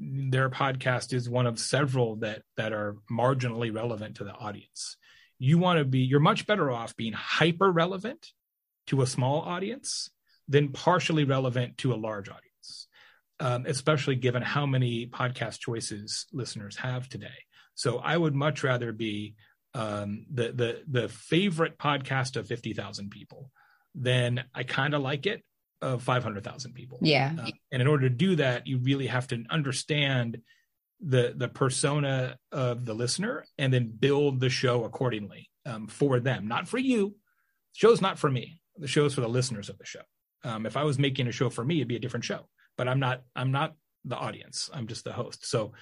their 0.00 0.48
podcast 0.48 1.12
is 1.12 1.28
one 1.28 1.46
of 1.46 1.58
several 1.58 2.16
that 2.16 2.42
that 2.56 2.72
are 2.72 2.96
marginally 3.10 3.74
relevant 3.74 4.16
to 4.16 4.24
the 4.24 4.32
audience. 4.32 4.96
You 5.38 5.58
want 5.58 5.78
to 5.78 5.84
be 5.84 6.00
you're 6.00 6.20
much 6.20 6.46
better 6.46 6.70
off 6.70 6.96
being 6.96 7.12
hyper 7.12 7.70
relevant 7.70 8.28
to 8.86 9.02
a 9.02 9.06
small 9.06 9.42
audience 9.42 10.10
than 10.48 10.68
partially 10.68 11.24
relevant 11.24 11.78
to 11.78 11.92
a 11.92 11.96
large 11.96 12.28
audience. 12.28 12.46
Um, 13.38 13.64
especially 13.66 14.16
given 14.16 14.42
how 14.42 14.66
many 14.66 15.06
podcast 15.06 15.60
choices 15.60 16.26
listeners 16.30 16.76
have 16.76 17.08
today. 17.08 17.28
So 17.74 17.98
I 17.98 18.14
would 18.14 18.34
much 18.34 18.62
rather 18.62 18.92
be 18.92 19.34
um, 19.74 20.26
the 20.30 20.52
the 20.52 20.82
the 20.86 21.08
favorite 21.08 21.78
podcast 21.78 22.36
of 22.36 22.46
fifty 22.46 22.74
thousand 22.74 23.10
people 23.10 23.50
than 23.94 24.44
I 24.54 24.64
kind 24.64 24.94
of 24.94 25.02
like 25.02 25.26
it, 25.26 25.42
of 25.82 26.02
500,000 26.02 26.72
people. 26.74 26.98
Yeah. 27.02 27.34
Uh, 27.40 27.50
and 27.72 27.82
in 27.82 27.88
order 27.88 28.08
to 28.08 28.14
do 28.14 28.36
that, 28.36 28.66
you 28.66 28.78
really 28.78 29.06
have 29.06 29.26
to 29.28 29.44
understand 29.50 30.38
the 31.00 31.32
the 31.34 31.48
persona 31.48 32.36
of 32.52 32.84
the 32.84 32.94
listener 32.94 33.44
and 33.58 33.72
then 33.72 33.90
build 33.98 34.40
the 34.40 34.50
show 34.50 34.84
accordingly 34.84 35.48
um, 35.66 35.86
for 35.86 36.20
them, 36.20 36.46
not 36.46 36.68
for 36.68 36.78
you. 36.78 37.14
The 37.72 37.78
show's 37.78 38.00
not 38.00 38.18
for 38.18 38.30
me. 38.30 38.60
The 38.76 38.88
show 38.88 39.06
is 39.06 39.14
for 39.14 39.20
the 39.22 39.28
listeners 39.28 39.68
of 39.68 39.78
the 39.78 39.86
show. 39.86 40.02
Um, 40.44 40.66
if 40.66 40.76
I 40.76 40.84
was 40.84 40.98
making 40.98 41.26
a 41.26 41.32
show 41.32 41.50
for 41.50 41.64
me, 41.64 41.76
it'd 41.76 41.88
be 41.88 41.96
a 41.96 42.00
different 42.00 42.24
show. 42.24 42.48
But 42.76 42.88
I'm 42.88 43.00
not. 43.00 43.22
I'm 43.34 43.50
not 43.50 43.74
the 44.04 44.16
audience. 44.16 44.70
I'm 44.72 44.86
just 44.86 45.04
the 45.04 45.12
host. 45.12 45.46
So 45.46 45.72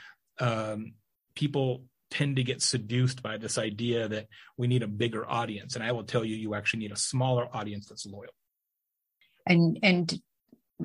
um, 0.41 0.95
people 1.35 1.85
tend 2.11 2.37
to 2.37 2.43
get 2.43 2.63
seduced 2.63 3.23
by 3.23 3.37
this 3.37 3.59
idea 3.59 4.09
that 4.09 4.27
we 4.57 4.67
need 4.67 4.83
a 4.83 4.89
bigger 4.89 5.29
audience, 5.29 5.75
and 5.75 5.85
I 5.85 5.93
will 5.93 6.05
tell 6.05 6.25
you, 6.25 6.37
you 6.37 6.55
actually 6.55 6.81
need 6.81 6.93
a 6.93 6.97
smaller 6.97 7.49
audience 7.53 7.87
that's 7.87 8.07
loyal 8.07 8.31
and 9.49 9.79
and 9.83 10.21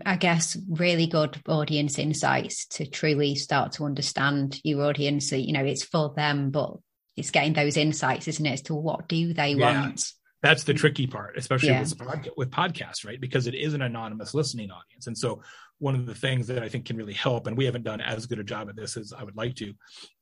I 0.05 0.15
guess 0.15 0.57
really 0.67 1.07
good 1.07 1.39
audience 1.47 1.99
insights 1.99 2.65
to 2.67 2.85
truly 2.85 3.35
start 3.35 3.73
to 3.73 3.85
understand 3.85 4.59
your 4.63 4.85
audience. 4.85 5.31
You 5.31 5.53
know, 5.53 5.63
it's 5.63 5.83
for 5.83 6.13
them, 6.15 6.49
but 6.49 6.77
it's 7.15 7.31
getting 7.31 7.53
those 7.53 7.77
insights, 7.77 8.27
isn't 8.27 8.45
it, 8.45 8.53
as 8.53 8.61
to 8.63 8.75
what 8.75 9.07
do 9.07 9.33
they 9.33 9.53
yeah. 9.53 9.81
want? 9.81 10.03
That's 10.41 10.65
the 10.65 10.73
tricky 10.73 11.07
part, 11.07 11.37
especially 11.37 11.69
yeah. 11.69 11.81
with, 11.81 12.27
with 12.35 12.51
podcasts, 12.51 13.05
right? 13.05 13.21
Because 13.21 13.47
it 13.47 13.55
is 13.55 13.73
an 13.73 13.81
anonymous 13.81 14.33
listening 14.33 14.71
audience. 14.71 15.07
And 15.07 15.17
so 15.17 15.41
one 15.79 15.95
of 15.95 16.05
the 16.05 16.15
things 16.15 16.47
that 16.47 16.61
I 16.61 16.69
think 16.69 16.85
can 16.85 16.97
really 16.97 17.13
help, 17.13 17.47
and 17.47 17.55
we 17.55 17.65
haven't 17.65 17.83
done 17.83 18.01
as 18.01 18.25
good 18.25 18.39
a 18.39 18.43
job 18.43 18.67
at 18.67 18.75
this 18.75 18.97
as 18.97 19.13
I 19.13 19.23
would 19.23 19.37
like 19.37 19.55
to, 19.55 19.73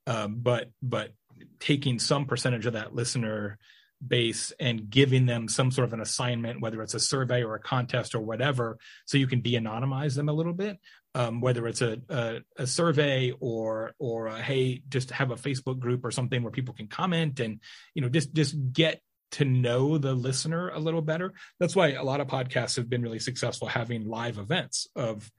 um, 0.06 0.38
but 0.40 0.70
but 0.82 1.12
taking 1.60 1.98
some 1.98 2.26
percentage 2.26 2.68
of 2.68 2.74
that 2.74 2.94
listener 2.94 3.58
base 4.06 4.52
and 4.60 4.90
giving 4.90 5.26
them 5.26 5.48
some 5.48 5.72
sort 5.72 5.88
of 5.88 5.94
an 5.94 6.02
assignment, 6.02 6.62
whether 6.62 6.82
it's 6.82 6.94
a 6.94 7.00
survey 7.00 7.44
or 7.44 7.56
a 7.56 7.60
contest 7.60 8.16
or 8.16 8.20
whatever, 8.22 8.78
so 9.06 9.18
you 9.18 9.28
can 9.28 9.42
de-anonymize 9.42 10.16
them 10.16 10.30
a 10.30 10.34
little 10.34 10.54
bit. 10.54 10.78
um, 11.14 11.42
whether 11.42 11.68
it's 11.68 11.82
a, 11.82 11.98
a, 12.10 12.40
a 12.58 12.68
survey 12.68 13.34
or 13.40 13.94
or 14.00 14.28
a, 14.28 14.42
hey, 14.42 14.82
just 14.88 15.12
have 15.12 15.32
a 15.32 15.36
Facebook 15.36 15.80
group 15.80 16.06
or 16.06 16.12
something 16.12 16.42
where 16.42 16.52
people 16.52 16.74
can 16.74 16.88
comment 16.88 17.40
and 17.40 17.60
you 17.94 18.02
know 18.02 18.10
just 18.10 18.34
just 18.34 18.56
get 18.72 19.02
to 19.32 19.46
know 19.46 19.98
the 19.98 20.14
listener 20.14 20.70
a 20.70 20.80
little 20.80 21.02
better. 21.02 21.34
That's 21.60 21.76
why 21.76 21.94
a 21.94 22.04
lot 22.04 22.22
of 22.22 22.28
podcasts 22.28 22.76
have 22.76 22.90
been 22.90 23.02
really 23.02 23.20
successful 23.20 23.68
having 23.68 24.06
live 24.08 24.38
events 24.38 24.88
of 24.96 25.30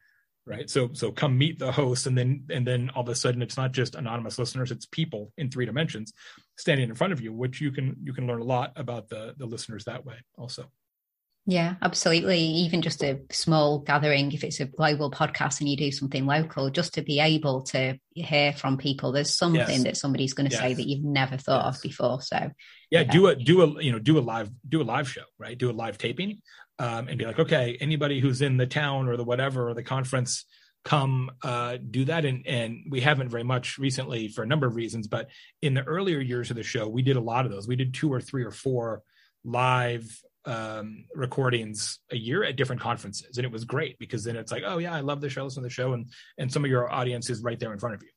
right 0.46 0.68
so 0.68 0.90
so 0.92 1.12
come 1.12 1.38
meet 1.38 1.58
the 1.58 1.70
host 1.70 2.06
and 2.06 2.18
then 2.18 2.44
and 2.50 2.66
then 2.66 2.90
all 2.94 3.02
of 3.02 3.08
a 3.08 3.14
sudden 3.14 3.42
it's 3.42 3.56
not 3.56 3.72
just 3.72 3.94
anonymous 3.94 4.38
listeners 4.38 4.70
it's 4.70 4.86
people 4.86 5.32
in 5.38 5.50
three 5.50 5.66
dimensions 5.66 6.12
standing 6.56 6.88
in 6.88 6.94
front 6.94 7.12
of 7.12 7.20
you 7.20 7.32
which 7.32 7.60
you 7.60 7.70
can 7.70 7.96
you 8.02 8.12
can 8.12 8.26
learn 8.26 8.40
a 8.40 8.44
lot 8.44 8.72
about 8.76 9.08
the 9.08 9.34
the 9.38 9.46
listeners 9.46 9.84
that 9.84 10.04
way 10.04 10.16
also 10.36 10.68
yeah, 11.44 11.74
absolutely. 11.82 12.38
Even 12.38 12.82
just 12.82 13.02
a 13.02 13.20
small 13.32 13.80
gathering, 13.80 14.30
if 14.30 14.44
it's 14.44 14.60
a 14.60 14.66
global 14.66 15.10
podcast 15.10 15.58
and 15.58 15.68
you 15.68 15.76
do 15.76 15.90
something 15.90 16.24
local, 16.24 16.70
just 16.70 16.94
to 16.94 17.02
be 17.02 17.18
able 17.18 17.62
to 17.62 17.98
hear 18.14 18.52
from 18.52 18.78
people, 18.78 19.10
there's 19.10 19.34
something 19.34 19.58
yes. 19.58 19.82
that 19.82 19.96
somebody's 19.96 20.34
going 20.34 20.48
to 20.48 20.54
yes. 20.54 20.62
say 20.62 20.74
that 20.74 20.86
you've 20.86 21.04
never 21.04 21.36
thought 21.36 21.64
yes. 21.64 21.76
of 21.76 21.82
before. 21.82 22.22
So, 22.22 22.36
yeah, 22.90 23.00
yeah, 23.00 23.02
do 23.04 23.26
a 23.26 23.34
do 23.34 23.62
a 23.62 23.82
you 23.82 23.90
know 23.90 23.98
do 23.98 24.18
a 24.18 24.20
live 24.20 24.50
do 24.68 24.82
a 24.82 24.84
live 24.84 25.08
show, 25.08 25.24
right? 25.36 25.58
Do 25.58 25.68
a 25.68 25.72
live 25.72 25.98
taping, 25.98 26.42
um, 26.82 27.06
and 27.06 27.16
be 27.16 27.24
like, 27.24 27.38
okay, 27.38 27.78
anybody 27.80 28.18
who's 28.18 28.42
in 28.42 28.56
the 28.56 28.66
town 28.66 29.08
or 29.08 29.16
the 29.16 29.22
whatever 29.22 29.68
or 29.68 29.74
the 29.74 29.84
conference, 29.84 30.44
come 30.84 31.30
uh, 31.44 31.76
do 31.76 32.04
that. 32.06 32.24
And 32.24 32.44
and 32.44 32.86
we 32.90 33.00
haven't 33.00 33.28
very 33.28 33.44
much 33.44 33.78
recently 33.78 34.26
for 34.26 34.42
a 34.42 34.46
number 34.46 34.66
of 34.66 34.74
reasons, 34.74 35.06
but 35.06 35.28
in 35.62 35.74
the 35.74 35.84
earlier 35.84 36.18
years 36.18 36.50
of 36.50 36.56
the 36.56 36.64
show, 36.64 36.88
we 36.88 37.02
did 37.02 37.16
a 37.16 37.20
lot 37.20 37.46
of 37.46 37.52
those. 37.52 37.68
We 37.68 37.76
did 37.76 37.94
two 37.94 38.12
or 38.12 38.20
three 38.20 38.42
or 38.42 38.50
four 38.50 39.02
live 39.44 40.20
um, 40.44 41.04
recordings 41.14 42.00
a 42.10 42.16
year 42.16 42.42
at 42.42 42.56
different 42.56 42.82
conferences, 42.82 43.36
and 43.36 43.46
it 43.46 43.52
was 43.52 43.64
great 43.64 43.96
because 44.00 44.24
then 44.24 44.34
it's 44.34 44.50
like, 44.50 44.64
oh 44.66 44.78
yeah, 44.78 44.92
I 44.92 45.02
love 45.02 45.20
the 45.20 45.30
show, 45.30 45.44
listen 45.44 45.62
to 45.62 45.68
the 45.68 45.72
show, 45.72 45.92
and 45.92 46.10
and 46.36 46.52
some 46.52 46.64
of 46.64 46.70
your 46.70 46.92
audience 46.92 47.30
is 47.30 47.44
right 47.44 47.60
there 47.60 47.72
in 47.72 47.78
front 47.78 47.94
of 47.94 48.02
you. 48.02 48.10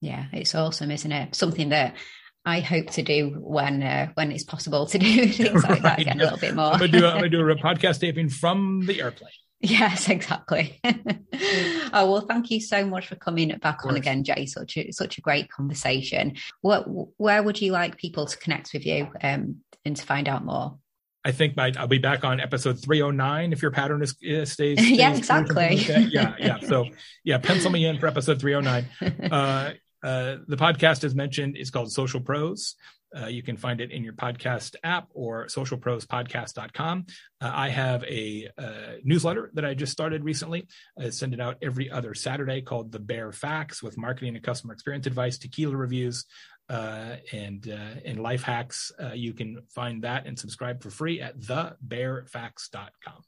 Yeah, 0.00 0.26
it's 0.32 0.54
awesome, 0.54 0.92
isn't 0.92 1.10
it? 1.10 1.34
Something 1.34 1.70
that 1.70 1.96
I 2.44 2.60
hope 2.60 2.90
to 2.90 3.02
do 3.02 3.36
when 3.40 3.82
uh, 3.82 4.10
when 4.14 4.30
it's 4.30 4.44
possible 4.44 4.86
to 4.86 4.98
do 4.98 5.26
things 5.28 5.62
like 5.62 5.70
right. 5.70 5.82
that 5.82 6.00
again 6.00 6.20
a 6.20 6.24
little 6.24 6.38
bit 6.38 6.54
more. 6.54 6.72
I'm 6.72 6.78
gonna 6.78 6.92
do 6.92 7.06
I'm 7.06 7.16
gonna 7.16 7.28
do 7.28 7.48
a 7.48 7.56
podcast 7.56 8.00
taping 8.00 8.28
from 8.28 8.84
the 8.86 9.00
airplane. 9.00 9.30
Yes, 9.60 10.10
exactly. 10.10 10.78
oh 10.84 11.90
well, 11.92 12.26
thank 12.28 12.50
you 12.50 12.60
so 12.60 12.84
much 12.84 13.08
for 13.08 13.16
coming 13.16 13.56
back 13.62 13.86
on 13.86 13.96
again, 13.96 14.22
Jay. 14.22 14.44
Such 14.44 14.76
a 14.76 14.90
such 14.92 15.16
a 15.16 15.22
great 15.22 15.50
conversation. 15.50 16.36
What 16.60 16.84
where 17.16 17.42
would 17.42 17.60
you 17.62 17.72
like 17.72 17.96
people 17.96 18.26
to 18.26 18.36
connect 18.36 18.74
with 18.74 18.84
you 18.84 19.08
um, 19.22 19.60
and 19.86 19.96
to 19.96 20.04
find 20.04 20.28
out 20.28 20.44
more? 20.44 20.78
I 21.26 21.32
think 21.32 21.56
my, 21.56 21.72
I'll 21.78 21.86
be 21.86 21.96
back 21.96 22.22
on 22.22 22.38
episode 22.38 22.78
309 22.82 23.54
if 23.54 23.62
your 23.62 23.70
pattern 23.70 24.02
is, 24.02 24.10
uh, 24.10 24.44
stays, 24.44 24.78
stays. 24.78 24.90
yeah, 24.90 25.14
exactly. 25.14 25.54
Like 25.54 26.12
yeah, 26.12 26.34
yeah. 26.38 26.58
So, 26.60 26.84
yeah, 27.24 27.38
pencil 27.38 27.70
me 27.70 27.86
in 27.86 27.98
for 27.98 28.06
episode 28.06 28.38
309. 28.38 29.32
Uh, 29.32 29.72
uh, 30.04 30.36
the 30.46 30.56
podcast, 30.56 31.02
as 31.02 31.14
mentioned, 31.14 31.56
is 31.56 31.70
called 31.70 31.90
Social 31.90 32.20
Pros. 32.20 32.76
Uh, 33.16 33.26
you 33.26 33.42
can 33.42 33.56
find 33.56 33.80
it 33.80 33.92
in 33.92 34.02
your 34.02 34.12
podcast 34.12 34.74
app 34.82 35.08
or 35.14 35.46
socialprospodcast.com. 35.46 37.06
Uh, 37.40 37.50
I 37.52 37.68
have 37.68 38.02
a 38.04 38.48
uh, 38.58 38.96
newsletter 39.04 39.50
that 39.54 39.64
I 39.64 39.74
just 39.74 39.92
started 39.92 40.24
recently. 40.24 40.66
I 40.98 41.10
send 41.10 41.32
it 41.32 41.40
out 41.40 41.58
every 41.62 41.90
other 41.90 42.14
Saturday 42.14 42.60
called 42.60 42.90
The 42.90 42.98
Baer 42.98 43.32
Facts 43.32 43.82
with 43.82 43.96
marketing 43.96 44.34
and 44.34 44.44
customer 44.44 44.72
experience 44.72 45.06
advice, 45.06 45.38
tequila 45.38 45.76
reviews, 45.76 46.24
uh, 46.68 47.16
and 47.32 47.68
uh, 47.68 48.00
and 48.04 48.20
life 48.20 48.42
hacks. 48.42 48.90
Uh, 49.00 49.12
you 49.12 49.32
can 49.32 49.62
find 49.70 50.02
that 50.02 50.26
and 50.26 50.38
subscribe 50.38 50.82
for 50.82 50.90
free 50.90 51.20
at 51.20 51.38
thebaerfacts.com. 51.38 53.22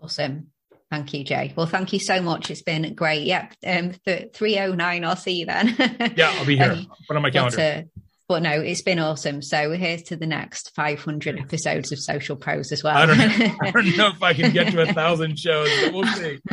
Awesome. 0.00 0.48
Thank 0.90 1.12
you, 1.12 1.22
Jay. 1.22 1.52
Well, 1.54 1.66
thank 1.66 1.92
you 1.92 1.98
so 1.98 2.22
much. 2.22 2.50
It's 2.50 2.62
been 2.62 2.94
great. 2.94 3.26
Yep. 3.26 3.54
Um, 3.66 3.92
309, 4.32 5.04
I'll 5.04 5.16
see 5.16 5.32
you 5.32 5.46
then. 5.46 5.74
yeah, 6.16 6.32
I'll 6.38 6.46
be 6.46 6.56
here. 6.56 6.72
Um, 6.78 6.86
Put 7.06 7.16
on 7.16 7.22
my 7.22 7.30
calendar. 7.30 7.56
But, 7.56 7.62
uh, 7.62 7.82
but 8.28 8.42
no, 8.42 8.60
it's 8.60 8.82
been 8.82 8.98
awesome. 8.98 9.40
So 9.40 9.70
here's 9.72 10.02
to 10.04 10.16
the 10.16 10.26
next 10.26 10.74
500 10.74 11.38
episodes 11.38 11.92
of 11.92 11.98
Social 11.98 12.36
Pros 12.36 12.72
as 12.72 12.84
well. 12.84 12.94
I 12.96 13.06
don't, 13.06 13.16
know, 13.16 13.56
I 13.62 13.70
don't 13.70 13.96
know 13.96 14.08
if 14.08 14.22
I 14.22 14.34
can 14.34 14.52
get 14.52 14.70
to 14.72 14.82
a 14.82 14.92
thousand 14.92 15.38
shows, 15.38 15.70
but 15.82 15.92
we'll 15.94 16.06
see. 16.06 16.38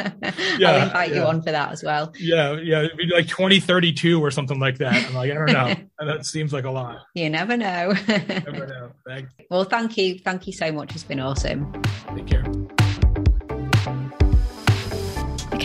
Yeah, 0.57 0.71
I'll 0.71 0.83
invite 0.83 1.09
yeah. 1.09 1.15
you 1.15 1.21
on 1.23 1.41
for 1.41 1.51
that 1.51 1.73
as 1.73 1.83
well. 1.83 2.13
Yeah, 2.17 2.53
yeah, 2.53 2.83
it'd 2.83 2.95
be 2.95 3.07
like 3.13 3.27
2032 3.27 4.23
or 4.23 4.31
something 4.31 4.57
like 4.57 4.77
that. 4.77 4.93
I'm 5.05 5.13
like, 5.13 5.29
I 5.29 5.33
don't 5.33 5.51
know. 5.51 5.75
that 6.13 6.25
seems 6.25 6.53
like 6.53 6.63
a 6.63 6.71
lot. 6.71 6.99
You 7.13 7.29
never 7.29 7.57
know. 7.57 7.93
never 8.07 8.67
know. 8.67 8.91
Thanks. 9.05 9.33
Well, 9.49 9.65
thank 9.65 9.97
you. 9.97 10.19
Thank 10.19 10.47
you 10.47 10.53
so 10.53 10.71
much. 10.71 10.95
It's 10.95 11.03
been 11.03 11.19
awesome. 11.19 11.73
Take 12.15 12.27
care. 12.27 12.45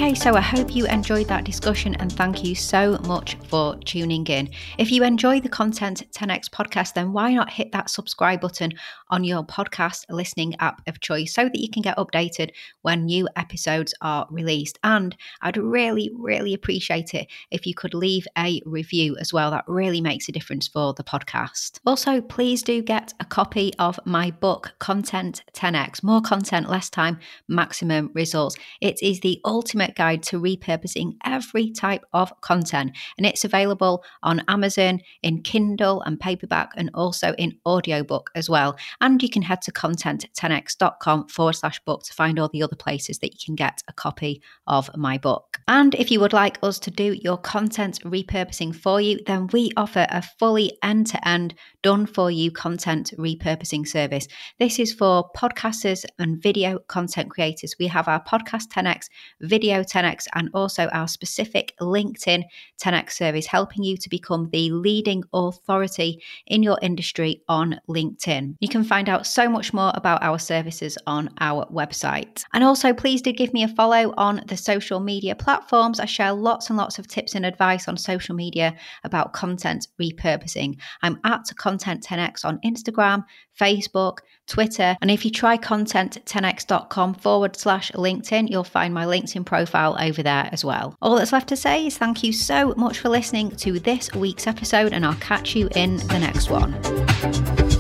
Okay, 0.01 0.15
so 0.15 0.35
I 0.35 0.41
hope 0.41 0.75
you 0.75 0.87
enjoyed 0.87 1.29
that 1.29 1.45
discussion 1.45 1.95
and 1.97 2.11
thank 2.11 2.43
you 2.43 2.55
so 2.55 2.97
much 3.07 3.35
for 3.49 3.77
tuning 3.85 4.27
in. 4.29 4.49
If 4.79 4.91
you 4.91 5.05
enjoy 5.05 5.41
the 5.41 5.51
Content 5.51 6.11
10x 6.13 6.49
podcast, 6.49 6.95
then 6.95 7.13
why 7.13 7.35
not 7.35 7.51
hit 7.51 7.71
that 7.73 7.91
subscribe 7.91 8.41
button 8.41 8.73
on 9.11 9.25
your 9.25 9.45
podcast 9.45 10.07
listening 10.09 10.57
app 10.59 10.81
of 10.89 11.01
choice 11.01 11.35
so 11.35 11.45
that 11.45 11.61
you 11.61 11.69
can 11.69 11.83
get 11.83 11.99
updated 11.99 12.53
when 12.81 13.05
new 13.05 13.29
episodes 13.37 13.93
are 14.01 14.27
released? 14.31 14.79
And 14.83 15.15
I'd 15.43 15.59
really, 15.59 16.11
really 16.17 16.55
appreciate 16.55 17.13
it 17.13 17.27
if 17.51 17.67
you 17.67 17.75
could 17.75 17.93
leave 17.93 18.27
a 18.39 18.63
review 18.65 19.19
as 19.19 19.35
well. 19.35 19.51
That 19.51 19.65
really 19.69 20.01
makes 20.01 20.31
a 20.31 20.33
difference 20.33 20.67
for 20.67 20.95
the 20.95 21.05
podcast. 21.05 21.79
Also, 21.85 22.23
please 22.23 22.63
do 22.63 22.81
get 22.81 23.13
a 23.21 23.27
copy 23.27 23.75
of 23.79 24.01
my 24.07 24.31
book, 24.31 24.73
Content 24.79 25.43
10x 25.53 26.03
More 26.03 26.23
Content, 26.23 26.71
Less 26.71 26.89
Time, 26.89 27.19
Maximum 27.49 28.11
Results. 28.15 28.57
It 28.81 29.03
is 29.03 29.21
the 29.21 29.43
ultimate 29.91 29.97
guide 29.97 30.23
to 30.23 30.41
repurposing 30.41 31.17
every 31.25 31.71
type 31.71 32.05
of 32.13 32.33
content. 32.41 32.97
And 33.17 33.27
it's 33.27 33.45
available 33.45 34.05
on 34.23 34.43
Amazon 34.49 35.01
in 35.23 35.43
Kindle 35.43 36.03
and 36.03 36.19
paperback 36.19 36.73
and 36.77 36.91
also 36.95 37.35
in 37.39 37.59
audiobook 37.67 38.31
as 38.35 38.49
well. 38.49 38.77
And 39.01 39.23
you 39.23 39.29
can 39.29 39.43
head 39.43 39.63
to 39.63 39.73
content10x.com 39.73 41.29
forward 41.29 41.55
slash 41.55 41.81
book 41.85 42.03
to 42.05 42.13
find 42.13 42.39
all 42.39 42.49
the 42.53 42.63
other 42.63 42.77
places 42.77 43.19
that 43.19 43.33
you 43.33 43.39
can 43.45 43.55
get 43.55 43.83
a 43.89 43.93
copy 43.93 44.43
of 44.67 44.91
my 44.97 45.19
book. 45.19 45.59
And 45.69 45.95
if 45.95 46.11
you 46.11 46.21
would 46.21 46.33
like 46.33 46.59
us 46.63 46.79
to 46.81 46.91
do 46.91 47.17
your 47.23 47.39
content 47.39 48.01
repurposing 48.05 48.75
for 48.75 49.01
you, 49.01 49.19
then 49.27 49.49
we 49.53 49.71
offer 49.77 50.07
a 50.11 50.23
fully 50.23 50.73
end 50.83 51.07
to 51.09 51.29
end, 51.29 51.55
done 51.83 52.07
for 52.07 52.31
you 52.31 52.51
content 52.51 53.13
repurposing 53.19 53.87
service. 53.87 54.29
This 54.59 54.79
is 54.79 54.93
for 54.93 55.31
podcasters 55.37 56.05
and 56.19 56.43
video 56.43 56.79
content 56.89 57.31
creators. 57.31 57.75
We 57.79 57.87
have 57.87 58.09
our 58.09 58.23
Podcast 58.23 58.69
10x 58.69 59.07
video 59.41 59.83
10x 59.83 60.27
and 60.35 60.51
also 60.53 60.89
our 60.89 61.09
specific 61.09 61.75
LinkedIn 61.81 62.45
10x 62.83 63.13
service, 63.13 63.47
helping 63.47 63.83
you 63.83 63.97
to 63.97 64.09
become 64.09 64.51
the 64.51 64.71
leading 64.71 65.23
authority 65.33 66.23
in 66.47 66.63
your 66.63 66.79
industry 66.83 67.43
on 67.49 67.81
LinkedIn. 67.89 68.57
You 68.61 68.69
can 68.69 68.85
find 68.85 69.09
out 69.09 69.27
so 69.27 69.49
much 69.49 69.73
more 69.73 69.93
about 69.95 70.23
our 70.23 70.39
services 70.39 70.99
on 71.07 71.31
our 71.41 71.67
website. 71.67 72.45
And 72.53 72.63
also, 72.63 72.93
please 72.93 73.23
do 73.23 73.33
give 73.33 73.53
me 73.55 73.63
a 73.63 73.69
follow 73.69 74.13
on 74.17 74.43
the 74.47 74.57
social 74.57 75.01
media 75.01 75.35
platforms. 75.35 76.01
I 76.01 76.05
share 76.05 76.33
lots 76.33 76.69
and 76.69 76.77
lots 76.77 76.99
of 76.99 77.07
tips 77.07 77.35
and 77.35 77.47
advice 77.47 77.89
on 77.89 77.97
social 77.97 78.35
media 78.35 78.77
about 79.05 79.33
content 79.33 79.89
repurposing. 80.01 80.79
I'm 81.03 81.19
at 81.25 81.47
Content 81.71 82.03
10x 82.03 82.45
on 82.45 82.59
Instagram, 82.65 83.25
Facebook, 83.59 84.19
Twitter. 84.49 84.97
And 85.01 85.09
if 85.09 85.25
you 85.25 85.31
try 85.31 85.57
content10x.com 85.57 87.15
forward 87.15 87.55
slash 87.55 87.93
LinkedIn, 87.93 88.51
you'll 88.51 88.65
find 88.65 88.93
my 88.93 89.05
LinkedIn 89.05 89.47
profile 89.47 89.97
over 90.01 90.21
there 90.21 90.49
as 90.51 90.65
well. 90.65 90.97
All 91.01 91.15
that's 91.15 91.33
left 91.33 91.49
to 91.51 91.57
say 91.57 91.87
is 91.87 91.97
thank 91.97 92.25
you 92.25 92.33
so 92.33 92.75
much 92.77 92.99
for 92.99 93.09
listening 93.09 93.53
to 93.53 93.79
this 93.79 94.13
week's 94.15 94.49
episode, 94.49 94.93
and 94.93 95.07
I'll 95.07 95.15
catch 95.21 95.55
you 95.55 95.69
in 95.77 95.99
the 96.09 96.19
next 96.19 96.51
one. 96.51 97.80